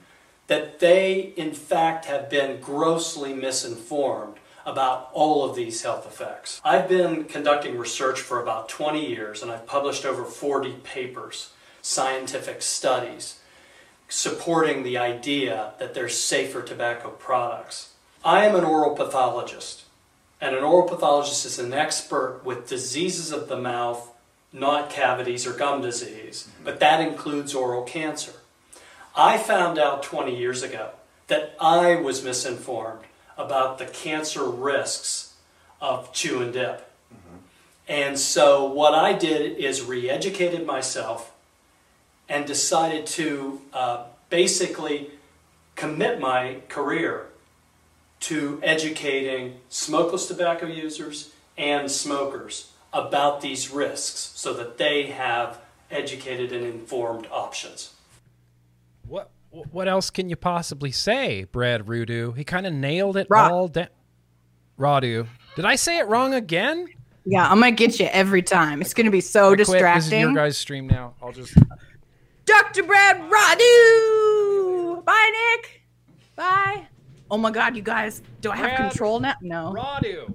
[0.46, 6.60] That they in fact have been grossly misinformed about all of these health effects.
[6.64, 11.50] I've been conducting research for about 20 years and I've published over 40 papers,
[11.82, 13.40] scientific studies
[14.08, 17.92] supporting the idea that there's safer tobacco products.
[18.24, 19.84] I am an oral pathologist,
[20.40, 24.12] and an oral pathologist is an expert with diseases of the mouth,
[24.52, 28.32] not cavities or gum disease, but that includes oral cancer.
[29.16, 30.90] I found out 20 years ago
[31.28, 33.04] that I was misinformed
[33.38, 35.34] about the cancer risks
[35.80, 36.90] of chew and dip.
[37.12, 37.36] Mm-hmm.
[37.88, 41.32] And so what I did is re-educated myself
[42.28, 45.10] and decided to uh, basically
[45.76, 47.26] commit my career
[48.20, 55.58] to educating smokeless tobacco users and smokers about these risks so that they have
[55.90, 57.95] educated and informed options.
[59.70, 62.36] What else can you possibly say, Brad Rudu?
[62.36, 63.88] He kind of nailed it Ra- all down.
[64.78, 65.26] Rodu.
[65.54, 66.88] Did I say it wrong again?
[67.24, 68.80] Yeah, I'm gonna get you every time.
[68.80, 69.66] It's gonna be so I quit.
[69.66, 71.14] This is your guys' stream now.
[71.22, 71.54] I'll just.
[72.44, 72.82] Dr.
[72.84, 75.04] Brad Rodu.
[75.04, 75.82] Bye, Nick.
[76.36, 76.86] Bye.
[77.30, 78.22] Oh my God, you guys.
[78.40, 79.34] Do I have Brad control now?
[79.40, 79.72] No.
[79.74, 80.32] Rodu,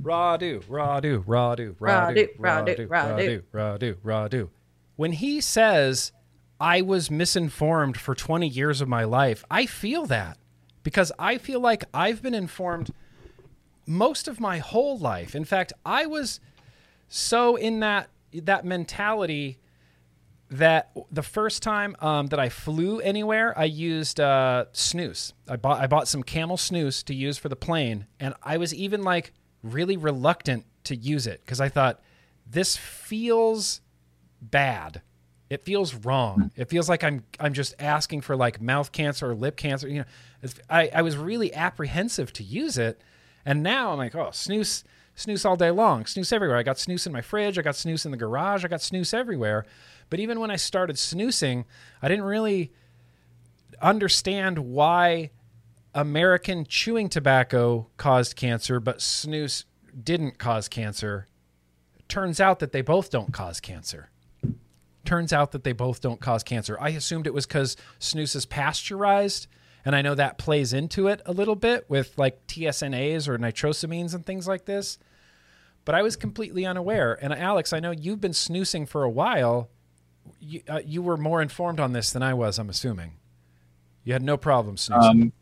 [0.00, 4.48] Rodu, Rodu, Rodu, Rodu, Rodu, Rodu, Rodu, Rodu, Rodu.
[4.96, 6.12] When he says,
[6.64, 10.38] I was misinformed for 20 years of my life, I feel that
[10.82, 12.90] because I feel like I've been informed
[13.86, 15.34] most of my whole life.
[15.34, 16.40] In fact, I was
[17.06, 19.58] so in that that mentality
[20.48, 25.34] that the first time um, that I flew anywhere, I used uh, snus.
[25.46, 28.72] I bought I bought some Camel snus to use for the plane, and I was
[28.72, 32.00] even like really reluctant to use it because I thought
[32.46, 33.82] this feels
[34.40, 35.02] bad.
[35.50, 36.50] It feels wrong.
[36.56, 39.88] It feels like I'm I'm just asking for like mouth cancer or lip cancer.
[39.88, 43.00] You know, I I was really apprehensive to use it,
[43.44, 44.84] and now I'm like, oh, snus,
[45.16, 46.56] snus all day long, snus everywhere.
[46.56, 47.58] I got snus in my fridge.
[47.58, 48.64] I got snus in the garage.
[48.64, 49.66] I got snus everywhere.
[50.10, 51.64] But even when I started snusing,
[52.00, 52.72] I didn't really
[53.82, 55.30] understand why
[55.94, 59.64] American chewing tobacco caused cancer, but snus
[60.02, 61.28] didn't cause cancer.
[62.08, 64.10] Turns out that they both don't cause cancer.
[65.04, 66.78] Turns out that they both don't cause cancer.
[66.80, 69.46] I assumed it was because snus is pasteurized,
[69.84, 74.14] and I know that plays into it a little bit with like TSNAs or nitrosamines
[74.14, 74.98] and things like this.
[75.84, 77.18] But I was completely unaware.
[77.20, 79.68] And Alex, I know you've been snusing for a while.
[80.40, 83.18] You, uh, you were more informed on this than I was, I'm assuming.
[84.04, 85.10] You had no problem snusing.
[85.10, 85.32] Um,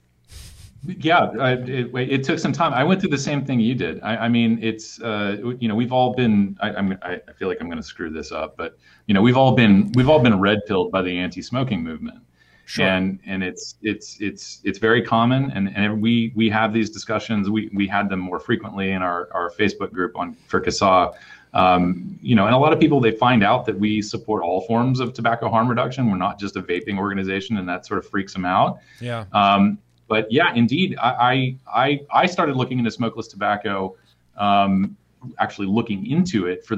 [0.84, 2.74] yeah, I, it, it, took some time.
[2.74, 4.00] I went through the same thing you did.
[4.02, 6.56] I, I mean, it's uh, you know we've all been.
[6.60, 8.76] I, I'm, I feel like I'm going to screw this up, but
[9.06, 12.18] you know we've all been we've all been red pilled by the anti-smoking movement,
[12.64, 12.86] Sure.
[12.86, 15.52] and and it's it's it's it's very common.
[15.52, 17.48] And, and we we have these discussions.
[17.48, 21.12] We we had them more frequently in our our Facebook group on for CASA.
[21.54, 24.62] Um, you know, and a lot of people they find out that we support all
[24.62, 26.10] forms of tobacco harm reduction.
[26.10, 28.80] We're not just a vaping organization, and that sort of freaks them out.
[29.00, 29.26] yeah.
[29.32, 33.96] Um, but yeah, indeed, I, I I started looking into smokeless tobacco,
[34.36, 34.96] um,
[35.38, 36.76] actually looking into it for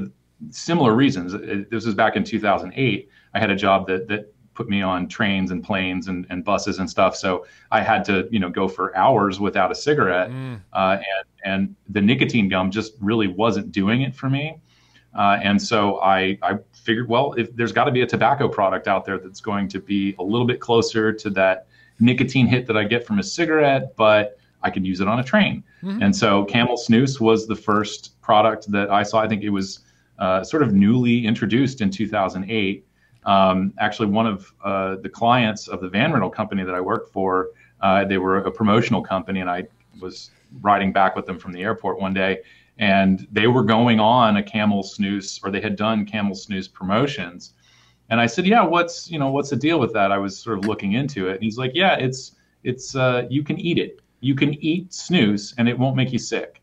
[0.49, 1.33] similar reasons.
[1.69, 3.09] This was back in 2008.
[3.33, 6.79] I had a job that that put me on trains and planes and, and buses
[6.79, 7.13] and stuff.
[7.15, 10.61] So I had to you know go for hours without a cigarette, Mm.
[10.73, 14.57] uh, and and the nicotine gum just really wasn't doing it for me.
[15.13, 18.89] Uh, and so I, I figured, well, if there's got to be a tobacco product
[18.89, 21.67] out there that's going to be a little bit closer to that
[21.99, 25.23] nicotine hit that I get from a cigarette, but I can use it on a
[25.23, 25.63] train.
[25.83, 26.03] Mhm.
[26.03, 29.21] And so Camel Snus was the first product that I saw.
[29.21, 29.79] I think it was
[30.17, 32.85] uh, sort of newly introduced in 2008.
[33.25, 37.11] Um, actually, one of uh, the clients of the van rental company that I worked
[37.11, 37.49] for,
[37.81, 39.67] uh, they were a promotional company, and I
[39.99, 40.31] was
[40.61, 42.39] riding back with them from the airport one day,
[42.77, 47.53] and they were going on a Camel Snus, or they had done Camel Snus promotions.
[48.09, 50.57] And I said, "Yeah, what's you know what's the deal with that?" I was sort
[50.59, 52.33] of looking into it, and he's like, "Yeah, it's
[52.63, 54.01] it's uh, you can eat it.
[54.19, 56.61] You can eat snus, and it won't make you sick.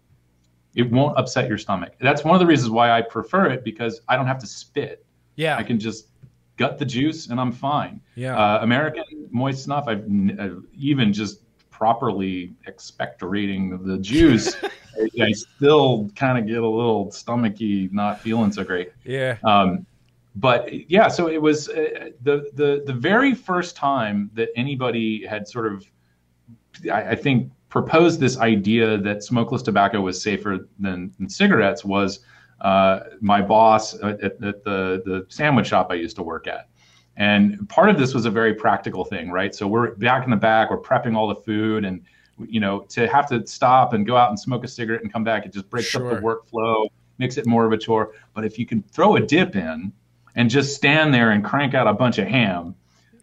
[0.74, 1.92] It won't upset your stomach.
[2.00, 5.04] That's one of the reasons why I prefer it because I don't have to spit.
[5.36, 5.56] Yeah.
[5.56, 6.08] I can just
[6.56, 8.00] gut the juice, and I'm fine.
[8.14, 8.36] yeah.
[8.36, 10.04] Uh, American moist snuff, I've,
[10.38, 11.40] I've even just
[11.70, 18.52] properly expectorating the juice, I, I still kind of get a little stomachy, not feeling
[18.52, 18.92] so great.
[19.04, 19.38] yeah.
[19.44, 19.84] Um,
[20.36, 25.46] but yeah, so it was uh, the the the very first time that anybody had
[25.46, 25.84] sort of,
[26.90, 32.20] I, I think, proposed this idea that smokeless tobacco was safer than, than cigarettes was
[32.62, 36.68] uh, my boss at, at the the sandwich shop I used to work at.
[37.16, 39.54] And part of this was a very practical thing, right?
[39.54, 42.00] So we're back in the back, we're prepping all the food, and
[42.38, 45.24] you know, to have to stop and go out and smoke a cigarette and come
[45.24, 46.88] back, it just breaks up the workflow,
[47.18, 48.14] makes it more of a chore.
[48.32, 49.92] But if you can throw a dip in
[50.34, 52.74] and just stand there and crank out a bunch of ham,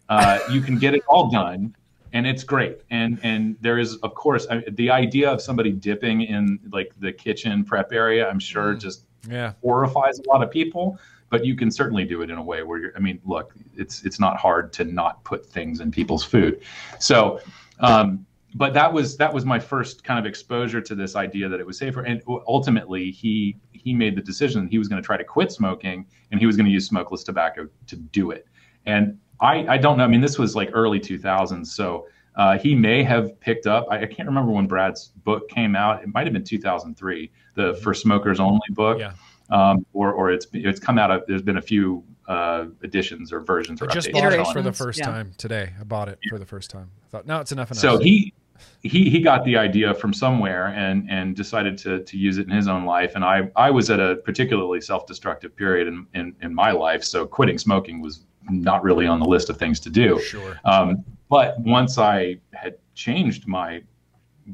[0.08, 1.74] uh, you can get it all done,
[2.12, 2.78] and it's great.
[2.90, 7.12] And and there is, of course, I, the idea of somebody dipping in like the
[7.12, 8.28] kitchen prep area.
[8.28, 8.80] I'm sure Mm.
[8.80, 9.52] just Yeah.
[9.62, 12.78] horrifies a lot of people but you can certainly do it in a way where
[12.80, 16.60] you're i mean look it's it's not hard to not put things in people's food
[16.98, 17.38] so
[17.80, 18.24] um,
[18.54, 21.66] but that was that was my first kind of exposure to this idea that it
[21.66, 25.24] was safer and ultimately he he made the decision he was going to try to
[25.24, 28.46] quit smoking and he was going to use smokeless tobacco to do it
[28.86, 32.74] and i i don't know i mean this was like early 2000s so Uh, he
[32.74, 33.86] may have picked up.
[33.90, 36.02] I, I, can't remember when Brad's book came out.
[36.04, 38.98] It might have been 2003, the for smokers only book.
[39.00, 39.12] Yeah.
[39.50, 41.10] Um, or or it's it's come out.
[41.10, 44.12] Of, there's been a few uh, editions or versions or I just updates.
[44.12, 45.06] bought it for the first yeah.
[45.06, 45.72] time today.
[45.78, 46.88] I bought it for the first time.
[47.04, 47.72] I thought, no, it's enough.
[47.72, 47.80] enough.
[47.80, 48.32] So he
[48.82, 52.52] he he got the idea from somewhere and and decided to to use it in
[52.52, 53.12] his own life.
[53.14, 57.04] And I I was at a particularly self destructive period in, in in my life,
[57.04, 60.20] so quitting smoking was not really on the list of things to do.
[60.20, 60.58] sure.
[60.64, 63.82] Um, but once I had changed my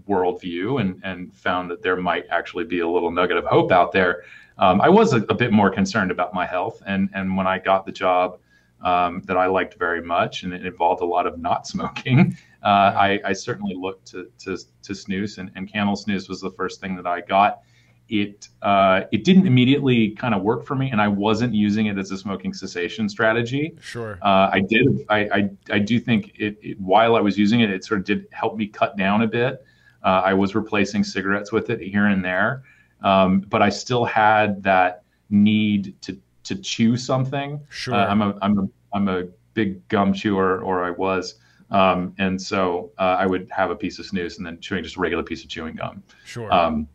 [0.09, 3.93] worldview and, and found that there might actually be a little nugget of hope out
[3.93, 4.25] there,
[4.59, 6.83] um, I was a, a, bit more concerned about my health.
[6.87, 8.39] And, and when I got the job
[8.83, 12.67] um, that I liked very much and it involved a lot of not smoking, uh,
[12.97, 16.81] I, I, certainly looked to, to, to snus and, and camel snus was the first
[16.81, 17.61] thing that I got
[18.09, 21.99] it uh, it didn't immediately kind of work for me, and I wasn't using it
[21.99, 23.75] as a smoking cessation strategy.
[23.81, 24.19] Sure.
[24.23, 25.05] Uh, I did.
[25.09, 28.07] I, I, I do think it, it, while I was using it, it sort of
[28.07, 29.65] did help me cut down a bit.
[30.05, 32.63] Uh, I was replacing cigarettes with it here and there,
[33.03, 36.17] um, but I still had that need to
[36.47, 37.61] to chew something.
[37.71, 37.95] Sure.
[37.95, 39.25] Uh, I'm a I'm a I'm a
[39.55, 41.37] big gum chewer, or I was.
[41.71, 44.97] Um, and so uh, I would have a piece of snus and then chewing just
[44.97, 46.03] a regular piece of chewing gum.
[46.25, 46.53] Sure.
[46.53, 46.87] Um,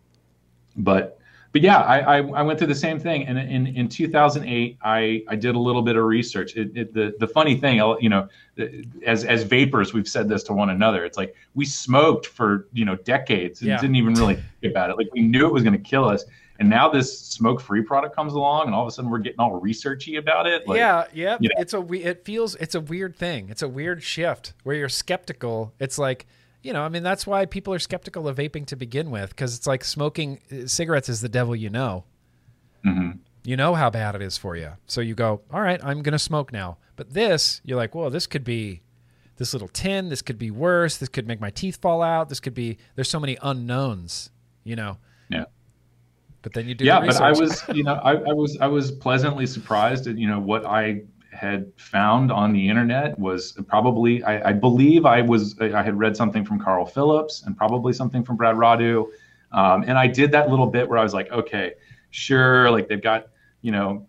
[0.78, 1.20] but
[1.52, 3.26] but yeah, I, I, I, went through the same thing.
[3.28, 6.56] And in, in 2008, I, I did a little bit of research.
[6.56, 8.30] It, it, the, the funny thing, you know,
[9.06, 11.04] as, as vapors, we've said this to one another.
[11.04, 13.82] It's like we smoked for, you know, decades and Yeah.
[13.82, 14.98] didn't even really think about it.
[14.98, 16.24] Like we knew it was going to kill us.
[16.62, 19.40] And now this smoke free product comes along and all of a sudden we're getting
[19.40, 20.68] all researchy about it.
[20.68, 21.38] Like, yeah, yeah.
[21.40, 21.56] you know.
[21.58, 23.50] It's a it feels it's a weird thing.
[23.50, 25.74] It's a weird shift where you're skeptical.
[25.80, 26.28] It's like
[26.62, 29.58] you know, I mean, that's why people are skeptical of vaping to begin with because
[29.58, 32.04] it's like smoking uh, cigarettes is the devil you know.
[32.86, 33.18] Mhm.
[33.44, 36.20] You know how bad it is for you, so you go, all right, I'm gonna
[36.20, 36.78] smoke now.
[36.96, 38.84] But this, you're like, well, this could be
[39.38, 40.10] this little tin.
[40.10, 40.98] This could be worse.
[40.98, 42.30] This could make my teeth fall out.
[42.30, 42.78] This could be.
[42.94, 44.30] There's so many unknowns,
[44.64, 45.00] you know.
[45.28, 45.46] Yeah.
[46.42, 46.86] But then you do.
[46.86, 50.18] yeah the but i was you know I, I was i was pleasantly surprised at
[50.18, 51.02] you know what i
[51.32, 56.18] had found on the internet was probably I, I believe i was i had read
[56.18, 59.06] something from carl phillips and probably something from brad rodu
[59.52, 61.74] um, and i did that little bit where i was like okay
[62.10, 63.28] sure like they've got
[63.62, 64.08] you know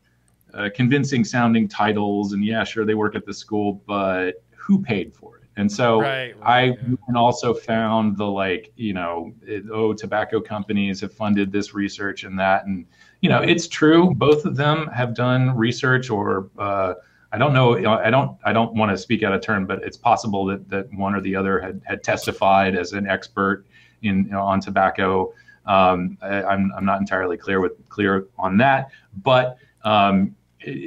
[0.55, 5.15] uh, convincing sounding titles and yeah sure they work at the school but who paid
[5.15, 6.97] for it and so Right, right, I yeah.
[7.09, 12.25] and also found the like, you know, it, oh, tobacco companies have funded this research
[12.25, 12.87] and that, and
[13.21, 14.15] you know, it's true.
[14.15, 16.95] Both of them have done research, or uh,
[17.33, 19.97] I don't know, I don't, I don't want to speak out of turn, but it's
[19.97, 23.67] possible that that one or the other had had testified as an expert
[24.03, 25.33] in you know, on tobacco.
[25.67, 28.91] Um, I, I'm I'm not entirely clear with clear on that,
[29.23, 30.35] but um,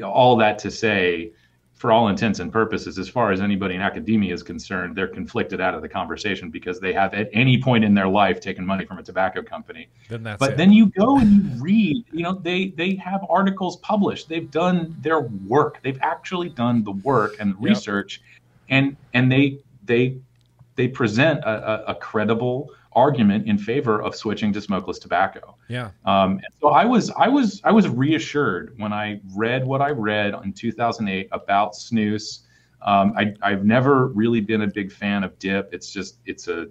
[0.04, 1.32] all that to say
[1.76, 5.60] for all intents and purposes, as far as anybody in academia is concerned, they're conflicted
[5.60, 8.86] out of the conversation because they have at any point in their life taken money
[8.86, 9.90] from a tobacco company.
[10.10, 10.58] then that's but it.
[10.58, 14.30] then you go and you read, you know, they they have articles published.
[14.30, 15.82] They've done their work.
[15.84, 17.70] They've actually done the work and the Yep.
[17.70, 18.22] research,
[18.70, 20.18] and and they they
[20.76, 25.56] they present a, a, a credible argument in favor of switching to smokeless tobacco.
[25.68, 25.92] yeah.
[26.06, 29.90] Um, and so I was, I was, I was reassured when I read what I
[29.90, 32.40] read in 2008 about snus.
[32.82, 35.74] Um, I, I've never really been a big fan of dip.
[35.74, 36.68] It's just, it's a,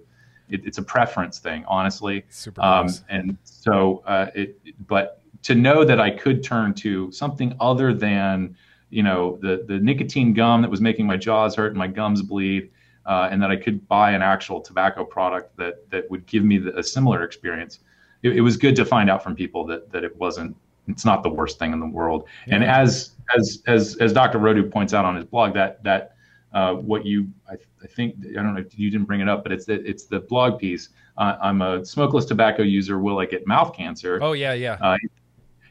[0.49, 2.25] it, it's a preference thing, honestly.
[2.29, 2.61] Super.
[2.61, 3.03] Um, gross.
[3.09, 8.57] and so, uh, it, but to know that I could turn to something other than,
[8.89, 12.21] you know, the the nicotine gum that was making my jaws hurt and my gums
[12.21, 12.71] bleed,
[13.05, 16.57] uh, and that I could buy an actual tobacco product that that would give me
[16.57, 17.79] the, a similar experience.
[18.23, 20.55] It, it was good to find out from people that that it wasn't.
[20.87, 22.27] It's not the worst thing in the world.
[22.47, 24.39] And as as as as Dr.
[24.39, 26.15] Rodu points out on his blog, that that
[26.53, 29.43] uh, what you I, I think I don't know if you didn't bring it up,
[29.43, 30.89] but it's the it's the blog piece.
[31.17, 32.99] Uh, I'm a smokeless tobacco user.
[32.99, 34.19] Will I get mouth cancer?
[34.21, 34.77] Oh yeah, yeah.
[34.81, 34.97] Uh,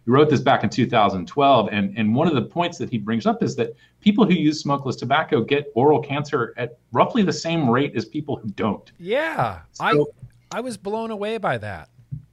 [0.04, 3.26] he wrote this back in 2012, and and one of the points that he brings
[3.26, 7.68] up is that people who use smokeless tobacco get oral cancer at roughly the same
[7.68, 8.92] rate as people who don't.
[8.98, 10.08] Yeah, I So-
[10.52, 11.88] I was blown away by that.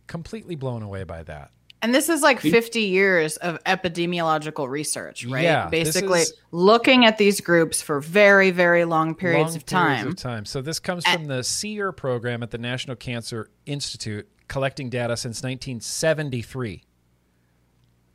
[0.08, 1.52] Completely blown away by that.
[1.84, 5.44] And this is like 50 years of epidemiological research, right?
[5.44, 6.22] Yeah, Basically
[6.52, 10.08] looking at these groups for very, very long periods Long of time.
[10.10, 10.46] of time.
[10.46, 15.42] So this comes from the SEER program at the National Cancer Institute, collecting data since
[15.42, 16.84] 1973.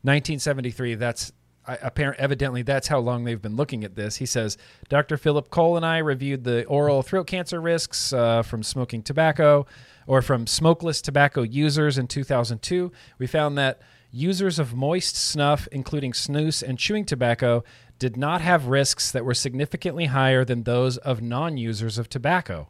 [0.07, 0.95] 1973.
[0.95, 1.33] That's
[1.67, 2.21] I, apparent.
[2.21, 4.17] Evidently, that's how long they've been looking at this.
[4.17, 4.57] He says,
[4.89, 5.17] Dr.
[5.17, 9.67] Philip Cole and I reviewed the oral throat cancer risks uh, from smoking tobacco
[10.07, 12.93] or from smokeless tobacco users in 2002.
[13.19, 13.81] We found that
[14.13, 17.65] users of moist snuff, including snus and chewing tobacco,
[17.99, 22.69] did not have risks that were significantly higher than those of non users of tobacco.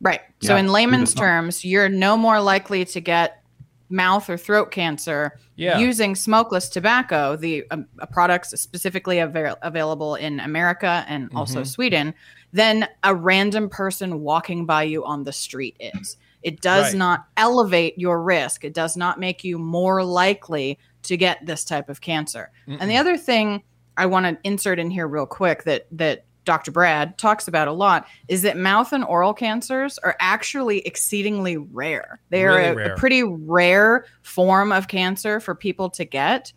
[0.00, 0.20] Right.
[0.40, 3.39] So, Yeah, in layman's terms, you're no more likely to get
[3.90, 5.78] mouth or throat cancer Yeah.
[5.78, 11.66] using smokeless tobacco, the um, products specifically avail- available in America and also Mhm.
[11.66, 12.14] Sweden,
[12.52, 16.16] than a random person walking by you on the street is.
[16.42, 16.98] It does Right.
[16.98, 18.64] not elevate your risk.
[18.64, 22.50] It does not make you more likely to get this type of cancer.
[22.66, 23.62] And the other thing
[23.96, 26.70] I want to insert in here real quick that that Dr.
[26.70, 32.20] Brad talks about a lot is that mouth and oral cancers are actually exceedingly rare.
[32.30, 32.92] They are Really a, rare.
[32.92, 36.52] a pretty rare form of cancer for people to get.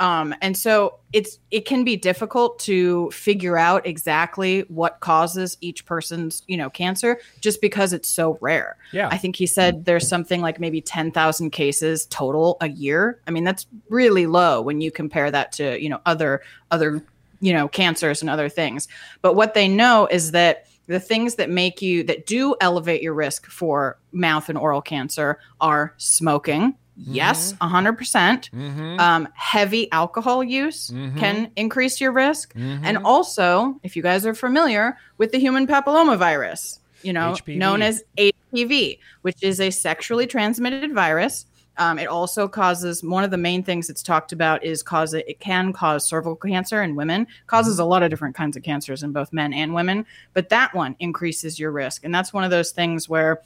[0.00, 5.84] Um, and so it's it can be difficult to figure out exactly what causes each
[5.86, 8.76] person's you know cancer just because it's so rare.
[8.92, 9.08] Yeah.
[9.10, 13.20] I think he said there's something like maybe 10,000 cases total a year.
[13.26, 17.02] I mean, that's really low when you compare that to, you know, other other,
[17.40, 18.88] you know, cancers and other things.
[19.22, 23.14] But what they know is that the things that make you that do elevate your
[23.14, 26.74] risk for mouth and oral cancer are smoking.
[26.96, 28.50] Yes, 100%.
[28.52, 28.98] Mhm.
[28.98, 31.16] Um, heavy alcohol use Mhm.
[31.16, 32.54] can increase your risk.
[32.54, 32.80] Mhm.
[32.82, 37.58] And also, if you guys are familiar with the human papillomavirus, you know, HPV.
[37.58, 41.46] known as HPV, which is a sexually transmitted virus.
[41.78, 45.24] Um, it also causes one of the main things it's talked about is cause it,
[45.28, 49.02] it can cause cervical cancer in women, causes a lot of different kinds of cancers
[49.02, 52.04] in both men and women, but that one increases your risk.
[52.04, 53.42] And that's one of those things where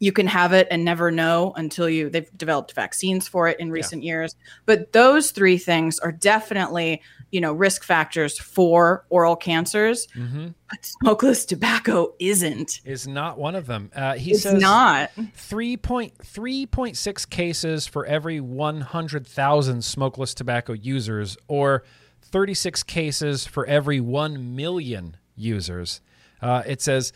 [0.00, 3.70] you can have it and never know until you they've developed vaccines for it in
[3.70, 4.36] recent years.
[4.64, 10.54] But those three things are definitely you know risk factors for oral cancers Mhm.
[10.70, 13.90] but smokeless tobacco isn't is not one of them.
[13.94, 15.10] Uh, he it's says not
[15.96, 21.82] 3.3.6 cases for every 100,000 smokeless tobacco users, or
[22.22, 26.00] 36 cases for every 1 million users.
[26.40, 27.12] Uh, it says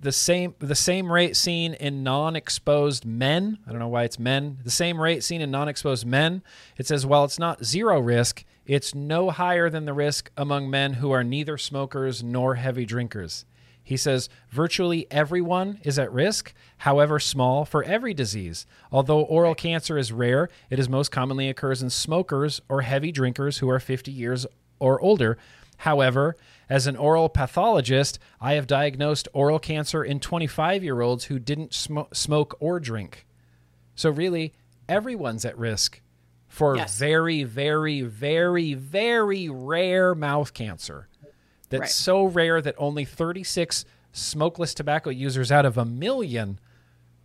[0.00, 3.58] the same the same rate seen in non-exposed men.
[3.66, 4.58] I don't know why it's men.
[4.64, 6.42] The same rate seen in non-exposed men.
[6.76, 10.94] It says while it's not zero risk, it's no higher than the risk among men
[10.94, 13.44] who are neither smokers nor heavy drinkers.
[13.82, 18.66] He says virtually everyone is at risk, however small, for every disease.
[18.90, 23.58] Although oral cancer is rare, it is most commonly occurs in smokers or heavy drinkers
[23.58, 24.46] who are 50 years
[24.78, 25.36] or older.
[25.78, 26.34] However,
[26.70, 31.72] as an oral pathologist, I have diagnosed oral cancer in 25 year olds who didn't
[31.72, 33.26] smo- smoke or drink.
[33.94, 34.54] So, really,
[34.88, 36.00] everyone's at risk
[36.54, 36.96] for Yes.
[36.98, 41.08] very, very, very, very rare mouth cancer.
[41.68, 41.90] That's Right.
[41.90, 46.60] so rare that only 36 smokeless tobacco users out of a million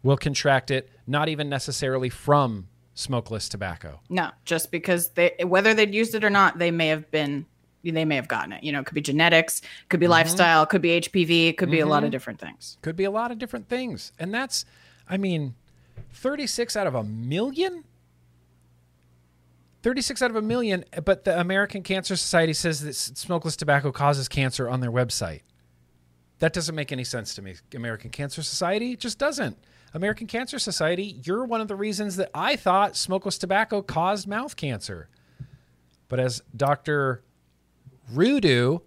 [0.01, 4.01] will contract it, not even necessarily from smokeless tobacco.
[4.09, 7.45] no just because they whether they'd used it or not they may have been
[7.81, 10.11] they may have gotten it you know it could be genetics could be mm-hmm.
[10.11, 12.11] lifestyle could be hpv could be a lot of mm-hmm.
[12.11, 14.11] different things Could be a lot of different things.
[14.19, 14.65] And that's,
[15.07, 15.55] I mean,
[16.11, 17.85] 36 out of a million?
[19.81, 24.27] 36 out of a million, but the American Cancer Society says that smokeless tobacco causes
[24.27, 25.41] cancer on their website.
[26.39, 27.55] That doesn't make any sense to me.
[27.73, 29.57] American Cancer Society it just doesn't.
[29.93, 34.55] American Cancer Society, you're one of the reasons that I thought smokeless tobacco caused mouth
[34.55, 35.09] cancer.
[36.07, 37.23] But as Dr.
[38.13, 38.81] Rudu,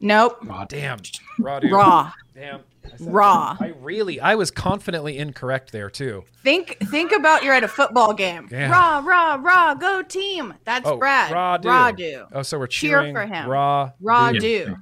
[0.00, 0.98] nope oh, damn,
[1.38, 2.60] Rodu, raw damn,
[3.00, 6.24] raw I really, I was confidently incorrect there too.
[6.42, 8.70] think think about you're at a football game Yeah.
[8.70, 11.68] raw raw raw go team that's Oh, brad raw do.
[11.68, 13.48] raw do Oh, so we're Cheer cheering for him.
[13.48, 14.40] Raw, raw do.
[14.40, 14.76] do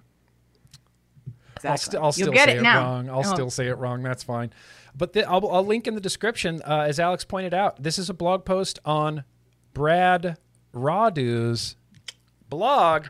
[1.67, 2.83] I'll, st- I'll still get say it it, now.
[2.85, 3.09] wrong.
[3.09, 3.23] I'll Oh.
[3.35, 4.03] still say it wrong.
[4.03, 4.53] That's fine.
[4.97, 7.83] But the, I'll, I'll link in the description, uh, as Alex pointed out.
[7.83, 9.25] This is a blog post on
[9.73, 10.37] Brad
[10.75, 11.77] Rodu's
[12.51, 13.07] blog,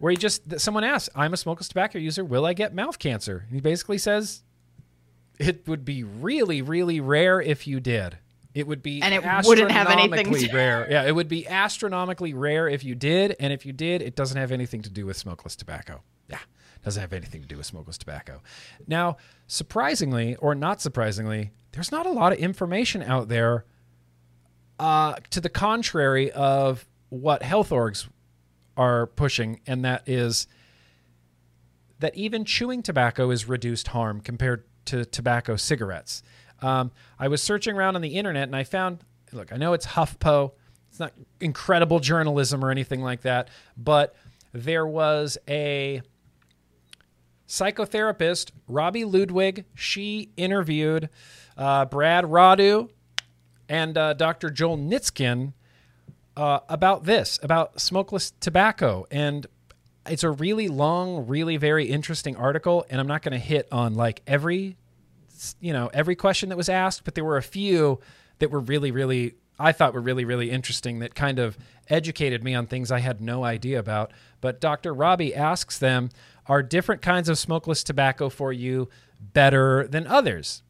[0.00, 2.24] where he just someone asks, "I'm a smokeless tobacco user.
[2.24, 4.42] Will I get mouth cancer?" And he basically says,
[5.38, 8.18] "It would be really, really rare if you did."
[8.52, 10.88] It would be And it wouldn't have anything to- rare.
[10.90, 14.36] Yeah, it would be astronomically rare if you did, and if you did, it doesn't
[14.36, 16.02] have anything to do with smokeless tobacco.
[16.28, 16.38] Yeah,
[16.84, 18.42] doesn't have anything to do with smokeless tobacco.
[18.88, 23.66] Now, surprisingly or not surprisingly, there's not a lot of information out there
[24.80, 28.08] uh, to the contrary of what health orgs
[28.80, 30.46] are pushing, and that is
[31.98, 36.22] that even chewing tobacco is reduced harm compared to tobacco cigarettes.
[36.62, 39.86] Um, I was searching around on the internet and I found look, I know it's
[39.86, 40.52] HuffPo,
[40.88, 44.16] it's not incredible journalism or anything like that, but
[44.52, 46.00] there was a
[47.46, 49.66] psychotherapist, Robi Ludwig.
[49.74, 51.10] She interviewed
[51.56, 52.88] uh, Brad Rodu
[53.68, 54.50] and uh, Dr.
[54.50, 55.52] Joel Nitzkin
[56.36, 59.06] uh, about this, about smokeless tobacco.
[59.10, 59.46] And
[60.06, 62.86] it's a really long, really very interesting article.
[62.90, 64.76] And I'm not going to hit on like every
[65.58, 68.00] you know every question that was asked, but there were a few
[68.38, 71.58] that were really, really I thought were really, really interesting that kind of
[71.88, 74.12] educated me on things I had no idea about.
[74.40, 74.94] But Dr.
[74.94, 76.08] Robi asks them,
[76.46, 78.88] Are different kinds of smokeless tobacco for you
[79.20, 80.62] better than others?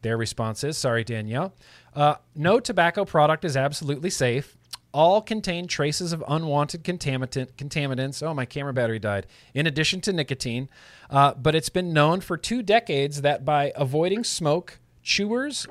[0.00, 1.54] Their response is, Sorry, Danielle.
[1.94, 4.56] Uh, no tobacco product is absolutely safe.
[4.92, 8.26] All contain traces of unwanted contaminant, contaminants.
[8.26, 9.26] Oh, my camera battery died.
[9.54, 10.68] In addition to nicotine.
[11.10, 15.66] Uh, but it's been known for two decades that by avoiding smoke, chewers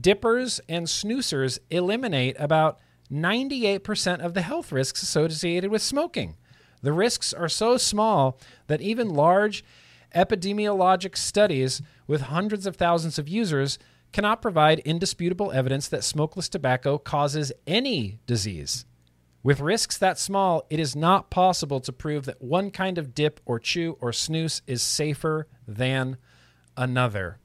[0.00, 2.78] dippers and snusers eliminate about
[3.10, 6.36] 98% of the health risks associated with smoking.
[6.82, 8.38] The risks are so small
[8.68, 9.64] that even large
[10.14, 13.78] epidemiologic studies with hundreds of thousands of users
[14.12, 18.84] cannot provide indisputable evidence that smokeless tobacco causes any disease.
[19.42, 23.40] With risks that small, it is not possible to prove that one kind of dip
[23.46, 26.18] or chew or snus is safer than
[26.76, 27.38] another.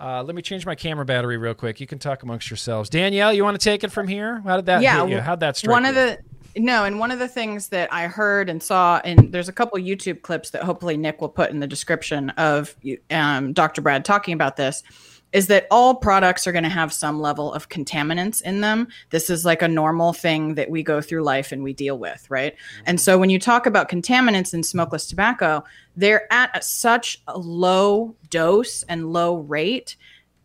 [0.00, 1.80] Uh, let me change my camera battery real quick.
[1.80, 2.88] You can talk amongst yourselves.
[2.88, 4.40] Danielle, you want to take it from here?
[4.40, 5.20] How did that yeah, hit you?
[5.20, 5.90] How'd that strike One you?
[5.90, 6.18] of the
[6.56, 9.78] no, and one of the things that I heard and saw, and there's a couple
[9.78, 12.74] YouTube clips that hopefully Nick will put in the description of
[13.10, 13.80] um, Dr.
[13.80, 14.82] Brad talking about this,
[15.32, 18.88] is that all products are going to have some level of contaminants in them.
[19.10, 22.24] This is like a normal thing that we go through life and we deal with,
[22.30, 22.54] right?
[22.54, 22.82] Mm-hmm.
[22.86, 25.64] And so when you talk about contaminants in smokeless tobacco,
[25.96, 29.96] they're at a, such a low dose and low rate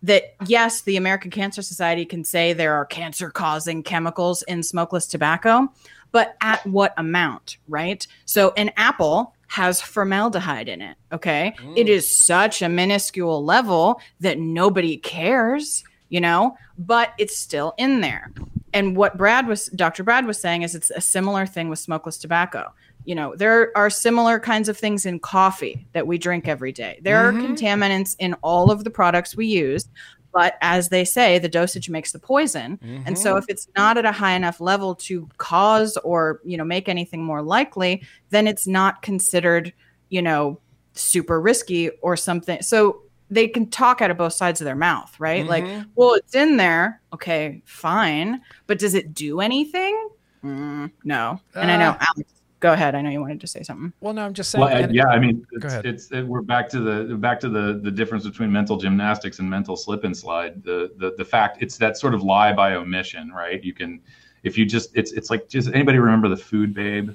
[0.01, 5.07] that yes, the American Cancer Society can say there are cancer causing chemicals in smokeless
[5.07, 5.71] tobacco,
[6.11, 8.05] but at what amount, right?
[8.25, 10.97] So an apple has formaldehyde in it.
[11.11, 11.53] Okay.
[11.59, 11.77] Mm.
[11.77, 18.01] It is such a minuscule level that nobody cares, you know, but it's still in
[18.01, 18.31] there.
[18.73, 20.03] And what Brad was, Dr.
[20.03, 22.73] Brad was saying is it's a similar thing with smokeless tobacco.
[23.05, 26.99] You know, there are similar kinds of things in coffee that we drink every day.
[27.03, 27.45] There mm-hmm.
[27.45, 29.87] are contaminants in all of the products we use,
[30.33, 32.77] but as they say the dosage makes the poison.
[32.77, 33.03] Mm-hmm.
[33.05, 36.63] and so if it's not at a high enough level to cause or you know
[36.63, 39.71] make anything more likely then it's not considered
[40.09, 40.59] you know
[40.93, 42.61] super risky or something.
[42.61, 45.45] So they can talk out of both sides of their mouth right?
[45.45, 45.49] Mm-hmm.
[45.49, 47.01] like well it's in there.
[47.13, 48.41] Okay fine.
[48.67, 50.09] But does it do anything?
[50.43, 51.39] Mm, no.
[51.55, 52.33] And uh, i know alex
[52.63, 52.95] go ahead.
[52.95, 53.91] I know you wanted to say something.
[53.99, 54.63] Well, no, I'm just saying.
[54.63, 57.91] Well, yeah, I mean, it's, it's it, we're back to the back to the the
[57.91, 60.63] difference between mental gymnastics and mental slip and slide.
[60.63, 63.61] The the the fact it's that sort of lie by omission, right?
[63.61, 63.99] You can,
[64.43, 67.11] if you just it's it's like just anybody remember the food babe?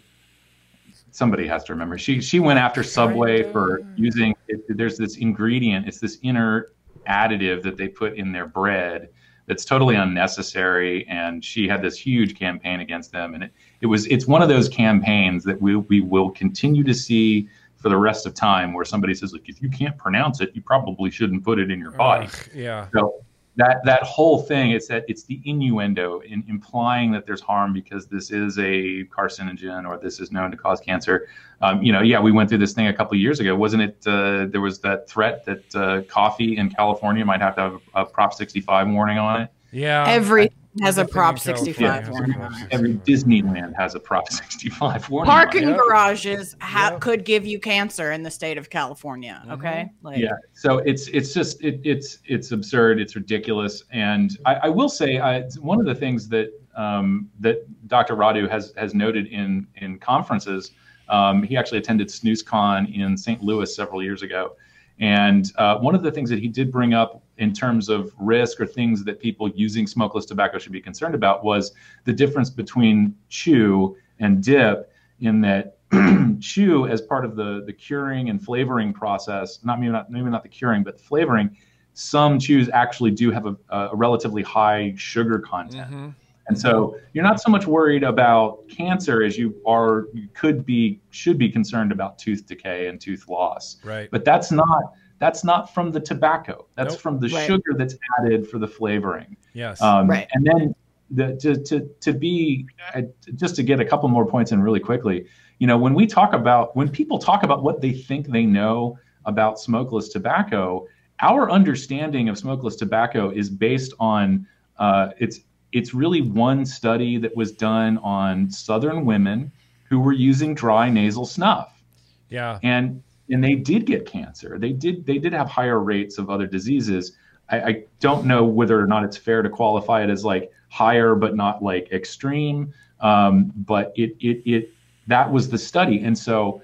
[1.10, 1.96] Somebody has to remember.
[1.96, 4.34] She she went after Subway for using.
[4.48, 5.88] It, there's this ingredient.
[5.88, 6.72] It's this inner
[7.08, 9.08] additive that they put in their bread
[9.46, 11.08] that's totally unnecessary.
[11.08, 13.34] And she had this huge campaign against them.
[13.34, 16.94] And it, it was it's one of those campaigns that we we will continue to
[16.94, 20.50] see for the rest of time where somebody says like if you can't pronounce it,
[20.54, 22.26] you probably shouldn't put it in your body.
[22.26, 22.88] Uh, yeah.
[22.92, 23.22] So
[23.58, 28.06] that that whole thing it's that it's the innuendo in implying that there's harm because
[28.06, 31.28] this is a carcinogen or this is known to cause cancer
[31.60, 33.82] um, you know yeah we went through this thing a couple of years ago wasn't
[33.82, 37.80] it uh, there was that threat that uh, coffee in california might have to have
[37.94, 40.52] a, a prop 65 warning on it yeah every
[40.82, 42.34] has a Prop 65 warning
[42.70, 45.30] Every Disneyland has a Prop 65 warning.
[45.30, 47.00] Parking garages ha- yep.
[47.00, 49.40] could give you cancer in the state of California.
[49.42, 49.52] Mm-hmm.
[49.52, 49.90] Okay.
[50.02, 50.32] Like, yeah.
[50.52, 53.00] So it's it's just it, it's it's absurd.
[53.00, 53.84] It's ridiculous.
[53.90, 58.14] And I, I will say I, one of the things that um, that Dr.
[58.14, 60.72] Rodu has has noted in in conferences.
[61.08, 63.42] Um, he actually attended SnoozCon in St.
[63.42, 64.56] Louis several years ago.
[65.00, 68.60] And uh, one of the things that he did bring up in terms of risk
[68.60, 71.72] or things that people using smokeless tobacco should be concerned about was
[72.04, 75.78] the difference between chew and dip, in that
[76.40, 80.42] chew, as part of the, the curing and flavoring process, not maybe not maybe not
[80.42, 81.56] the curing, but the flavoring,
[81.94, 85.90] some chews actually do have a, a relatively high sugar content.
[85.90, 86.08] Mm-hmm.
[86.46, 91.00] And so you're not so much worried about cancer as you are you could be
[91.10, 93.76] should be concerned about tooth decay and tooth loss.
[93.84, 94.10] Right.
[94.10, 96.66] But that's not that's not from the tobacco.
[96.74, 97.00] That's nope.
[97.00, 97.46] from the right.
[97.46, 99.36] sugar that's added for the flavoring.
[99.52, 99.80] Yes.
[99.82, 100.28] Um, right.
[100.32, 100.74] And then
[101.10, 103.02] the, to to to be uh,
[103.34, 105.26] just to get a couple more points in really quickly.
[105.58, 108.98] You know, when we talk about when people talk about what they think they know
[109.24, 110.86] about smokeless tobacco,
[111.20, 114.46] our understanding of smokeless tobacco is based on
[114.78, 115.40] uh, it's
[115.72, 119.50] it's really one study that was done on Southern women
[119.88, 121.82] who were using dry nasal snuff.
[122.28, 122.58] Yeah.
[122.62, 124.58] And and they did get cancer.
[124.58, 127.12] They did they did have higher rates of other diseases.
[127.50, 131.14] I, I don't know whether or not it's fair to qualify it as like higher
[131.14, 132.72] but not like extreme.
[133.00, 134.70] Um, but it it it
[135.06, 136.02] that was the study.
[136.04, 136.62] And so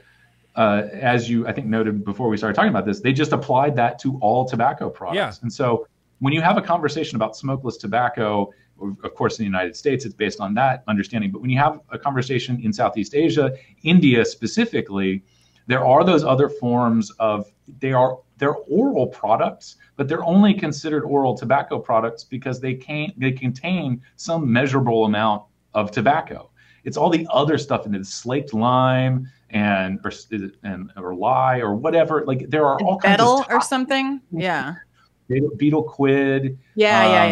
[0.57, 3.77] uh, as you I think noted before we started talking about this, they just applied
[3.77, 5.17] that to all tobacco products.
[5.17, 5.43] Yeah.
[5.43, 5.87] And so
[6.21, 10.15] when you have a conversation about smokeless tobacco, of course, in the United States, it's
[10.15, 11.31] based on that understanding.
[11.31, 15.23] But when you have a conversation in Southeast Asia, India specifically,
[15.67, 17.51] there are those other forms of
[17.81, 23.13] they are they're oral products, but they're only considered oral tobacco products because they can
[23.17, 26.51] they contain some measurable amount of tobacco.
[26.85, 30.13] It's all the other stuff in it, slaked lime and or
[30.65, 32.25] and or lye or whatever.
[32.27, 34.21] Like there are all kinds of or something.
[34.31, 34.75] Yeah.
[35.29, 36.59] Beetle, betel quid.
[36.75, 37.31] Yeah, yeah, um,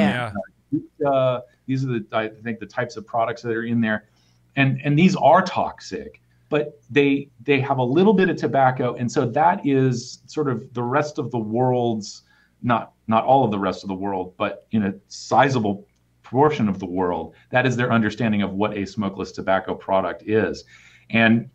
[0.72, 0.80] yeah.
[1.00, 1.10] Yeah.
[1.10, 4.08] uh, these are the I think the types of products that are in there,
[4.56, 6.21] and and these are toxic,
[6.52, 10.70] but they they have a little bit of tobacco, and so that is sort of
[10.74, 12.24] the rest of the world's
[12.62, 15.88] not not all of the rest of the world, but in a sizable
[16.22, 20.64] portion of the world, that is their understanding of what a smokeless tobacco product is,
[21.08, 21.48] and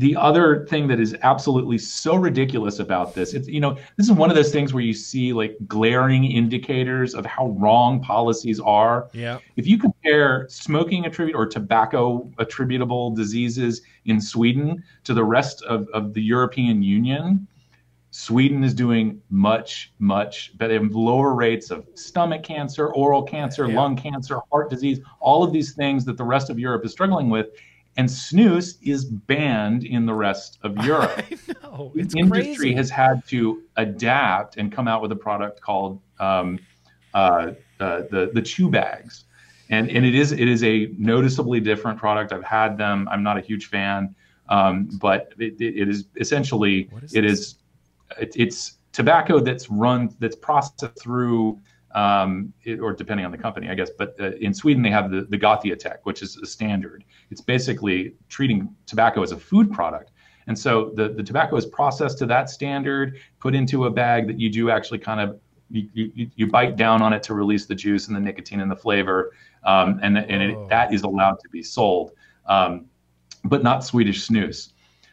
[0.00, 4.12] the other thing that is absolutely so ridiculous about this it's you know this is
[4.12, 9.08] one of those things where you see like glaring indicators of how wrong policies are
[9.12, 9.38] Yeah.
[9.56, 15.86] if you compare smoking attribute or tobacco attributable diseases in sweden to the rest of,
[15.92, 17.46] of the european union
[18.10, 23.68] sweden is doing much much better They have lower rates of stomach cancer oral cancer
[23.68, 23.76] Yeah.
[23.76, 27.28] lung cancer heart disease all of these things that the rest of europe is struggling
[27.28, 27.48] with
[28.00, 31.22] and snus is banned in the rest of Europe.
[31.30, 31.92] I know.
[31.94, 32.72] The industry crazy.
[32.72, 36.58] has had to adapt and come out with a product called um,
[37.12, 39.24] uh, uh, the the chew bags,
[39.68, 42.32] and and it is it is a noticeably different product.
[42.32, 43.06] I've had them.
[43.10, 44.14] I'm not a huge fan,
[44.48, 47.32] um, but it, it is essentially is it this?
[47.32, 47.54] is
[48.18, 51.60] it, it's tobacco that's run that's processed through
[51.94, 53.90] um, it, or depending on the company, I guess.
[53.96, 57.04] But uh, in Sweden, they have the the GothiaTek, which is a standard.
[57.30, 60.12] It's basically treating tobacco as a food product.
[60.46, 64.40] And so the, the tobacco is processed to that standard, put into a bag that
[64.40, 65.38] you do actually kind of
[65.70, 68.70] you, you, you bite down on it to release the juice and the nicotine and
[68.70, 69.32] the flavor,
[69.64, 72.12] um, and and it, that is allowed to be sold,
[72.46, 72.86] um,
[73.44, 74.72] but not Swedish snus.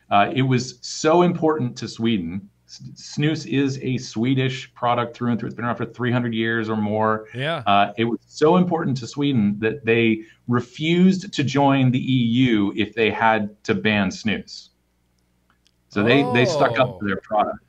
[0.09, 2.49] Uh, it was so important to Sweden.
[2.67, 5.47] Snus is a Swedish product through and through.
[5.47, 7.27] It's been around for 300 years or more.
[7.33, 7.63] yeah.
[7.65, 12.93] Uh, it was so important to Sweden that they refused to join the EU if
[12.93, 14.69] they had to ban snus.
[15.89, 16.99] So they, they stuck up Oh.
[16.99, 17.59] to their product.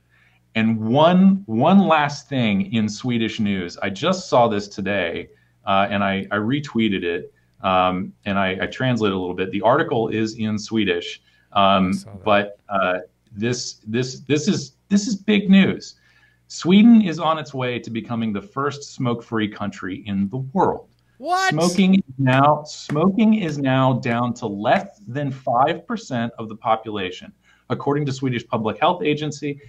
[0.56, 5.28] And one one last thing in Swedish news, I just saw this today,
[5.64, 9.52] uh, and I, I retweeted it, um, and I, I translated a little bit.
[9.52, 11.22] The article is in Swedish,
[11.52, 11.92] um,
[12.24, 12.98] but uh,
[13.30, 15.96] this this this is this is big news.
[16.48, 20.88] Sweden is on its way to becoming the first smoke-free country in the world.
[21.18, 21.50] What?
[21.50, 27.32] Smoking is now smoking is now down to less than five percent of the population,
[27.70, 29.60] according to Swedish Public Health Agency.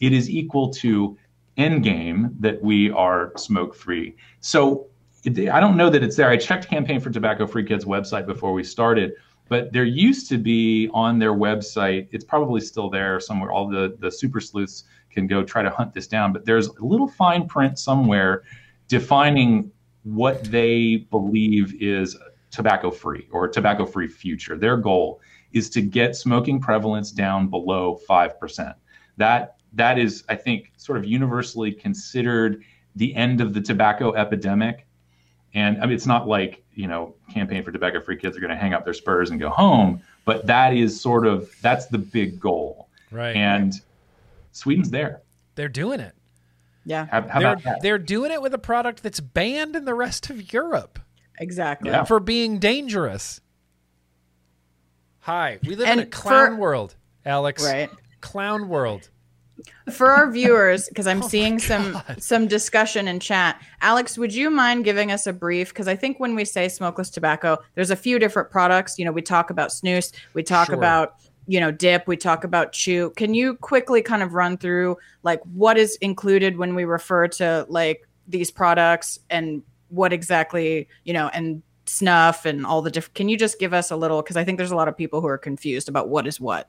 [0.00, 1.16] It is equal to
[1.56, 4.16] endgame that we are smoke free.
[4.40, 4.86] So
[5.26, 6.28] I don't know that it's there.
[6.28, 9.14] I checked Campaign for Tobacco Free Kids website before we started,
[9.48, 12.08] but there used to be on their website.
[12.10, 13.50] It's probably still there somewhere.
[13.50, 16.32] All the the super sleuths can go try to hunt this down.
[16.32, 18.44] But there's a little fine print somewhere
[18.88, 19.70] defining
[20.04, 22.16] what they believe is
[22.50, 24.56] tobacco free or tobacco free future.
[24.56, 25.20] Their goal
[25.52, 28.74] is to get smoking prevalence down below 5%.
[29.16, 32.62] That that is I think sort of universally considered
[32.96, 34.86] the end of the tobacco epidemic.
[35.54, 38.50] And I mean it's not like, you know, campaign for tobacco free kids are going
[38.50, 41.98] to hang up their spurs and go home, but that is sort of that's the
[41.98, 42.88] big goal.
[43.10, 43.34] Right.
[43.36, 43.72] And
[44.52, 45.20] Sweden's there.
[45.54, 46.14] they're doing it.
[46.84, 47.82] Yeah, How, how They're about that?
[47.82, 50.98] they're doing it with a product that's banned in the rest of Europe
[51.38, 51.90] exactly.
[51.90, 52.04] Yeah.
[52.04, 53.40] for being dangerous.
[55.20, 56.94] Hi, we live in a clown for- world,
[57.26, 57.62] Alex.
[57.64, 57.90] Right.
[58.22, 59.10] Clown world.
[59.92, 63.60] For our viewers, because I'm Oh seeing some some discussion in chat.
[63.80, 65.68] Alex, would you mind giving us a brief?
[65.68, 68.98] Because I think when we say smokeless tobacco, there's a few different products.
[68.98, 70.76] You know, we talk about snus, we talk Sure.
[70.76, 71.14] about
[71.46, 73.10] you know dip, we talk about chew.
[73.16, 77.66] Can you quickly kind of run through like what is included when we refer to
[77.68, 83.14] like these products and what exactly you know and snuff and all the different?
[83.14, 84.20] Can you just give us a little?
[84.22, 86.68] Because I think there's a lot of people who are confused about what is what.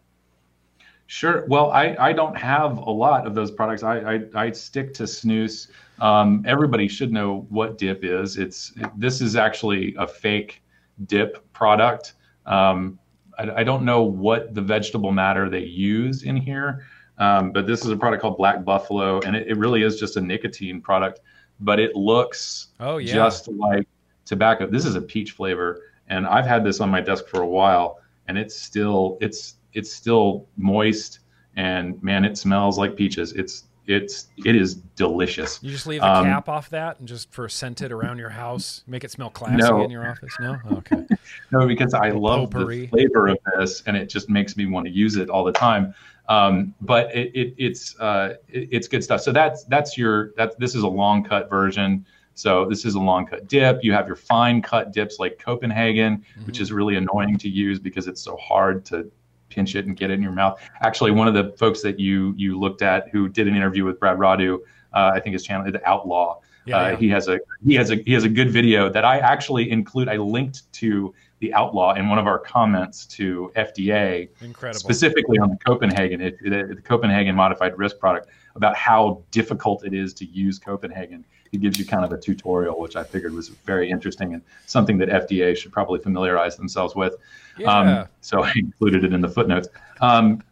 [1.12, 1.44] Sure.
[1.48, 3.82] Well, I, I don't have a lot of those products.
[3.82, 5.72] I, I, I stick to snus.
[6.00, 8.38] Um, everybody should know what dip is.
[8.38, 10.62] It's this is actually a fake
[11.08, 12.14] dip product.
[12.46, 13.00] Um,
[13.40, 16.86] I, I don't know what the vegetable matter they use in here,
[17.18, 20.16] um, but this is a product called Black Buffalo, and it, it really is just
[20.16, 21.22] a nicotine product.
[21.60, 23.16] But it looks Oh yeah.
[23.16, 23.88] just like
[24.26, 24.68] tobacco.
[24.68, 28.00] This is a peach flavor, and I've had this on my desk for a while,
[28.28, 31.20] and it's still it's it's still moist.
[31.56, 33.34] and man, it smells like peaches.
[33.34, 35.60] It's it's it is delicious.
[35.64, 38.30] You just leave the Um, cap off that and just for scent it around your
[38.30, 39.84] house, make it smell classy No.
[39.84, 40.34] in your office.
[40.40, 41.06] No, okay.
[41.52, 42.82] No, because I love potpourri.
[42.82, 45.52] the flavor of this, and it just makes me want to use it all the
[45.52, 45.94] time.
[46.28, 49.22] Um, but it, it, it's uh, it- it's good stuff.
[49.22, 52.06] So that's that's your that this is a long cut version.
[52.36, 53.80] So this is a long cut dip.
[53.84, 58.08] You have your fine cut dips like Copenhagen, which is really annoying to use because
[58.08, 59.12] it's so hard to
[59.50, 60.60] pinch it and get it in your mouth.
[60.82, 64.00] Actually, one of the folks that you you looked at who did an interview with
[64.00, 64.60] Brad Rodu,
[64.94, 66.40] uh, I think his channel, the Outlaw.
[66.66, 66.96] Yeah, uh, yeah.
[66.98, 70.08] He has a he has a he has a good video that I actually include.
[70.10, 74.78] I linked to the Outlaw in one of our comments to FDA Incredible.
[74.80, 79.94] specifically on the Copenhagen, it, it- the Copenhagen modified risk product, about how difficult it
[79.94, 81.24] is to use Copenhagen.
[81.50, 84.98] He gives you kind of a tutorial, which I figured was very interesting and something
[85.00, 87.16] that FDA should probably familiarize themselves with.
[87.60, 88.02] Yeah.
[88.02, 89.68] Um, so I included it in the footnotes.
[90.02, 90.44] Um,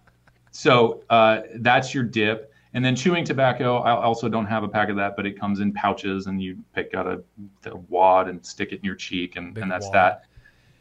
[0.51, 2.53] so uh, that's your dip.
[2.73, 5.61] And then chewing tobacco, I also don't have a pack of that, but it comes
[5.61, 7.23] in pouches, and you pick out a,
[7.69, 9.93] a wad and stick it in your cheek, and, and that's wad.
[9.93, 10.23] that.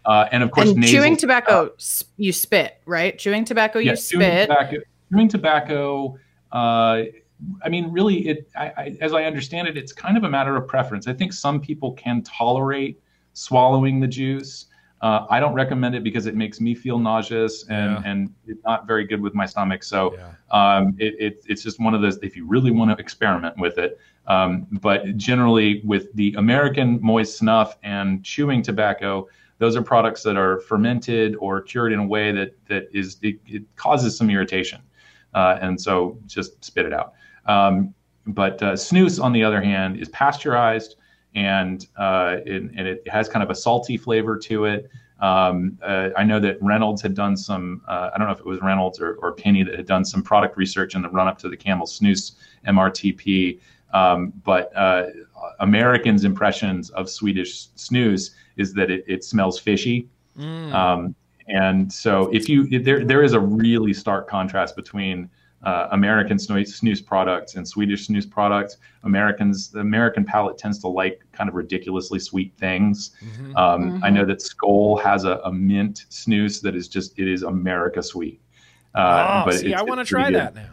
[0.05, 3.19] Uh, and of course, and nasal chewing tobacco, s you spit, right?
[3.19, 4.49] Chewing tobacco, you chewing spit.
[4.49, 4.77] Tobacco,
[5.11, 6.19] chewing tobacco.
[6.53, 7.03] Uh,
[7.65, 8.51] I mean, really, it.
[8.57, 11.09] I, I, as I understand it, it's kind of a matter of preference.
[11.09, 13.01] I think some people can tolerate
[13.33, 14.67] swallowing the juice.
[15.03, 18.11] Uh, I don't recommend it because it makes me feel nauseous and Yeah.
[18.11, 19.83] and it's not very good with my stomach.
[19.83, 20.33] So yeah.
[20.51, 23.79] um, it, it, it's just one of those if you really want to experiment with
[23.79, 24.01] it.
[24.27, 29.29] Um, but generally, with the American moist snuff and chewing tobacco,
[29.59, 33.37] those are products that are fermented or cured in a way that that is it,
[33.47, 34.81] it causes some irritation,
[35.35, 37.13] uh, and so just spit it out.
[37.47, 37.95] Um,
[38.27, 40.97] but uh, snus, on the other hand, is pasteurized
[41.37, 44.91] and uh, it, and it has kind of a salty flavor to it.
[45.21, 48.47] Um, uh, I know that Reynolds had done some, uh, I don't know if it
[48.47, 51.39] was Reynolds or, or Penny that had done some product research in the run up
[51.39, 52.33] to the Camel Snus
[52.67, 53.61] MRTP.
[53.93, 55.07] Um, but uh,
[55.61, 60.09] Americans' impressions of Swedish snus is that it, it smells fishy.
[60.39, 60.73] Mm.
[60.73, 61.15] Um,
[61.49, 65.31] and so if you if there there is a really stark contrast between
[65.67, 68.77] uh, American snus, snus products and Swedish snus products.
[69.03, 73.11] Americans the American palate tends to like kind of ridiculously sweet things.
[73.21, 73.57] Mhm.
[73.57, 74.15] Um, I Mhm.
[74.15, 78.41] know that Skoal has a, a mint snus that is just it is America sweet.
[78.95, 80.37] Uh, oh, see, it's- I want to try good.
[80.41, 80.71] that now.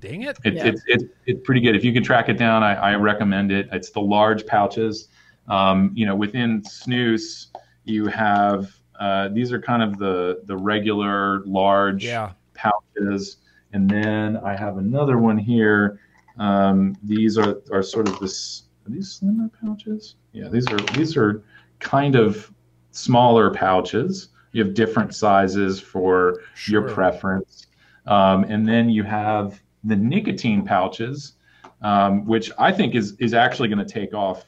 [0.00, 0.38] Dang it.
[0.44, 0.66] It, Yeah.
[0.66, 1.74] it's, it's, it's pretty good.
[1.74, 3.68] If you can track it down, I, I recommend it.
[3.72, 5.08] It's the large pouches.
[5.48, 7.46] Um, you know, within snus,
[7.84, 12.32] you have uh, these are kind of the the regular large Yeah.
[12.54, 13.38] pouches,
[13.72, 16.00] and then I have another one here.
[16.38, 18.64] Um, these are are sort of this.
[18.86, 20.16] Are these slimmer pouches?
[20.32, 21.42] Yeah, these are these are
[21.80, 22.52] kind of
[22.90, 24.28] smaller pouches.
[24.52, 27.66] You have different sizes for your preference.
[28.06, 31.34] Um, and then you have the nicotine pouches,
[31.82, 34.46] um, which I think is is actually going to take off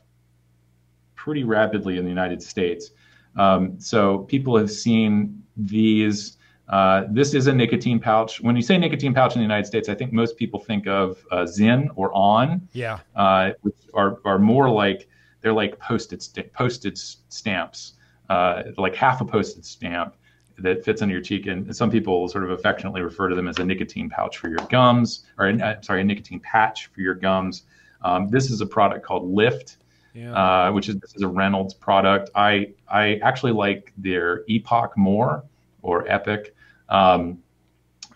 [1.14, 2.90] pretty rapidly in the United States.
[3.36, 6.37] Um, so people have seen these.
[6.68, 8.40] Uh, this is a nicotine pouch.
[8.40, 11.24] When you say nicotine pouch in the United States, I think most people think of
[11.30, 12.98] uh, Zyn or On, Yeah.
[13.16, 15.08] uh, which are, are more like
[15.40, 16.98] they're like postage st- postage
[17.30, 17.94] stamps,
[18.28, 20.14] uh, like half a postage stamp
[20.58, 21.46] that fits on your cheek.
[21.46, 24.58] And some people sort of affectionately refer to them as a nicotine pouch for your
[24.68, 27.62] gums, or uh, sorry, a nicotine patch for your gums.
[28.02, 29.76] Um, this is a product called Lyft,
[30.14, 30.32] Yeah.
[30.34, 32.28] uh, which is this is a Reynolds product.
[32.34, 35.44] I I actually like their Epoch more
[35.82, 36.54] or Epic.
[36.88, 37.38] Um,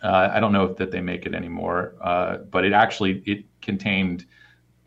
[0.02, 3.44] uh, I don't know if that they make it anymore, uh, but it actually it
[3.60, 4.26] contained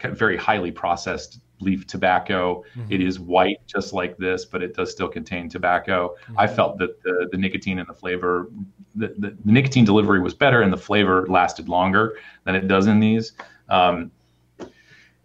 [0.02, 2.64] very highly processed leaf tobacco.
[2.76, 2.86] Mhm.
[2.90, 6.16] It is white, just like this, but it does still contain tobacco.
[6.38, 6.56] I Mhm.
[6.56, 8.50] felt that the, the nicotine and the flavor,
[8.96, 12.88] the, the, the nicotine delivery was better, and the flavor lasted longer than it does
[12.88, 13.34] in these.
[13.70, 14.12] Um,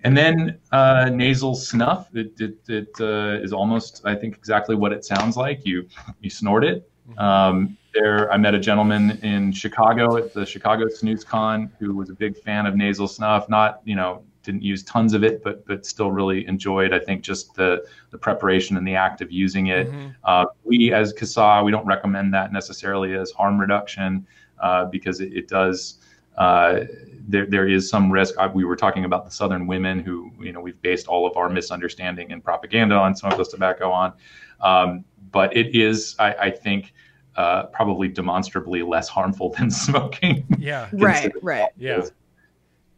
[0.02, 2.14] and then uh, nasal snuff.
[2.14, 5.66] It, it, it uh, is almost, I think, exactly what it sounds like.
[5.66, 5.88] You
[6.20, 6.88] you snort it.
[7.10, 7.20] Mhm.
[7.20, 12.10] Um, there, I met a gentleman in Chicago at the Chicago Snus Con who was
[12.10, 13.48] a big fan of nasal snuff.
[13.48, 16.92] Not, you know, didn't use tons of it, but but still really enjoyed.
[16.92, 19.90] I think just the the preparation and the act of using it.
[19.90, 20.14] Mhm.
[20.24, 24.26] Uh, we, as CASA, we don't recommend that necessarily as harm reduction
[24.60, 25.98] uh, because it, it does.
[26.36, 26.84] Uh,
[27.28, 28.38] there, there is some risk.
[28.38, 31.36] I, we were talking about the Southern women who, you know, we've based all of
[31.36, 34.12] our misunderstanding and propaganda on smokeless tobacco on.
[34.60, 36.94] Um, but it is, I, I think,
[37.40, 40.44] uh, probably demonstrably less harmful than smoking.
[40.58, 40.88] Yeah.
[40.92, 41.70] Right, right.
[41.78, 42.02] Yeah.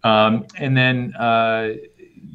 [0.03, 1.75] um, and then uh,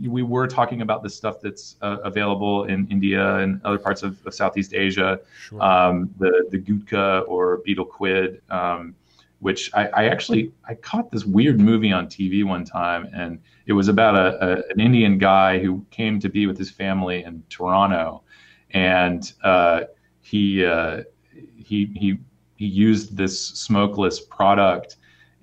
[0.07, 4.25] we were talking about the stuff that's uh, available in India and other parts of,
[4.25, 5.61] of Southeast Asia, Sure.
[5.61, 8.41] um, the the gutka or betel quid.
[8.49, 8.95] Um,
[9.39, 13.73] which I, I, actually I caught this weird movie on TV one time, and it
[13.73, 17.43] was about a, a an Indian guy who came to be with his family in
[17.47, 18.23] Toronto,
[18.71, 19.81] and uh,
[20.21, 21.03] he uh,
[21.67, 22.17] he he
[22.55, 24.95] he used this smokeless product,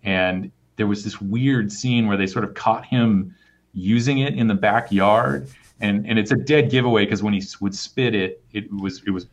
[0.03, 3.35] and there was this weird scene where they sort of caught him
[3.73, 5.49] using it in the backyard,
[5.81, 9.11] and and it's a dead giveaway because when he would spit it, it was it
[9.11, 9.27] was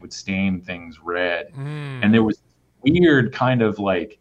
[0.00, 2.02] would stain things red, mm.
[2.02, 2.40] and there was
[2.82, 4.18] weird kind of like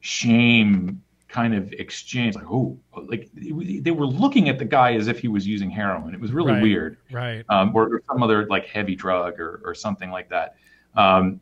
[0.00, 5.18] shame kind of exchange like oh like they were looking at the guy as if
[5.18, 6.12] he was using heroin.
[6.12, 6.98] It was really right, weird.
[7.10, 7.44] Right.
[7.48, 10.56] Um, or, or, some other like heavy drug or, or something like that
[10.98, 11.40] um,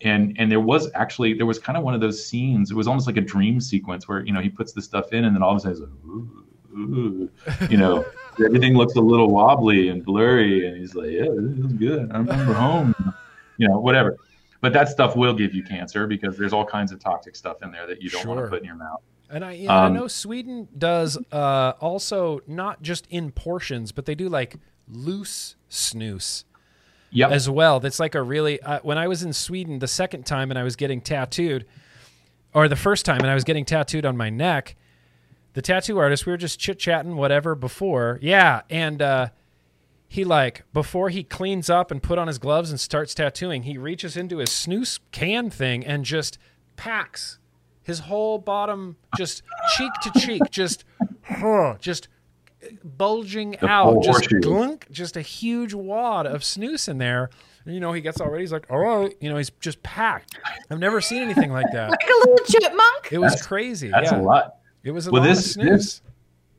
[0.00, 2.88] and and there was actually there was kind of one of those scenes it was
[2.88, 5.42] almost like a dream sequence where you know he puts the stuff in and then
[5.42, 6.44] all of a sudden he's like ooh,
[6.76, 7.30] ooh.
[7.70, 8.04] you know
[8.44, 12.18] everything looks a little wobbly and blurry and he's like yeah this is good i
[12.18, 12.94] remember home
[13.58, 14.16] you know whatever
[14.64, 17.70] but that stuff will give you cancer because there's all kinds of toxic stuff in
[17.70, 18.34] there that you don't sure.
[18.34, 19.02] want to put in your mouth.
[19.28, 24.06] And I, yeah, um, I know Sweden does uh, also not just in portions, but
[24.06, 24.56] they do like
[24.88, 26.44] loose snus
[27.14, 27.30] yep.
[27.30, 27.80] as well.
[27.80, 28.60] That's like a really.
[28.60, 31.64] Uh, when I was in Sweden the second time and I was getting tattooed,
[32.52, 34.76] or the first time and I was getting tattooed on my neck,
[35.54, 38.18] the tattoo artist, we were just chit chatting, whatever, before.
[38.20, 38.62] Yeah.
[38.68, 39.28] And uh,
[40.08, 43.78] he like before he cleans up and put on his gloves and starts tattooing, he
[43.78, 46.38] reaches into his snus can thing and just
[46.76, 47.38] packs
[47.82, 49.42] his whole bottom just
[49.76, 50.84] cheek to cheek, just
[51.80, 52.08] just
[52.84, 57.30] bulging the out, just glunk, just a huge wad of snus in there.
[57.64, 58.42] And, you know, he gets all ready.
[58.42, 60.38] He's like, all right, you know, he's just packed.
[60.70, 61.90] I've never seen anything like that.
[61.90, 63.08] like a little chipmunk.
[63.10, 63.88] It was that's, crazy.
[63.88, 64.20] That's yeah.
[64.20, 64.56] a lot.
[64.82, 65.68] It was a well, lot this, of snus.
[65.68, 66.00] This,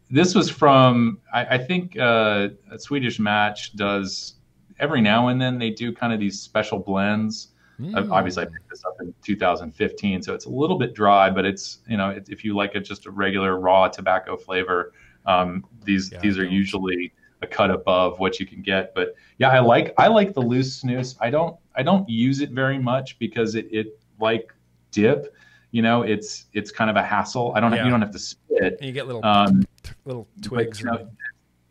[0.09, 4.35] this was from I, I think uh, a Swedish Match does
[4.79, 7.49] every now and then they do kind of these special blends.
[7.79, 8.09] Mm.
[8.09, 11.79] Obviously, I picked this up in 2015, so it's a little bit dry, but it's
[11.87, 14.93] you know if you like it just a regular raw tobacco flavor,
[15.25, 18.93] um, these yeah, these are usually a cut above what you can get.
[18.95, 21.15] But yeah, I like I like the loose snus.
[21.19, 24.53] I don't I don't use it very much because it, it like
[24.91, 25.33] dip
[25.75, 27.51] you know, it's it's kind of a hassle.
[27.53, 27.83] I don't yeah.
[27.83, 28.77] you don't have to spit.
[28.79, 29.65] And you get little um,
[30.05, 30.81] little twigs.
[30.81, 31.09] But, you know,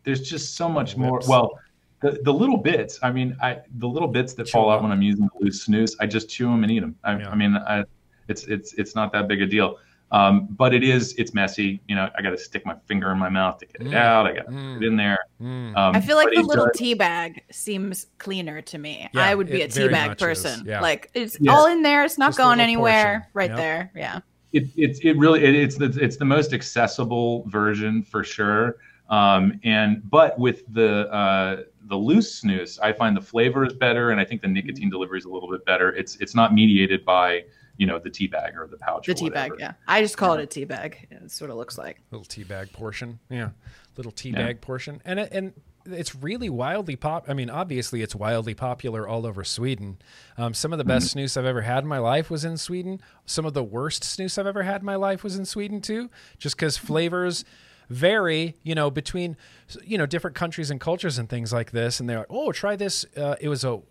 [0.03, 1.21] there's just so much more.
[1.27, 1.59] Well,
[2.01, 2.99] the, the little bits.
[3.01, 5.67] I mean, I the little bits that chew fall out when I'm using the loose
[5.67, 6.95] snus, I just chew them and eat them.
[7.03, 7.29] I, yeah.
[7.29, 7.83] I mean, I,
[8.27, 9.79] it's it's it's not that big a deal.
[10.11, 11.81] Um, but it is, it's messy.
[11.87, 13.95] You know, I got to stick my finger in my mouth to get it mm.
[13.95, 14.27] out.
[14.27, 14.75] I got to mm.
[14.75, 15.19] put it in there.
[15.41, 15.75] Mm.
[15.75, 19.09] Um, I feel like the little does, tea bag seems cleaner to me.
[19.13, 20.63] Yeah, I would be a tea bag person.
[20.65, 20.79] Yeah.
[20.79, 21.51] Like it's yeah.
[21.51, 22.05] all in there.
[22.05, 23.13] It's not Just going anywhere.
[23.13, 23.31] Portion.
[23.33, 23.57] Right yep.
[23.57, 23.91] there.
[23.95, 24.19] Yeah.
[24.53, 28.77] It, it, it really, it, it's the, it's the most accessible version for sure.
[29.09, 34.11] Um, and, but with the, uh, the loose snus, I find the flavor is better.
[34.11, 35.93] And I think the nicotine delivery is a little bit better.
[35.93, 37.43] It's, it's not mediated by,
[37.77, 39.07] you know the tea bag or the pouch.
[39.07, 39.73] The tea bag, yeah.
[39.87, 40.41] I just call yeah.
[40.41, 41.07] it a tea bag.
[41.11, 42.01] That's what it looks like.
[42.11, 43.49] Little tea bag portion, yeah.
[43.97, 44.45] Little tea yeah.
[44.45, 45.53] bag portion, and and
[45.85, 47.29] it's really wildly pop.
[47.29, 49.97] I mean, obviously, it's wildly popular all over Sweden.
[50.37, 51.19] Um, some of the best mm-hmm.
[51.19, 53.01] snus I've ever had in my life was in Sweden.
[53.25, 56.09] Some of the worst snus I've ever had in my life was in Sweden too,
[56.37, 57.45] just because flavors
[57.89, 59.37] vary, you know, between
[59.83, 61.99] you know different countries and cultures and things like this.
[61.99, 63.05] And they're like, oh, try this.
[63.15, 63.81] Uh, it was a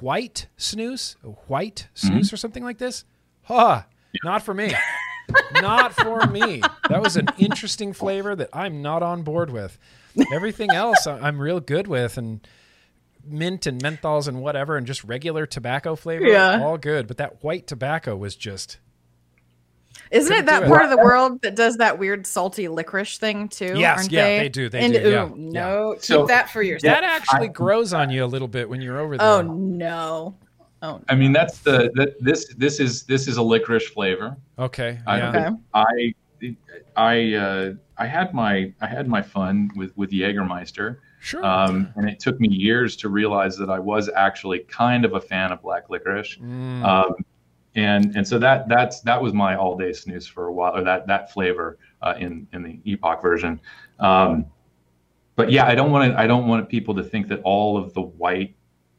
[0.00, 2.34] white snus, a white snus mm-hmm.
[2.34, 3.04] or something like this.
[3.42, 3.82] Huh,
[4.24, 4.72] not for me.
[5.60, 6.62] not for me.
[6.88, 9.78] That was an interesting flavor that I'm not on board with.
[10.32, 12.46] Everything else I'm real good with and
[13.24, 16.60] mint and menthols and whatever and just regular tobacco flavor yeah.
[16.60, 18.78] all good, but that white tobacco was just
[20.10, 20.84] isn't it that part it.
[20.84, 23.78] of the world that does that weird salty licorice thing too?
[23.78, 24.38] Yes, yeah, they?
[24.40, 24.48] they?
[24.50, 24.68] do.
[24.68, 25.10] They and, do.
[25.10, 25.24] Yeah.
[25.26, 27.00] Ooh, no, keep so, that for yourself.
[27.00, 29.26] That actually I, grows on you a little bit when you're over oh, there.
[29.26, 30.36] Oh no.
[30.82, 31.00] Oh.
[31.08, 34.36] I mean, that's the, the this this is this is a licorice flavor.
[34.58, 34.98] Okay.
[35.06, 35.48] I, okay.
[35.74, 36.14] I
[36.96, 40.98] I uh, I had my I had my fun with with Jägermeister.
[41.20, 41.44] Sure.
[41.44, 45.20] Um, and it took me years to realize that I was actually kind of a
[45.20, 46.36] fan of black licorice.
[46.38, 46.84] Mm.
[46.84, 47.14] Um,
[47.76, 50.82] and and so that that's that was my all day snus for a while, or
[50.82, 53.60] that that flavor uh, in in the Epok version.
[54.00, 54.46] Um,
[55.36, 57.94] but yeah, I don't want to I don't want people to think that all of
[57.94, 58.56] the white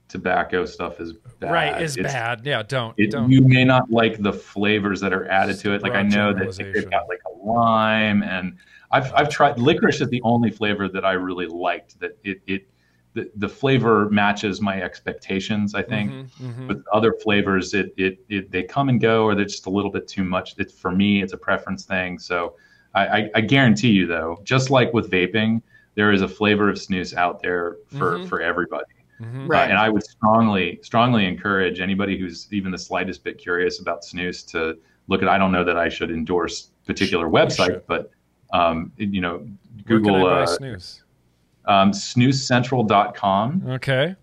[0.07, 1.51] tobacco stuff is bad.
[1.51, 2.41] Right, is it's, bad.
[2.45, 3.31] Yeah, don't, it, don't.
[3.31, 5.81] You may not like the flavors that are added to it.
[5.81, 8.57] Like I know that they've got like a lime, and
[8.91, 11.99] I've I've tried licorice is the only flavor that I really liked.
[11.99, 12.67] That it it
[13.13, 15.75] the, the flavor matches my expectations.
[15.75, 16.67] I think mm-hmm, mm-hmm.
[16.67, 19.91] with other flavors, it, it it they come and go, or they're just a little
[19.91, 20.55] bit too much.
[20.57, 22.19] It's for me, it's a preference thing.
[22.19, 22.55] So
[22.95, 25.61] I, I, I guarantee you, though, just like with vaping,
[25.95, 28.27] there is a flavor of snus out there for mm-hmm.
[28.27, 28.85] for everybody.
[29.23, 29.47] Mm-hmm.
[29.47, 29.67] Right.
[29.67, 34.03] Uh, and I would strongly, strongly encourage anybody who's even the slightest bit curious about
[34.03, 34.77] snus to
[35.07, 35.27] look at.
[35.29, 38.11] I don't know that I should endorse particular websites, but
[38.51, 39.47] um, you know,
[39.85, 41.01] Google Where can I buy uh, snus.
[41.65, 43.63] um, snuscentral.com.
[43.67, 44.15] Okay.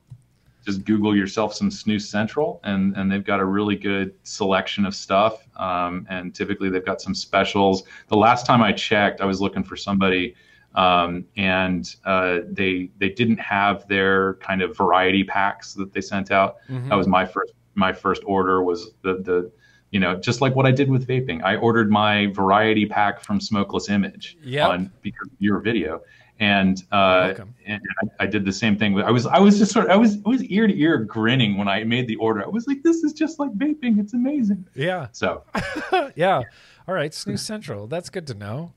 [0.64, 4.94] Just Google yourself some Snus Central, and and they've got a really good selection of
[4.94, 5.48] stuff.
[5.56, 7.84] Um, and typically they've got some specials.
[8.08, 10.34] The last time I checked, I was looking for somebody,
[10.74, 16.30] um, and uh, they they didn't have their kind of variety packs that they sent
[16.30, 16.56] out.
[16.68, 16.88] Mhm.
[16.88, 19.50] That was my first my first order was the the
[19.90, 21.42] you know just like what I did with vaping.
[21.42, 24.68] I ordered my variety pack from Smokeless Image Yep.
[24.68, 26.02] on because of your video,
[26.38, 27.34] and uh,
[27.66, 29.00] and I, I did the same thing.
[29.00, 31.56] I was I was just sort of I was I was ear to ear grinning
[31.56, 32.44] when I made the order.
[32.44, 33.98] I was like, this is just like vaping.
[33.98, 34.66] It's amazing.
[34.74, 35.08] Yeah.
[35.12, 35.42] So
[36.14, 36.42] yeah.
[36.86, 37.10] All right.
[37.12, 37.86] Snus Central.
[37.88, 38.72] That's good to know.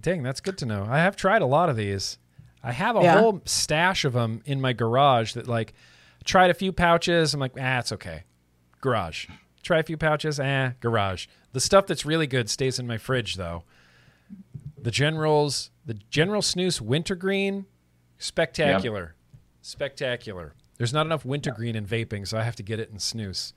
[0.00, 0.86] Dang, that's good to know.
[0.88, 2.18] I have tried a lot of these.
[2.62, 3.18] I have a Yeah.
[3.20, 5.74] whole stash of them in my garage that, like,
[6.24, 7.34] tried a few pouches.
[7.34, 8.24] I'm like, ah, it's okay.
[8.80, 9.28] Garage.
[9.62, 10.40] Try a few pouches.
[10.40, 11.26] Eh, garage.
[11.52, 13.64] The stuff that's really good stays in my fridge, though.
[14.80, 17.66] The Generals, the General Snus Wintergreen,
[18.18, 19.14] spectacular.
[19.62, 20.54] Spectacular.
[20.76, 23.52] There's not enough wintergreen in vaping, so I have to get it in snus.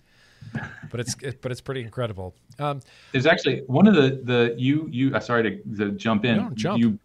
[0.91, 2.35] But it's it, but it's pretty incredible.
[2.59, 2.81] Um,
[3.11, 5.13] there's actually one of the the you you.
[5.15, 6.53] uh, Sorry to, to jump in.
[6.55, 6.79] Jump.
[6.79, 6.99] You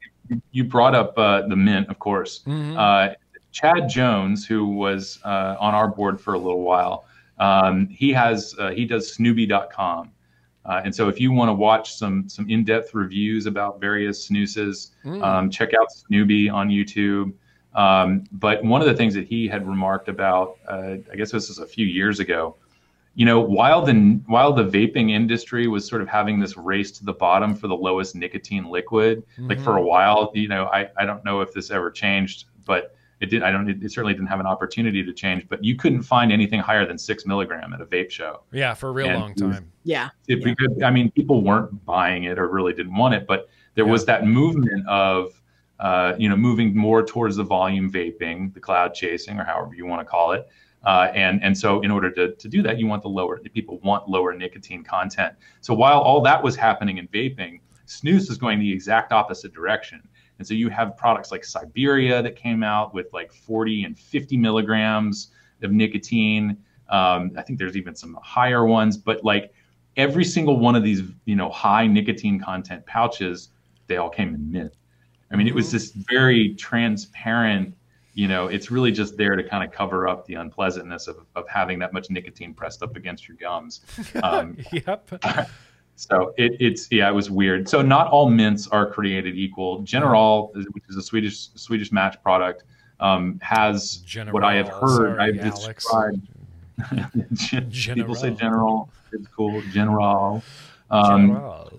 [0.53, 2.43] you brought up uh, the mint, of course.
[2.47, 2.77] Mhm.
[2.77, 3.15] Uh,
[3.51, 7.05] Chad Jones, who was uh, on our board for a little while,
[7.39, 10.11] um, he has uh, he does Snubie.com.
[10.65, 14.93] Uh, and so, if you want to watch some some in-depth reviews about various snoozes,
[15.05, 15.23] Mm.
[15.23, 17.33] um, check out Snooby on YouTube.
[17.75, 21.49] Um, but one of the things that he had remarked about, uh, I guess this
[21.49, 22.55] was a few years ago,
[23.15, 27.05] you know, while the while the vaping industry was sort of having this race to
[27.05, 31.05] the bottom for the lowest nicotine liquid, like for a while, you know, I, I
[31.05, 33.43] don't know if this ever changed, but it did.
[33.43, 33.69] I don't.
[33.69, 35.47] It certainly didn't have an opportunity to change.
[35.49, 38.43] But you couldn't find anything higher than six milligram at a vape show.
[38.51, 39.73] yeah, for a real And long it was- time.
[39.85, 40.09] Yeah.
[40.29, 43.49] If we could, I mean, people weren't buying it or really didn't want it, but
[43.75, 45.41] there was that movement of,
[45.81, 49.85] uh, you know, moving more towards the volume vaping, the cloud chasing, or however you
[49.87, 50.47] want to call it.
[50.85, 53.79] Uh, and and so in order to, to do that, you want the lower people
[53.81, 55.35] want lower nicotine content.
[55.61, 60.03] So while all that was happening in vaping, snus is going the exact opposite direction.
[60.39, 64.37] And so you have products like Siberia that came out with like 40 and 50
[64.37, 65.31] milligrams
[65.63, 66.57] of nicotine.
[66.89, 69.53] Um, I think there's even some higher ones, but like
[69.97, 73.51] every single one of these, you know, high nicotine content pouches,
[73.87, 74.77] they all came in mint.
[75.31, 77.75] I mean, it was this very transparent,
[78.15, 81.49] you know, it's really just there to kind of cover up the unpleasantness of, of
[81.49, 83.81] having that much nicotine pressed up against your gums.
[84.23, 85.09] Um, yep.
[85.97, 87.69] so it, it's yeah, it was weird.
[87.69, 89.81] So not all mints are created equal.
[89.81, 92.65] General, which is a Swedish Swedish match product,
[93.01, 95.17] um, has what I have heard.
[95.17, 95.85] sorry, I've Alex.
[95.85, 96.29] described.
[97.95, 98.37] People say General.
[98.37, 98.91] general.
[99.13, 99.63] It's cool.
[99.73, 100.43] General.
[100.91, 101.73] Um, General.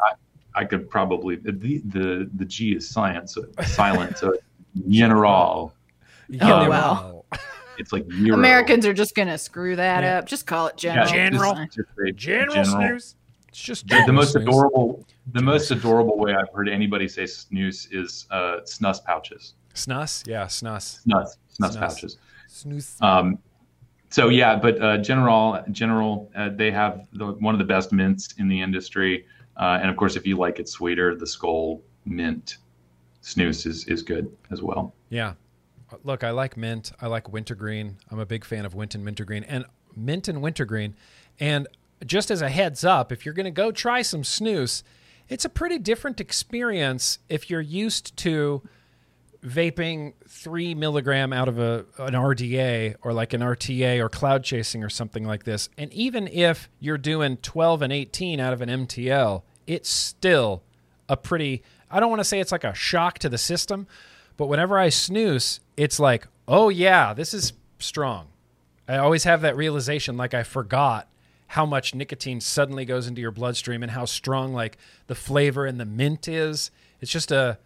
[0.56, 4.18] I could probably the the the G is science, so silent.
[4.18, 4.36] So
[4.90, 5.74] general.
[6.34, 7.26] Yeah, Oh, wow.
[7.80, 8.38] It's like Euro.
[8.38, 10.20] Americans are just gonna screw that Yeah.
[10.20, 10.28] up.
[10.28, 11.56] Just call it Yeah, general.
[11.56, 11.66] General.
[11.66, 13.16] just- just say General, snooze.
[13.50, 14.44] It's just The, the most snooze.
[14.48, 19.56] adorable, the General most adorable way I've heard anybody say snooze is uh, snus pouches.
[19.74, 20.26] Snus.
[20.28, 21.04] Yeah, snus.
[21.04, 21.30] Snus,
[21.60, 21.80] snus, Snus.
[21.80, 22.18] pouches.
[22.48, 22.96] Snooze.
[23.02, 23.40] Um,
[24.12, 28.36] so yeah, but uh, General, General, uh, they have the, one of the best mints
[28.38, 29.26] in the industry,
[29.58, 32.58] uh, and of course, if you like it sweeter, the Skoal Mint
[33.22, 34.94] snooze is is good as well.
[35.10, 35.34] Yeah.
[36.04, 36.92] Look, I like mint.
[37.02, 37.98] I like wintergreen.
[38.10, 39.66] I'm a big fan of mint and wintergreen and
[39.96, 40.96] mint and wintergreen.
[41.40, 41.68] And
[42.06, 44.84] just as a heads up, if you're going to go try some snus,
[45.30, 48.62] it's a pretty different experience if you're used to
[49.44, 54.84] vaping three milligram out of a an RDA or like an RTA or cloud chasing
[54.84, 55.70] or something like this.
[55.78, 60.64] And even if you're doing 12 and 18 out of an MTL, it's still
[61.10, 61.62] a pretty
[61.92, 63.86] I don't want to say it's like a shock to the system,
[64.38, 68.28] but whenever I snooze, it's like, oh yeah, this is strong.
[68.88, 71.08] I always have that realization like I forgot
[71.48, 74.78] how much nicotine suddenly goes into your bloodstream and how strong like
[75.08, 76.72] the flavor and the mint is.
[77.00, 77.60] It's just a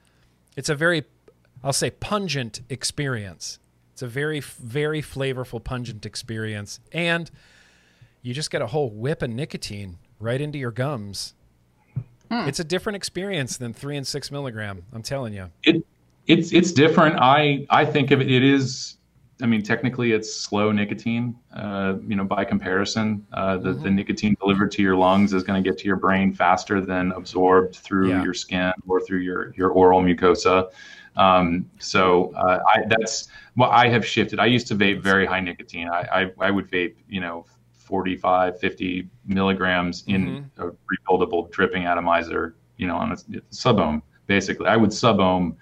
[0.56, 1.06] it's a very
[1.64, 3.60] I'll say pungent experience.
[3.94, 7.31] It's a very very flavorful pungent experience and
[8.22, 11.34] you just get a whole whip of nicotine right into your gums.
[12.30, 12.48] Hmm.
[12.48, 15.49] It's a different experience than 3 and 6 milligram, I'm telling you.
[15.64, 15.85] It
[16.28, 17.18] it's it's different.
[17.20, 18.30] I I think of it.
[18.32, 18.94] It is.
[19.40, 21.36] I mean, technically, it's slow nicotine.
[21.54, 25.62] Uh, you know, by comparison, uh, the the nicotine delivered to your lungs is going
[25.64, 28.24] to get to your brain faster than absorbed through Yeah.
[28.24, 30.70] your skin or through your your oral mucosa.
[31.16, 34.40] Um, so uh, I that's well, I have shifted.
[34.40, 35.88] I used to vape very high nicotine.
[35.88, 36.02] I
[36.40, 42.86] I, I would vape, you know, 45, 50 milligrams in a rebuildable dripping atomizer, you
[42.86, 43.18] know, on a
[43.49, 44.68] sub ohm, basically.
[44.68, 45.56] I would sub ohm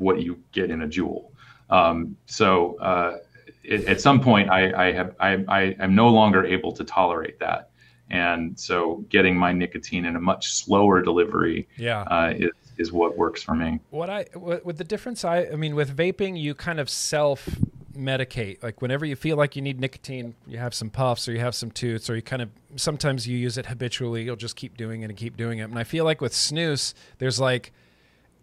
[0.00, 1.30] what you get in a JUUL.
[1.70, 3.18] Um, so uh,
[3.62, 7.38] it, at some point, I, I have I, I am no longer able to tolerate
[7.38, 7.70] that,
[8.10, 12.02] and so getting my nicotine in a much slower delivery Yeah.
[12.02, 13.78] uh, is is what works for me.
[13.90, 17.48] What I with the difference I I mean with vaping you kind of self
[17.96, 21.40] medicate like whenever you feel like you need nicotine you have some puffs or you
[21.40, 24.76] have some toots or you kind of sometimes you use it habitually you'll just keep
[24.76, 27.72] doing it and keep doing it and I feel like with snus there's like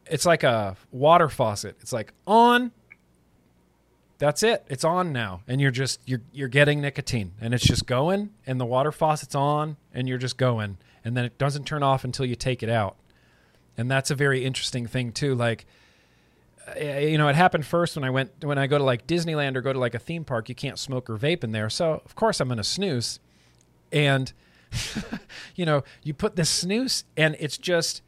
[0.09, 1.77] it's like a water faucet.
[1.81, 2.71] It's like on.
[4.19, 4.65] That's it.
[4.67, 5.41] It's on now.
[5.47, 7.33] And you're just you're you're getting nicotine.
[7.39, 10.77] And it's just going and the water faucet's on and you're just going.
[11.05, 12.97] And then it doesn't turn off until you take it out.
[13.77, 15.35] And that's a very interesting thing too.
[15.35, 15.65] Like
[16.67, 19.55] uh, you know it happened first when i went when i go to like disneyland
[19.55, 21.69] or go to like a theme park you can't smoke or vape in there.
[21.69, 23.19] So of course i'm to snus.
[23.91, 24.33] And
[25.55, 28.01] you know you put this snus and it's just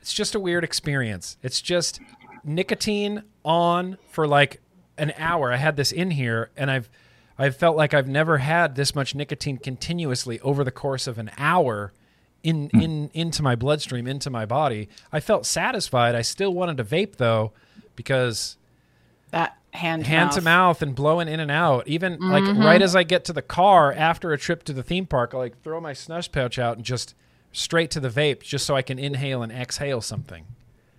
[0.00, 1.36] it's just a weird experience.
[1.42, 2.00] It's just
[2.44, 4.60] nicotine on for like
[4.98, 5.52] an hour.
[5.52, 6.90] I had this in here and i've
[7.38, 11.30] i've felt like i've never had this much nicotine continuously over the course of an
[11.38, 11.92] hour
[12.42, 12.80] in hmm.
[12.80, 14.88] in into my bloodstream into my body.
[15.12, 16.14] I felt satisfied.
[16.14, 17.52] I still wanted to vape though
[17.96, 18.56] because
[19.30, 20.82] That hand hand to mouth.
[20.82, 22.60] and blowing in and out even like mm-hmm.
[22.60, 25.36] right as i get to the car after a trip to the theme park i
[25.36, 27.14] like throw my snus pouch out and just
[27.52, 30.44] straight to the vape just so i can inhale and exhale something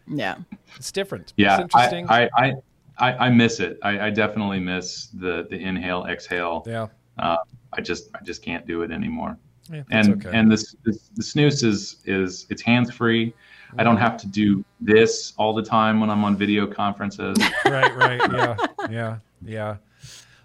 [0.07, 0.35] Yeah.
[0.75, 2.53] it's different Yeah, it's interesting I, I, I,
[2.97, 3.79] I, I miss it.
[3.81, 6.63] I, I definitely miss the the inhale exhale.
[6.67, 6.87] yeah
[7.17, 7.37] Uh,
[7.73, 9.37] I just I just can't do it anymore.
[9.71, 10.37] Yeah, and okay.
[10.37, 13.33] and this, this the snus is is it's hands free.
[13.77, 17.37] I don't have to do this all the time when I'm on video conferences.
[17.65, 18.55] right, right, yeah,
[18.89, 19.77] yeah, yeah.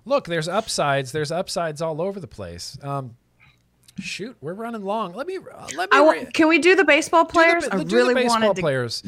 [0.04, 1.10] Look, there's upsides.
[1.12, 2.78] There's upsides all over the place.
[2.82, 3.16] Um,
[3.98, 5.14] shoot, we're running long.
[5.14, 5.98] Let me uh, let me.
[5.98, 7.68] I re- w- can we do the baseball do the players?
[7.70, 8.62] I do really the baseball wanted to.
[8.62, 9.02] players.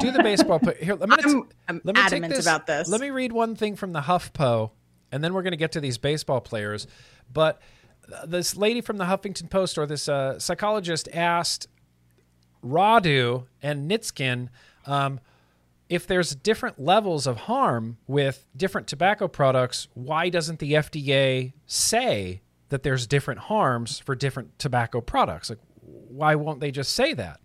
[0.00, 0.96] Do the baseball play- here.
[1.00, 1.10] I'm.
[1.10, 2.88] T- I'm let me take adamant this, about this.
[2.88, 4.70] Let me read one thing from the HuffPo,
[5.12, 6.86] and then we're going to get to these baseball players.
[7.32, 7.60] But
[8.26, 11.68] this lady from the Huffington Post, or this uh, psychologist, asked
[12.64, 14.48] Rodu and Nitzkin
[14.86, 15.20] um,
[15.88, 19.88] if there's different levels of harm with different tobacco products.
[19.94, 25.50] Why doesn't the FDA say that there's different harms for different tobacco products?
[25.50, 27.40] Like, why won't they just say that?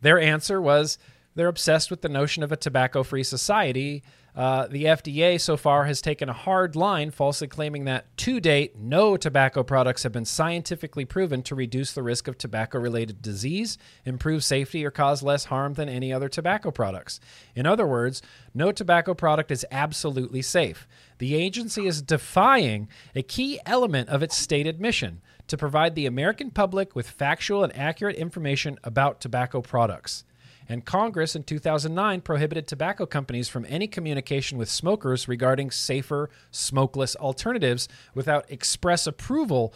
[0.00, 0.98] Their answer was
[1.34, 4.02] they're obsessed with the notion of a tobacco free society.
[4.36, 8.76] Uh, the FDA so far has taken a hard line, falsely claiming that to date,
[8.76, 13.78] no tobacco products have been scientifically proven to reduce the risk of tobacco related disease,
[14.04, 17.18] improve safety, or cause less harm than any other tobacco products.
[17.54, 18.20] In other words,
[18.52, 20.86] no tobacco product is absolutely safe.
[21.16, 26.50] The agency is defying a key element of its stated mission to provide the American
[26.50, 30.24] public with factual and accurate information about tobacco products.
[30.68, 37.14] And Congress in 2009 prohibited tobacco companies from any communication with smokers regarding safer, smokeless
[37.16, 39.72] alternatives without express approval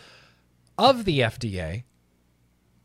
[0.76, 1.84] of the FDA.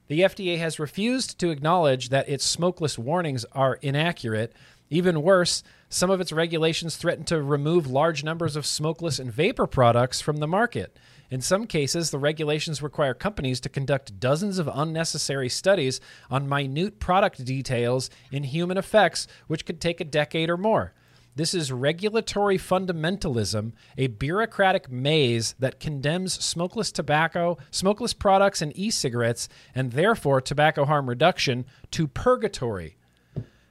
[0.07, 4.53] The FDA has refused to acknowledge that its smokeless warnings are inaccurate.
[4.91, 9.65] Even worse, some of its regulations threaten to remove large numbers of smokeless and vapor
[9.65, 10.95] products from the market.
[11.31, 15.99] In some cases, the regulations require companies to conduct dozens of unnecessary studies
[16.29, 20.93] on minute product details in human effects, which could take a decade or more.
[21.35, 28.89] This is regulatory fundamentalism, a bureaucratic maze that condemns smokeless tobacco, smokeless products, and e
[28.89, 32.95] cigarettes, and therefore tobacco harm reduction, to purgatory.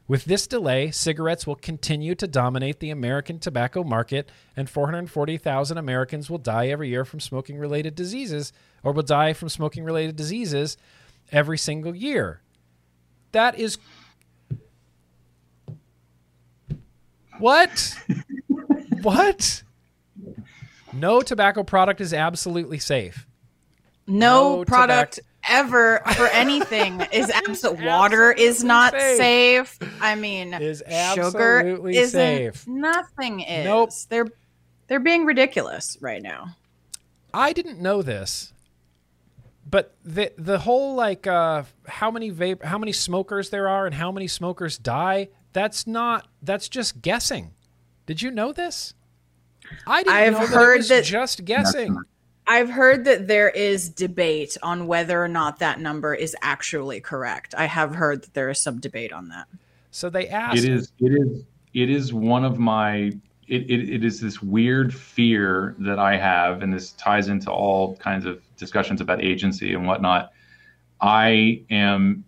[0.07, 6.29] With this delay, cigarettes will continue to dominate the American tobacco market, and 440,000 Americans
[6.29, 8.53] will die every year from smoking related diseases,
[8.83, 10.77] or will die from smoking related diseases
[11.33, 12.43] every single year.
[13.33, 13.79] That is.
[17.39, 17.99] What?
[19.03, 19.63] what?
[20.93, 23.27] No tobacco product is absolutely safe.
[24.07, 27.85] no, no product tobacco- ever for anything is absolute.
[27.85, 29.69] Water is not safe.
[29.79, 29.79] safe.
[30.01, 32.11] I mean, Is sugar absolutely isn't.
[32.19, 32.67] safe.
[32.67, 33.65] Nothing is.
[33.65, 33.91] Nope.
[34.09, 34.27] They're
[34.87, 36.57] they're being ridiculous right now.
[37.33, 38.53] I didn't know this,
[39.69, 43.95] but the the whole like uh, how many vape, how many smokers there are, and
[43.95, 45.29] how many smokers die.
[45.53, 46.27] That's not.
[46.43, 47.53] That's just guessing.
[48.07, 48.95] Did you know this?
[49.87, 51.99] I didn't I've know that heard it was that- just guessing.
[52.47, 57.55] I've heard that there is debate on whether or not that number is actually correct.
[57.57, 59.47] I have heard that there is some debate on that.
[59.91, 60.59] So they asked.
[60.59, 63.13] It is it is it is one of my
[63.47, 67.97] it, it, it is this weird fear that I have, and this ties into all
[67.97, 70.33] kinds of discussions about agency and whatnot.
[71.01, 72.25] I am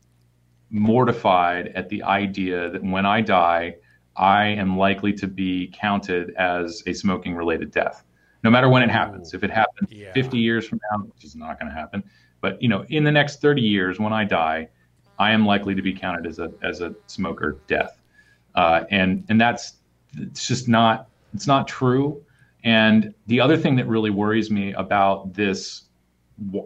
[0.70, 3.76] mortified at the idea that when I die,
[4.16, 8.04] I am likely to be counted as a smoking related death,
[8.46, 9.34] no matter when it happens.
[9.34, 10.12] If it happens Yeah.
[10.12, 12.04] 50 years from now, which is not going to happen,
[12.40, 14.68] but you know, in the next 30 years when I die,
[15.18, 18.00] I am likely to be counted as a as a smoker death,
[18.54, 19.78] uh, and and that's
[20.16, 22.22] it's just not it's not true.
[22.62, 25.82] And the other thing that really worries me about this,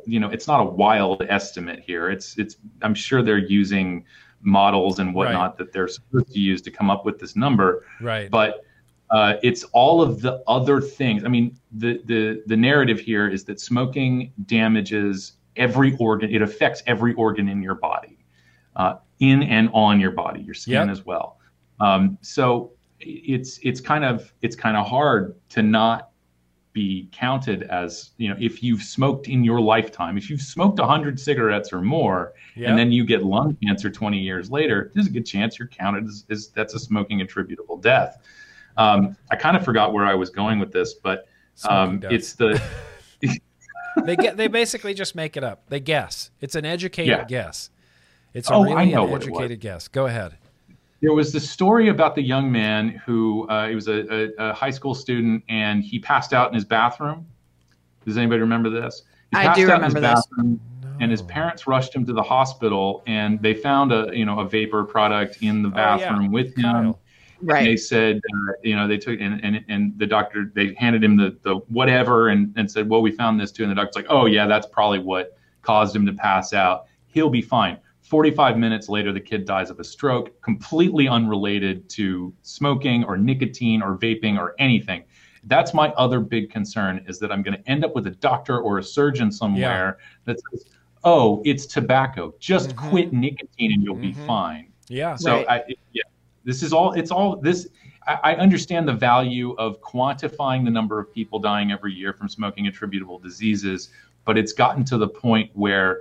[0.05, 2.11] you know, it's not a wild estimate here.
[2.11, 4.05] It's it's I'm sure they're using
[4.43, 8.31] models and whatnot that they're supposed to use to come up with this number Right.
[8.31, 8.65] but
[9.11, 11.25] uh, it's all of the other things.
[11.25, 16.31] I mean, the the the narrative here is that smoking damages every organ.
[16.31, 18.19] It affects every organ in your body,
[18.77, 20.89] uh, in and on your body, your skin Yep.
[20.91, 21.39] as well.
[21.81, 26.11] Um, so it's it's kind of it's kind of hard to not
[26.73, 31.19] be counted as you know if you've smoked in your lifetime if you've smoked 100
[31.19, 32.69] cigarettes or more Yeah.
[32.71, 36.05] and then you get lung cancer 20 years later there's a good chance you're counted
[36.07, 38.19] as, as that's a smoking attributable death
[38.77, 41.27] um, i kind of forgot where i was going with this but
[41.69, 42.61] um, it's the
[44.05, 45.65] they get they basically just make it up.
[45.69, 46.31] They guess.
[46.41, 47.25] It's an educated Yeah.
[47.25, 47.71] guess.
[48.33, 49.39] It's a Oh, really I know an what it was.
[49.41, 49.89] educated guess.
[49.89, 50.39] Go ahead.
[51.03, 54.07] there was the story about the young man who uh, he was a,
[54.39, 57.27] a, a high school student and he passed out in his bathroom
[58.07, 59.03] does anybody remember this
[59.33, 60.27] he I passed do out in his remember this.
[60.27, 60.61] bathroom,
[61.01, 64.49] and his parents rushed him to the hospital and they found a you know a
[64.49, 65.97] vapor product in the Oh, yeah.
[65.99, 66.99] bathroom with him Kyle.
[67.41, 71.03] And they said, uh, you know, they took and, and and the doctor they handed
[71.03, 73.63] him the the whatever and and said, well, we found this too.
[73.63, 76.85] And the doctor's like, oh yeah, that's probably what caused him to pass out.
[77.07, 77.79] He'll be fine.
[78.03, 83.83] 45 minutes later, the kid dies of a stroke, completely unrelated to smoking or nicotine
[83.83, 85.05] or vaping or anything.
[85.45, 88.59] That's my other big concern is that I'm going to end up with a doctor
[88.61, 90.65] or a surgeon somewhere that says,
[91.05, 92.35] oh, it's tobacco.
[92.41, 92.77] Just Mhm.
[92.77, 94.19] quit nicotine and you'll be Mhm.
[94.19, 94.73] fine.
[94.89, 95.15] Yeah.
[95.15, 95.63] So Right.
[95.69, 96.03] I, yeah,
[96.45, 96.93] this is all.
[96.93, 97.69] It's all this.
[98.07, 102.29] I, I understand the value of quantifying the number of people dying every year from
[102.29, 103.91] smoking attributable diseases,
[104.25, 106.01] but it's gotten to the point where,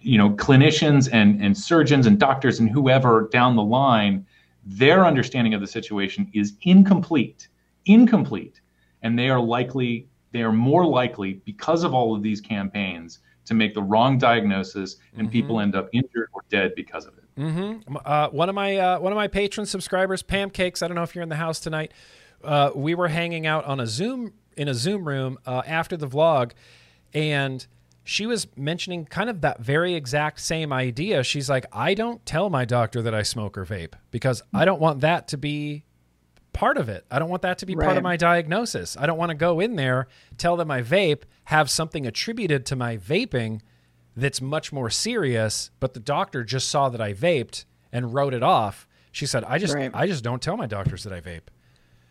[0.00, 4.26] you know, clinicians and and surgeons and doctors and whoever down the line,
[4.64, 7.48] their understanding of the situation is incomplete,
[7.86, 8.60] incomplete,
[9.02, 13.54] and they are likely they are more likely because of all of these campaigns to
[13.54, 15.32] make the wrong diagnosis and Mhm.
[15.32, 17.24] people end up injured or dead because of it.
[17.38, 17.96] Mm-hmm.
[18.04, 20.82] Uh, one of my uh, one of my patron subscribers, Pam Cakes.
[20.82, 21.92] I don't know if you're in the house tonight.
[22.42, 26.08] Uh, we were hanging out on a Zoom in a Zoom room uh, after the
[26.08, 26.52] vlog,
[27.14, 27.66] and
[28.04, 31.22] she was mentioning kind of that very exact same idea.
[31.22, 34.80] She's like, I don't tell my doctor that I smoke or vape because I don't
[34.80, 35.84] want that to be
[36.54, 37.04] part of it.
[37.10, 38.96] I don't want that to be part of my diagnosis.
[38.96, 40.08] I don't want to go in there,
[40.38, 43.60] tell them I vape, have something attributed to my vaping
[44.22, 48.42] that's much more serious, but the doctor just saw that I vaped and wrote it
[48.42, 48.86] off.
[49.12, 49.90] She said, "I just Right.
[49.94, 51.48] I just don't tell my doctors that I vape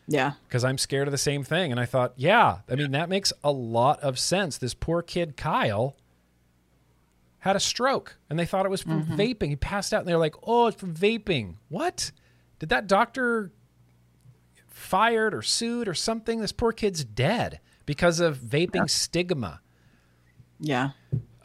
[0.08, 0.34] Yeah.
[0.48, 3.32] because I'm scared of the same thing." And I thought, "Yeah, I mean that makes
[3.44, 4.58] a lot of sense.
[4.58, 5.96] This poor kid Kyle
[7.40, 9.16] had a stroke and they thought it was from mm-hmm.
[9.16, 9.50] vaping.
[9.50, 12.12] He passed out and they were like, "Oh, it's from vaping." What?
[12.60, 13.52] Did that doctor
[14.68, 16.42] fired or sued or something?
[16.42, 19.62] This poor kid's dead because of vaping stigma.
[20.60, 20.92] Yeah.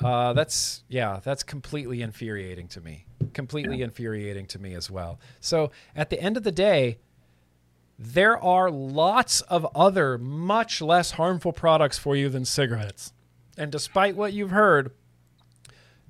[0.02, 3.06] Uh, that's yeah, that's completely infuriating to me.
[3.34, 5.20] Completely infuriating to me as well.
[5.40, 6.98] So at the end of the day,
[7.98, 13.12] there are lots of other much less harmful products for you than cigarettes.
[13.56, 14.92] And despite what you've heard,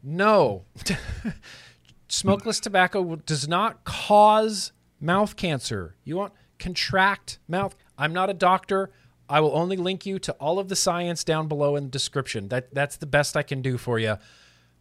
[0.02, 0.64] no,
[2.08, 5.96] smokeless tobacco does not cause mouth cancer.
[6.04, 7.74] You won't contract mouth.
[7.98, 8.90] I'm not a doctor.
[9.32, 12.48] I will only link you to all of the science down below in the description.
[12.48, 14.18] That that's the best I can do for you.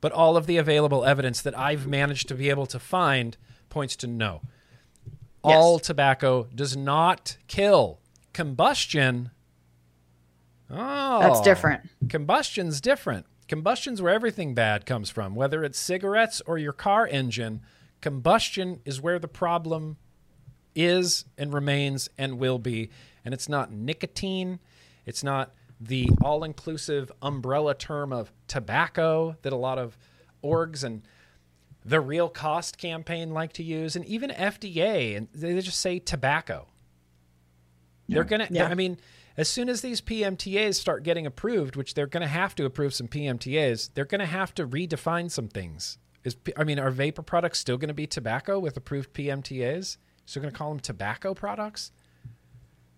[0.02, 3.38] But all of the available evidence that I've managed to be able to find
[3.70, 4.42] points to no.
[5.42, 8.02] All tobacco does not kill.
[8.34, 9.32] Combustion.
[10.70, 11.44] Oh, That's ah.
[11.44, 11.90] different.
[12.10, 13.28] Combustion's different.
[13.48, 17.62] Combustion's where everything bad comes from, whether it's cigarettes or your car engine.
[18.02, 19.96] Combustion is where the problem
[20.76, 22.90] is and remains and will be.
[23.24, 24.60] And it's not nicotine.
[25.06, 29.98] It's not the all inclusive umbrella term of tobacco that a lot of
[30.44, 31.02] orgs and
[31.84, 33.96] the real cost campaign like to use.
[33.96, 36.68] And even FDA, and they just say tobacco.
[38.08, 38.68] They're going to, Yeah.
[38.68, 38.98] I mean,
[39.38, 42.94] as soon as these PMTAs start getting approved, which they're going to have to approve
[42.94, 45.98] some PMTAs, they're going to have to redefine some things.
[46.24, 49.98] Is I mean, are vapor products still going to be tobacco with approved PMTAs?
[50.32, 51.92] So we're going to call them tobacco products?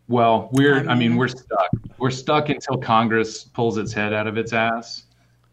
[0.08, 1.70] Well, we're, I I mean, mean- we're stuck.
[1.98, 5.06] We're stuck until Congress pulls its head out of its ass.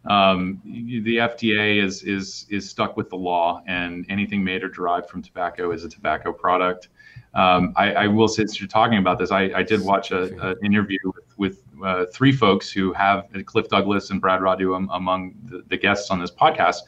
[0.04, 5.08] Um, the FDA is is is stuck with the law, and anything made or derived
[5.08, 6.88] from tobacco is a tobacco product.
[7.32, 10.24] Um, I, I will say, since you're talking about this, I, I did watch a,
[10.50, 14.90] an interview with, with uh, three folks who have Cliff Douglas and Brad Rodu am-
[14.92, 16.78] among the, the guests on this podcast.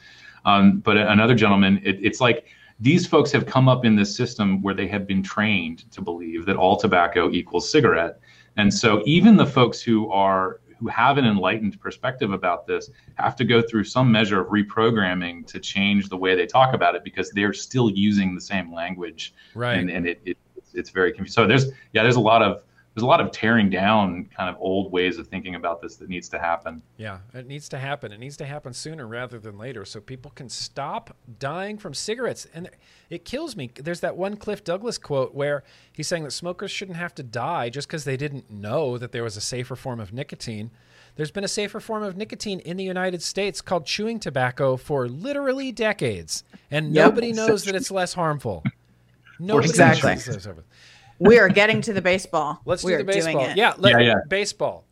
[0.45, 2.45] Um, but another gentleman, it, it's like
[2.79, 6.45] these folks have come up in this system where they have been trained to believe
[6.45, 8.19] that all tobacco equals cigarette.
[8.57, 13.35] And so even the folks who are who have an enlightened perspective about this have
[13.37, 17.03] to go through some measure of reprogramming to change the way they talk about it
[17.05, 19.77] because they're still using the same language Right.
[19.77, 21.33] and, and it, it it's, it's very confusing.
[21.43, 22.63] So there's yeah there's a lot of
[22.93, 26.09] there's a lot of tearing down kind of old ways of thinking about this that
[26.09, 26.81] needs to happen.
[26.97, 28.11] Yeah, it needs to happen.
[28.11, 32.45] It needs to happen sooner rather than later so people can stop dying from cigarettes.
[32.53, 32.69] And
[33.09, 33.71] it kills me.
[33.75, 37.69] There's that one Cliff Douglas quote where he's saying that smokers shouldn't have to die
[37.69, 40.69] just because they didn't know that there was a safer form of nicotine.
[41.15, 45.07] There's been a safer form of nicotine in the United States called chewing tobacco for
[45.07, 47.05] literally decades, and Yep.
[47.05, 48.63] nobody knows that it's less harmful.
[49.39, 50.15] Nobody Exactly.
[51.23, 51.47] Knows it's less harmful.
[51.47, 52.61] We are getting to the baseball.
[52.65, 53.33] Let's we do the baseball.
[53.33, 53.57] Doing it.
[53.57, 54.15] Yeah, let, Yeah, yeah.
[54.27, 54.85] baseball.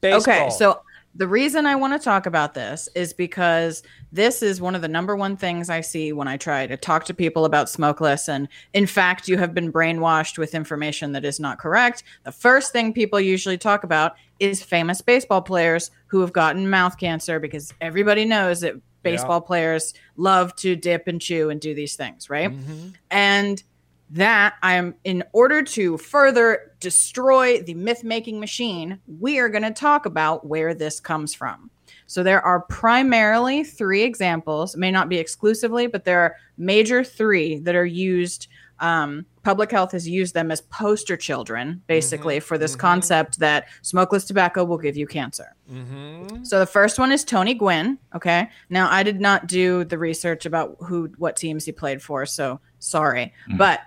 [0.00, 0.20] Baseball.
[0.20, 0.80] Okay, so
[1.14, 3.82] the reason I want to talk about this is because
[4.12, 7.04] this is one of the number one things I see when I try to talk
[7.06, 8.28] to people about smokeless.
[8.28, 12.04] And in fact, you have been brainwashed with information that is not correct.
[12.22, 16.96] The first thing people usually talk about is famous baseball players who have gotten mouth
[16.98, 21.96] cancer because everybody knows that baseball players love to dip and chew and do these
[21.96, 22.50] things, right?
[22.50, 22.94] Mhm.
[23.10, 23.62] and
[24.10, 29.70] that I'm in order to further destroy the myth making machine, we are going to
[29.70, 31.70] talk about where this comes from.
[32.06, 37.58] So there are primarily three examples, may not be exclusively, but there are major three
[37.60, 38.48] that are used.
[38.80, 42.80] Um, public health has used them as poster children, basically, for this mhm.
[42.80, 45.54] concept that smokeless tobacco will give you cancer.
[45.70, 46.46] Mhm.
[46.46, 47.98] So the first one is Tony Gwynn.
[48.14, 48.48] Okay.
[48.70, 52.60] Now I did not do the research about who what teams he played for, so
[52.78, 53.34] sorry.
[53.50, 53.58] Mhm.
[53.58, 53.80] But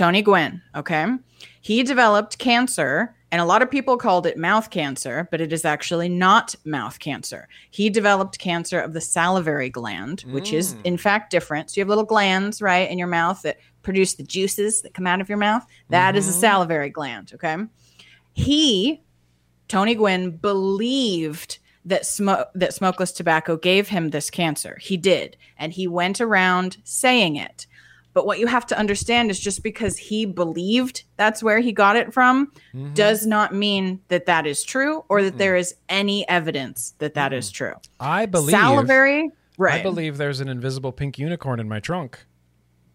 [0.00, 1.06] Tony Gwynn, okay.
[1.60, 5.66] He developed cancer, and a lot of people called it mouth cancer, but it is
[5.66, 7.48] actually not mouth cancer.
[7.70, 10.80] He developed cancer of the salivary gland, which is Mm.
[10.84, 11.68] in fact different.
[11.70, 15.06] So you have little glands, right, in your mouth that produce the juices that come
[15.06, 15.66] out of your mouth.
[15.90, 16.40] That is a Mhm.
[16.40, 17.58] salivary gland, okay?
[18.32, 19.02] He
[19.68, 24.78] Tony Gwynn believed that smoke that smokeless tobacco gave him this cancer.
[24.80, 27.66] He did, and he went around saying it.
[28.12, 31.94] But what you have to understand is just because he believed that's where he got
[31.96, 32.94] it from Mhm.
[32.94, 35.38] does not mean that that is true or that Mm-mm.
[35.38, 37.74] there is any evidence that that is true.
[38.00, 39.80] I believe Salivary, right?
[39.80, 42.18] I believe there's an invisible pink unicorn in my trunk.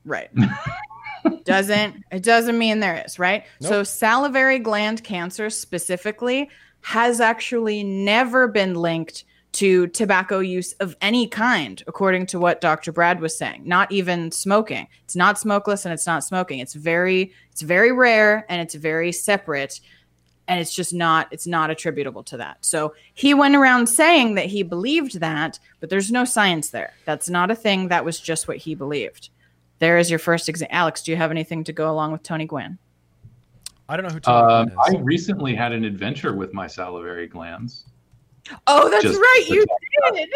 [0.03, 0.29] Right.
[1.45, 3.45] doesn't it doesn't mean there is, right?
[3.59, 6.49] So salivary gland cancer specifically
[6.81, 9.23] has actually never been linked
[9.55, 12.91] to tobacco use of any kind according to what Dr.
[12.91, 13.61] Brad was saying.
[13.65, 14.87] Not even smoking.
[15.05, 16.59] It's not smokeless and it's not smoking.
[16.59, 19.79] It's very it's very rare and it's very separate
[20.49, 22.57] and it's just not it's not attributable to that.
[22.65, 26.93] So he went around saying that he believed that, but there's no science there.
[27.05, 27.87] That's not a thing.
[27.87, 29.29] That was just what he believed.
[29.79, 30.75] There is your first example.
[30.75, 32.77] Alex, do you have anything to go along with Tony Gwynn?
[33.87, 37.27] I don't know who Tony Um, Gwynn I recently had an adventure with my salivary
[37.27, 37.85] glands.
[38.67, 39.45] Oh, that's Just- right.
[39.47, 39.65] You
[40.13, 40.29] did.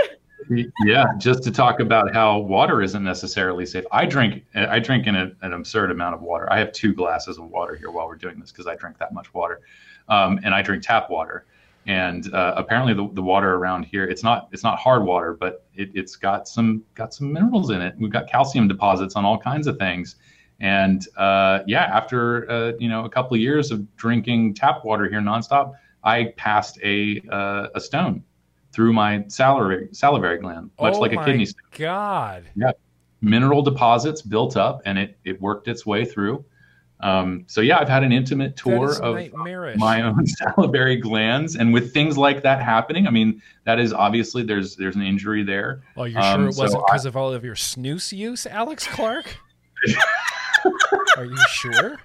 [0.86, 3.84] yeah, just to talk about how water isn't necessarily safe.
[3.92, 6.52] I drink I drink in a, an absurd amount of water.
[6.52, 9.14] I have two glasses of water here while we're doing this because I drink that
[9.14, 9.62] much water,
[10.08, 11.46] um, and I drink tap water.
[11.86, 15.66] And uh, apparently, the, the water around here it's not it's not hard water, but
[15.76, 17.96] it, it's got some got some minerals in it.
[17.98, 20.16] We've got calcium deposits on all kinds of things.
[20.62, 25.08] And uh, yeah, after uh, you know a couple of years of drinking tap water
[25.10, 25.76] here nonstop,
[26.10, 28.24] I passed a uh, a stone
[28.72, 31.62] through my salivary salivary gland, much oh like a kidney stone.
[31.78, 32.44] God.
[32.56, 32.72] Yeah.
[33.22, 36.46] Mineral deposits built up, and it it worked its way through.
[37.02, 39.16] Um, so yeah, I've had an intimate tour of
[39.78, 44.44] my own salivary glands, and with things like that happening, I mean, that is obviously
[44.44, 45.82] there's there's an injury there.
[45.96, 48.46] Well, you're Um, sure it so wasn't I- because of all of your snus use,
[48.46, 49.38] Alex Clark?
[51.18, 51.98] Are you sure?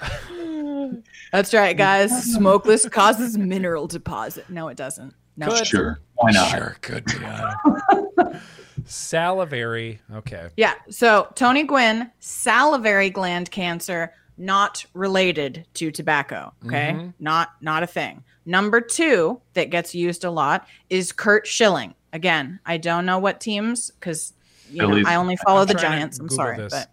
[1.32, 2.32] That's right, guys.
[2.32, 4.48] Smokeless causes mineral deposit.
[4.48, 5.14] No, it doesn't.
[5.36, 5.48] No.
[5.48, 5.66] Good.
[5.66, 6.50] Sure, why not?
[6.50, 7.14] Sure, could be.
[7.24, 8.40] I
[8.84, 10.00] Salivary.
[10.12, 10.48] Okay.
[10.56, 10.74] Yeah.
[10.90, 16.52] So Tony Gwynn, salivary gland cancer, not related to tobacco.
[16.66, 16.92] Okay.
[16.94, 17.14] Mhm.
[17.20, 18.24] Not not a thing.
[18.44, 21.94] Number two that gets used a lot is Curt Schilling.
[22.12, 24.32] Again, I don't know what teams because
[24.70, 26.18] you know I only follow I'm the Giants.
[26.18, 26.72] I'm Google sorry, this.
[26.72, 26.90] but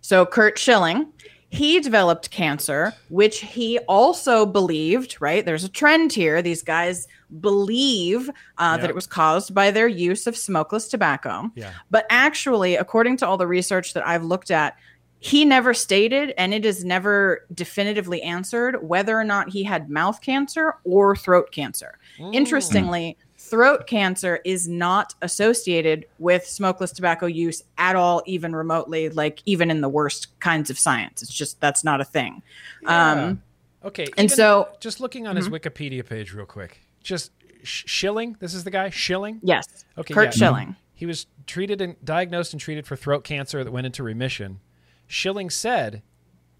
[0.00, 1.12] so Curt Schilling,
[1.50, 5.44] he developed cancer, which he also believed, right?
[5.44, 6.42] There's a trend here.
[6.42, 7.06] These guys
[7.40, 11.50] believe uh, that it was caused by their use of smokeless tobacco.
[11.54, 11.72] Yeah.
[11.90, 14.76] But actually, according to all the research that I've looked at,
[15.18, 20.20] he never stated, and it is never definitively answered, whether or not he had mouth
[20.20, 21.98] cancer or throat cancer.
[22.18, 22.34] Mm.
[22.34, 23.16] Interestingly,
[23.48, 29.70] throat cancer is not associated with smokeless tobacco use at all, even remotely, like even
[29.70, 31.22] in the worst kinds of science.
[31.22, 32.42] It's just that's not a thing.
[32.86, 33.42] Um,
[33.84, 34.06] Okay.
[34.16, 34.74] and so- Mm-hmm.
[34.80, 36.78] just looking on his Wikipedia page real quick.
[37.02, 37.30] Just
[37.62, 39.40] Schilling, this is the guy, Schilling.
[39.42, 40.30] yes, Okay, Curt yeah.
[40.30, 40.76] Schilling.
[40.94, 44.60] He was treated and diagnosed and treated for throat cancer that went into remission.
[45.06, 46.02] Schilling said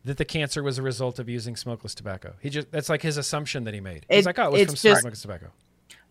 [0.05, 2.35] that the cancer was a result of using smokeless tobacco.
[2.41, 4.05] He just that's like his assumption that he made.
[4.09, 5.51] He's It- like, oh, it was from just- smokeless tobacco.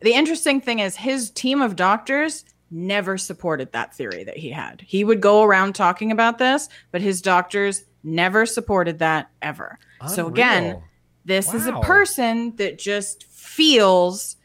[0.01, 4.81] The interesting thing is his team of doctors never supported that theory that he had.
[4.85, 9.79] He would go around talking about this, but his doctors never supported that ever.
[10.07, 10.83] So again, Unreal.
[11.25, 14.35] this is a person that just feels,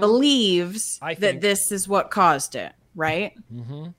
[0.00, 3.32] believes I that think- this is what caused it, right?
[3.52, 3.94] Mhm.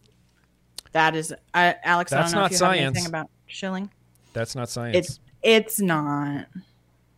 [0.92, 2.12] That is, uh, Alex.
[2.12, 2.98] I That's don't know not if you have science.
[2.98, 3.90] anything about Schilling.
[4.34, 4.96] That's not science.
[4.98, 6.48] It's it's not.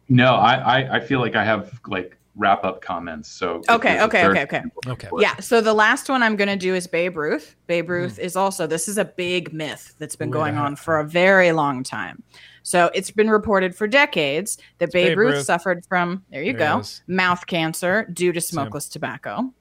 [0.09, 3.29] No, I, I, I feel like I have like wrap up comments.
[3.29, 4.63] So Okay, okay, okay, okay.
[4.87, 5.09] Okay.
[5.19, 5.35] Yeah.
[5.37, 7.55] So the last one I'm going to do is Babe Ruth.
[7.67, 7.91] Babe hmm.
[7.91, 10.63] Ruth is also, this is a big myth that's been Ooh, going yeah.
[10.63, 12.23] on for a very long time.
[12.63, 15.45] So it's been reported for decades that Babe, Babe Ruth, Ruth.
[15.45, 17.03] suffered from, there you There go, is.
[17.07, 19.53] mouth cancer due to smokeless tobacco.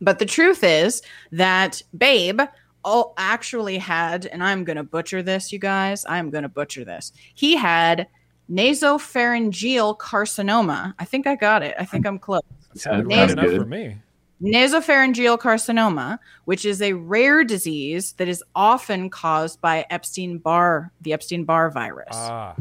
[0.00, 2.40] But the truth is that Babe
[2.84, 6.04] all actually had, and I'm going to butcher this, you guys.
[6.08, 7.12] I'm going to butcher this.
[7.34, 8.08] He had
[8.50, 10.94] nasopharyngeal carcinoma.
[10.98, 11.74] I think I got it.
[11.78, 12.42] I think I'm close
[12.84, 13.96] Yeah, right enough for me.
[14.42, 21.12] nasopharyngeal carcinoma, which is a rare disease that is often caused by Epstein Barr, the
[21.12, 22.08] Epstein Barr virus.
[22.12, 22.54] Ah,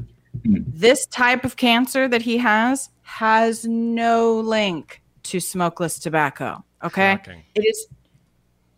[0.44, 6.64] this type of cancer that he has has no link to smokeless tobacco.
[6.84, 7.12] Okay.
[7.14, 7.44] shocking.
[7.54, 7.88] It is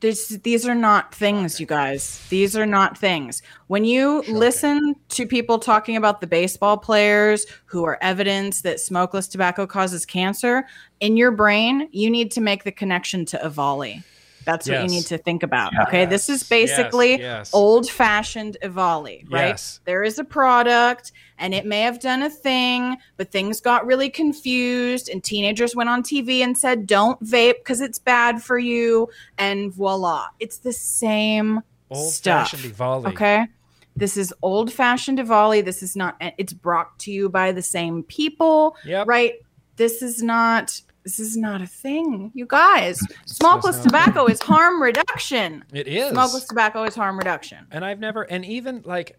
[0.04, 2.24] this these are not things, you guys.
[2.30, 3.42] These are not things.
[3.68, 4.36] When you Shocking.
[4.36, 10.06] listen to people talking about the baseball players who are evidence that smokeless tobacco causes
[10.06, 10.66] cancer,
[11.00, 14.04] in your brain, you need to make the connection to EVALI.
[14.46, 15.74] That's what you need to think about.
[15.74, 15.88] Yes.
[15.88, 16.06] Okay.
[16.06, 17.52] This is basically Yes, yes.
[17.54, 19.48] old fashioned EVALI, right?
[19.50, 19.80] Yes.
[19.86, 24.10] There is a product and it may have done a thing, but things got really
[24.10, 29.10] confused and teenagers went on TV and said, don't vape because it's bad for you.
[29.38, 32.54] And voila, it's the same Old stuff.
[32.82, 33.48] Okay.
[33.96, 35.64] This is old fashioned EVALI.
[35.64, 39.08] This is not, it's brought to you by the same people, Yep.
[39.08, 39.34] right?
[39.76, 40.82] This is not.
[41.04, 43.00] This is not a thing, you guys.
[43.26, 45.64] Smokeless not tobacco is harm reduction.
[45.74, 46.12] It is.
[46.12, 47.68] Smokeless tobacco is harm reduction.
[47.72, 49.18] and I've never, and even like,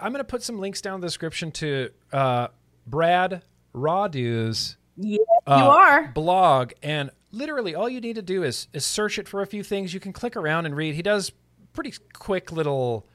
[0.00, 2.48] I'm going to put some links down in the description to uh,
[2.86, 3.42] Brad
[3.72, 6.08] Rodu's Yeah, uh, you are.
[6.08, 9.62] blog, and literally all you need to do is is search it for a few
[9.62, 9.94] things.
[9.94, 10.94] You can click around and read.
[10.94, 11.30] He does
[11.72, 13.06] pretty quick little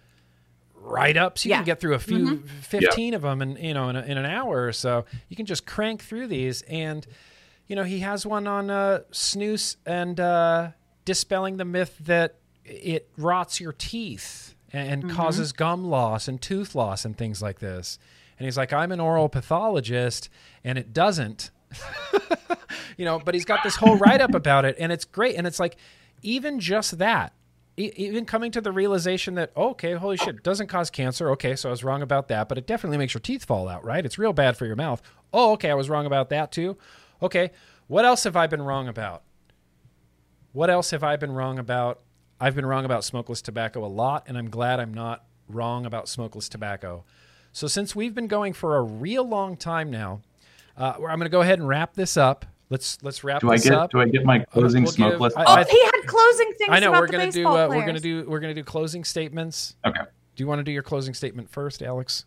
[0.75, 1.45] write ups.
[1.45, 1.55] You Yeah.
[1.57, 1.61] Mm-hmm.
[1.63, 4.25] can get through a few, 15 of them, in you know, in, a, in an
[4.25, 5.05] hour or so.
[5.29, 7.05] You can just crank through these, and
[7.67, 10.69] you know, he has one on uh, snus and uh,
[11.05, 12.35] dispelling the myth that
[12.65, 15.15] it rots your teeth and, Mm-hmm.
[15.15, 17.97] causes gum loss and tooth loss and things like this.
[18.39, 20.29] And he's like, I'm an oral pathologist,
[20.63, 21.49] and it doesn't.
[22.97, 25.35] you know, but he's got this whole write up about it, and it's great.
[25.35, 25.75] And it's like,
[26.21, 27.33] even just that,
[27.77, 31.29] e- even coming to the realization that, okay, holy shit, it doesn't cause cancer.
[31.31, 33.83] Okay, so I was wrong about that, but it definitely makes your teeth fall out,
[33.83, 34.05] right?
[34.05, 35.01] It's real bad for your mouth.
[35.33, 36.77] Oh, okay, I was wrong about that too.
[37.21, 37.51] Okay,
[37.87, 39.23] what else have I been wrong about?
[40.53, 41.99] What else have I been wrong about?
[42.39, 46.07] I've been wrong about smokeless tobacco a lot, and I'm glad I'm not wrong about
[46.07, 47.03] smokeless tobacco.
[47.51, 50.21] So, since we've been going for a real long time now,
[50.77, 52.45] uh, I'm going to go ahead and wrap this up.
[52.69, 53.91] Let's let's wrap Do I get up.
[53.91, 55.33] do I get my closing we'll give- smokeless?
[55.37, 56.69] I- Oh, I- he had closing things.
[56.69, 59.75] I know about we're gonna do uh, we're gonna do we're gonna do closing statements.
[59.85, 60.01] okay.
[60.35, 62.25] Do you want to do your closing statement first, Alex?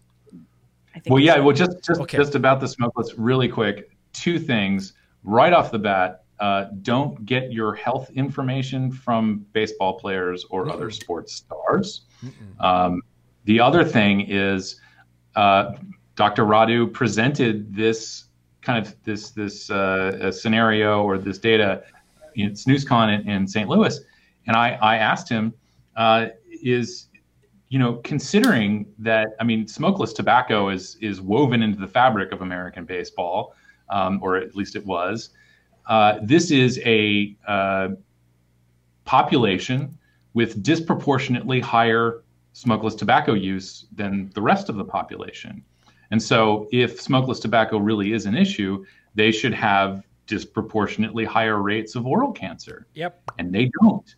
[0.94, 1.34] I think Well, we yeah.
[1.36, 1.44] should.
[1.44, 2.16] Well, just just Okay.
[2.16, 3.90] just about the smokeless, really quick.
[4.12, 6.24] Two things right off the bat.
[6.38, 12.02] Uh, don't get your health information from baseball players or other sports stars.
[12.60, 13.02] Um,
[13.44, 14.80] the other thing is,
[15.36, 15.72] uh,
[16.16, 16.44] Dr.
[16.44, 18.24] Rodu presented this
[18.62, 21.82] kind of this this uh, uh, scenario or this data
[22.34, 23.68] in SnusCon in, in St.
[23.68, 23.98] Louis,
[24.46, 25.54] and I, I asked him,
[25.96, 26.26] uh,
[26.62, 27.06] is
[27.68, 32.42] you know considering that I mean smokeless tobacco is is woven into the fabric of
[32.42, 33.54] American baseball,
[33.90, 35.30] um, or at least it was.
[35.86, 37.88] Uh, this is a uh,
[39.04, 39.98] population
[40.34, 42.22] with disproportionately higher
[42.52, 45.62] smokeless tobacco use than the rest of the population.
[46.10, 48.84] And so, if smokeless tobacco really is an issue,
[49.14, 52.86] they should have disproportionately higher rates of oral cancer.
[52.94, 53.30] Yep.
[53.38, 54.14] And they don't.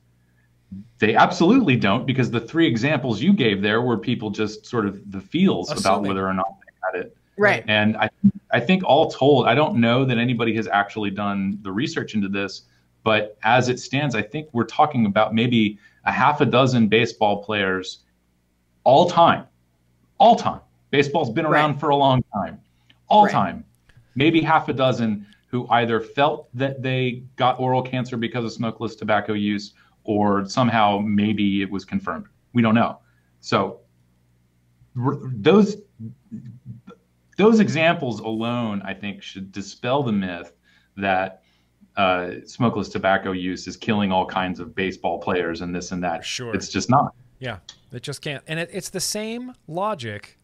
[0.98, 5.10] They absolutely don't because the three examples you gave there were people just sort of
[5.10, 7.16] the feels about whether or not they had it.
[7.38, 7.64] Right.
[7.66, 8.10] And I,
[8.50, 12.28] I think all told, I don't know that anybody has actually done the research into
[12.28, 12.62] this,
[13.04, 17.42] but as it stands, I think we're talking about maybe a half a dozen baseball
[17.42, 18.00] players
[18.84, 19.46] all time,
[20.18, 20.60] all time.
[20.90, 21.80] Baseball's been around Right.
[21.80, 22.60] for a long time,
[23.08, 23.32] all Right.
[23.32, 23.64] time.
[24.14, 28.94] Maybe half a dozen who either felt that they got oral cancer because of smokeless
[28.94, 29.72] tobacco use
[30.04, 32.26] or somehow maybe it was confirmed.
[32.52, 32.98] We don't know.
[33.40, 33.80] So
[34.94, 35.76] those
[37.36, 40.52] those examples alone, I think, should dispel the myth
[40.96, 41.42] that
[41.96, 46.24] uh, smokeless tobacco use is killing all kinds of baseball players and this and that.
[46.24, 46.54] Sure.
[46.54, 47.14] It's just not.
[47.38, 47.58] Yeah,
[47.90, 48.42] it just can't.
[48.46, 50.38] And it, it's the same logic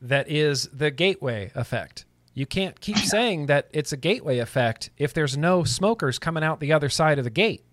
[0.00, 2.04] that is the gateway effect.
[2.34, 6.60] You can't keep saying that it's a gateway effect if there's no smokers coming out
[6.60, 7.64] the other side of the gate.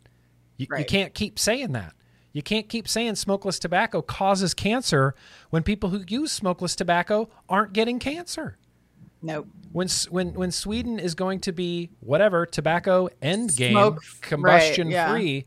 [0.58, 1.94] You, you can't keep saying that.
[2.36, 5.16] You can't keep saying smokeless tobacco causes cancer
[5.52, 8.58] when people who use smokeless tobacco aren't getting cancer.
[9.22, 9.48] Nope.
[9.72, 14.94] When when when Sweden is going to be whatever tobacco end game Smoke- combustion right,
[14.94, 15.12] yeah.
[15.14, 15.46] free,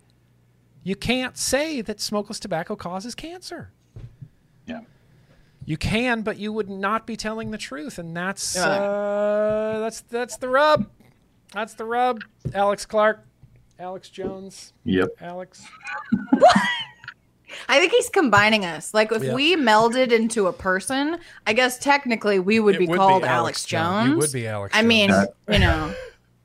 [0.82, 3.70] you can't say that smokeless tobacco causes cancer.
[4.64, 4.80] Yeah.
[5.66, 8.64] You can, but you would not be telling the truth, and that's Yeah.
[8.64, 10.88] uh, that's that's the rub.
[11.52, 12.24] That's the rub.
[12.54, 13.26] Alex Clark,
[13.78, 15.08] Alex Jones, Yep.
[15.20, 15.64] Alex.
[17.68, 18.92] I think he's combining us.
[18.92, 19.34] Like if Yeah.
[19.34, 23.24] we melded into a person, I guess technically we would It be would be called
[23.24, 23.96] Alex Alex, Jones.
[23.96, 24.10] Jones.
[24.10, 25.28] You would be Alex I mean, Jones.
[25.50, 25.94] you know,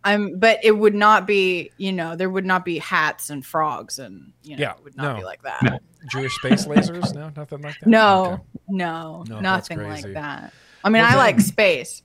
[0.06, 4.00] I'm but it would not be, you know, there would not be hats and frogs
[4.00, 5.20] and you know, Yeah, it would not no.
[5.20, 5.62] be like that.
[5.64, 5.80] No.
[6.10, 7.14] Jewish space lasers?
[7.16, 7.88] No, nothing like that.
[7.88, 8.42] No, Okay.
[8.70, 10.54] no, No, nothing like that.
[10.84, 12.02] I mean, Well, I like space.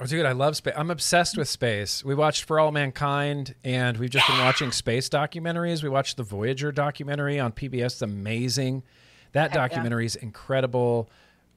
[0.00, 0.74] Oh, dude, I love space.
[0.76, 2.04] I'm obsessed with space.
[2.04, 5.82] We watched For All Mankind, and we've just been watching space documentaries.
[5.82, 7.86] We watched the Voyager documentary on PBS.
[7.86, 8.84] It's amazing.
[9.32, 11.10] That documentary is incredible.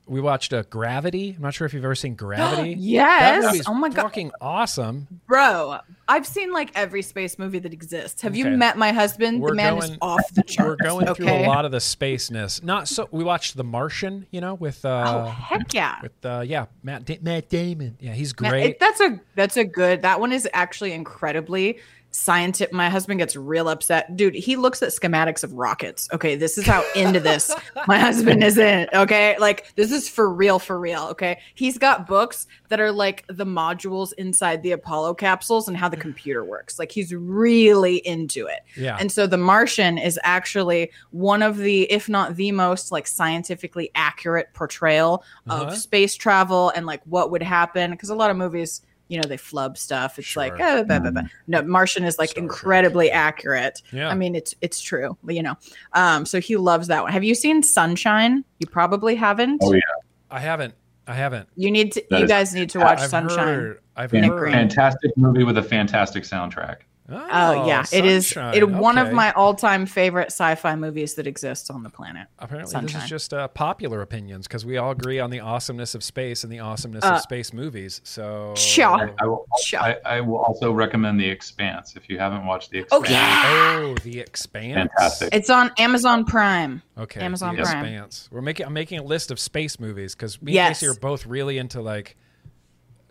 [0.07, 1.33] We watched uh, Gravity.
[1.37, 2.75] I'm not sure if you've ever seen Gravity.
[2.79, 3.63] Yes.
[3.67, 4.01] Oh my god.
[4.03, 5.07] fucking awesome.
[5.27, 8.21] Bro, I've seen like every space movie that exists.
[8.23, 8.39] Have Okay.
[8.39, 9.41] you met my husband?
[9.41, 10.67] We're the man is off the charts.
[10.81, 12.61] We're going through a lot of the spaceness.
[12.63, 13.07] Not so.
[13.11, 14.25] We watched The Martian.
[14.31, 15.99] You know, with Oh uh, heck yeah.
[16.01, 17.95] with uh, yeah, Matt da- Matt Damon.
[18.01, 18.71] Yeah, he's great.
[18.71, 20.01] it- that's a that's a good.
[20.01, 21.79] That one is actually incredibly
[22.11, 22.73] scientific.
[22.73, 24.35] My husband gets real upset, dude.
[24.35, 26.09] He looks at schematics of rockets.
[26.13, 27.53] Okay, this is how into this
[27.87, 28.87] my husband is in.
[28.93, 31.03] Okay, like this is for real, for real.
[31.11, 35.87] Okay, he's got books that are like the modules inside the Apollo capsules and how
[35.89, 36.77] the computer works.
[36.79, 38.59] Like he's really into it.
[38.75, 38.97] yeah.
[38.99, 43.89] And so The Martian is actually one of the, if not the most like scientifically
[43.95, 45.65] accurate portrayal Uh-huh.
[45.65, 47.91] of space travel and like what would happen.
[47.91, 48.81] Because a lot of movies,
[49.11, 50.17] you know, they flub stuff.
[50.17, 50.65] It's like, Sure.
[50.65, 51.21] eh, blah, blah, blah.
[51.47, 52.43] no, Martian is like Star Trek.
[52.43, 53.81] incredibly accurate.
[53.91, 54.07] yeah.
[54.09, 55.55] I mean, it's it's true, you know.
[55.93, 57.11] Um, so he loves that one.
[57.11, 58.45] Have you seen Sunshine?
[58.59, 59.59] You probably haven't.
[59.63, 59.81] Oh, yeah.
[60.29, 60.73] I haven't.
[61.07, 61.49] I haven't.
[61.57, 62.03] You need to.
[62.09, 63.47] That you is- guys need to watch I've Sunshine.
[63.47, 64.51] Heard, I've Fan- Nick heard.
[64.53, 66.77] Fantastic movie with a fantastic soundtrack.
[67.13, 68.27] Oh, yeah, it is.
[68.27, 68.55] Sunshine.
[68.57, 72.27] It one of my all-time favorite sci-fi movies that exists on the planet.
[72.39, 76.03] Apparently, this is just uh, popular opinions because we all agree on the awesomeness of
[76.03, 78.01] space and the awesomeness Uh, of space movies.
[78.03, 78.87] So, Sure.
[78.87, 79.79] I, I will, Sure.
[79.79, 83.09] I, I will also recommend The Expanse if you haven't watched The Oh, Expanse.
[83.09, 83.79] yeah.
[83.81, 84.75] Oh, the Expanse.
[84.97, 85.29] Fantastic.
[85.33, 86.81] It's on Amazon Prime.
[86.97, 87.85] Okay, Amazon the Prime.
[87.85, 88.29] Expanse.
[88.31, 88.65] We're making.
[88.65, 90.67] I'm making a list of space movies because me Yes.
[90.67, 92.15] and Casey are both really into like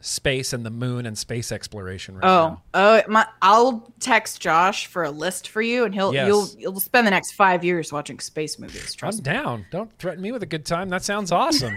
[0.01, 2.63] space and the moon and space exploration right Oh, now.
[2.75, 3.27] oh, my!
[3.43, 6.27] I'll text Josh for a list for you, and he'll Yes.
[6.27, 8.97] you'll you'll spend the next five years watching space movies.
[9.03, 9.21] I'm me.
[9.23, 9.67] down.
[9.71, 10.89] Don't threaten me with a good time.
[10.89, 11.75] That sounds awesome.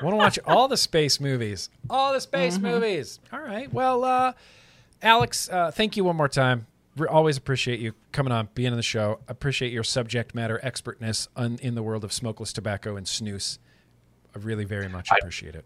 [0.00, 1.70] I want to watch all the space movies.
[1.90, 2.66] All the space Mm-hmm.
[2.66, 3.20] movies.
[3.32, 3.72] All right.
[3.72, 4.32] Well, uh,
[5.02, 6.66] Alex, uh, thank you one more time.
[6.96, 9.20] We always appreciate you coming on, being on the show.
[9.28, 13.58] Appreciate your subject matter expertness on, in the world of smokeless tobacco and snus.
[14.34, 15.64] I really very much I- appreciate it.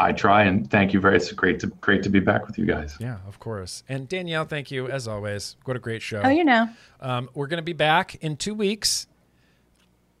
[0.00, 1.16] I try and thank you very.
[1.16, 2.96] It's great to great to be back with you guys.
[3.00, 3.82] Yeah, of course.
[3.88, 5.56] And Danielle, thank you as always.
[5.64, 6.20] What a great show.
[6.24, 6.68] Oh, you know.
[7.00, 9.06] Um, we're going to be back in two weeks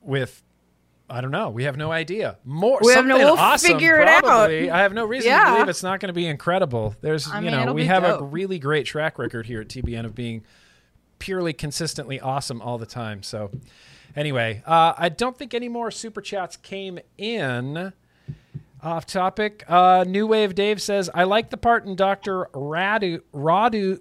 [0.00, 0.42] with,
[1.08, 2.38] I don't know, we have no idea.
[2.44, 4.50] More, We have no- something we'll awesome, figure it out.
[4.50, 6.94] I have no reason to believe it's not going to be incredible.
[7.00, 9.68] There's, I you mean, know, we be have a really great track record here at
[9.68, 10.42] TBN of being
[11.18, 13.22] purely consistently awesome all the time.
[13.22, 13.50] So,
[14.16, 17.92] anyway, uh, I don't think any more super chats came in.
[18.82, 19.64] Off topic.
[19.68, 22.48] Uh, New Wave Dave says, I like the part in Dr.
[22.52, 24.00] Rodu, Rodu,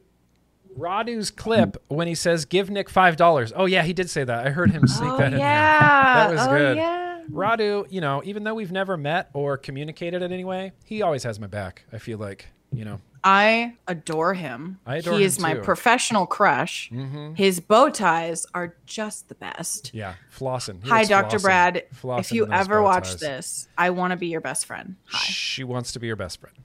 [0.78, 4.46] Rodu's clip when he says, "Give Nick five dollars." Oh yeah, he did say that.
[4.46, 6.28] I heard him sneak Oh that in yeah, there.
[6.28, 6.78] That was oh, good.
[6.78, 7.22] Yeah.
[7.32, 11.24] Rodu, you know, even though we've never met or communicated in any way, he always
[11.24, 11.84] has my back.
[11.92, 14.80] I feel like, you know, I adore him.
[14.86, 15.62] I adore he is my too.
[15.62, 16.90] professional crush.
[16.92, 17.38] Mhm.
[17.38, 19.92] His bow ties are just the best.
[19.94, 20.84] yeah, flossing.
[20.84, 21.38] He Hi, Dr.
[21.38, 21.84] flossing- Brad.
[22.02, 23.20] flossing if you ever watch ties.
[23.20, 24.96] this, I want to be your best friend.
[25.10, 25.18] Hi.
[25.32, 26.56] she wants to be your best friend.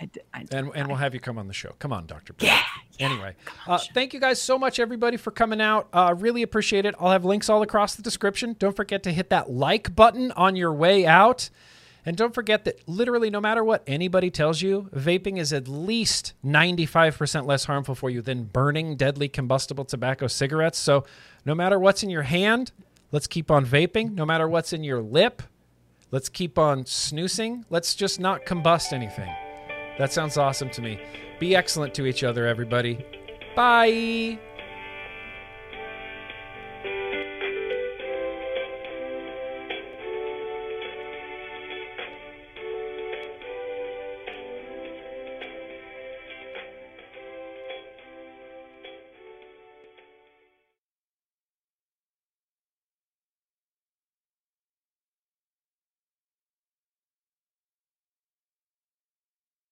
[0.00, 1.74] I d- I d- and and we'll have you come on the show.
[1.80, 2.32] Come on, Doctor.
[2.32, 2.52] Brad.
[2.52, 2.62] yeah.
[3.00, 3.34] Anyway,
[3.66, 5.88] uh, thank you guys so much, everybody, for coming out.
[5.92, 6.94] Uh, really appreciate it.
[7.00, 8.54] I'll have links all across the description.
[8.60, 11.50] Don't forget to hit that like button on your way out.
[12.08, 16.32] And don't forget that literally, no matter what anybody tells you, vaping is at least
[16.42, 20.78] 95% less harmful for you than burning deadly combustible tobacco cigarettes.
[20.78, 21.04] So,
[21.44, 22.72] no matter what's in your hand,
[23.12, 24.14] let's keep on vaping.
[24.14, 25.42] No matter what's in your lip,
[26.10, 27.64] let's keep on snusing.
[27.68, 29.28] Let's just not combust anything.
[29.98, 30.98] That sounds awesome to me.
[31.38, 33.04] Be excellent to each other, everybody.
[33.54, 34.38] Bye.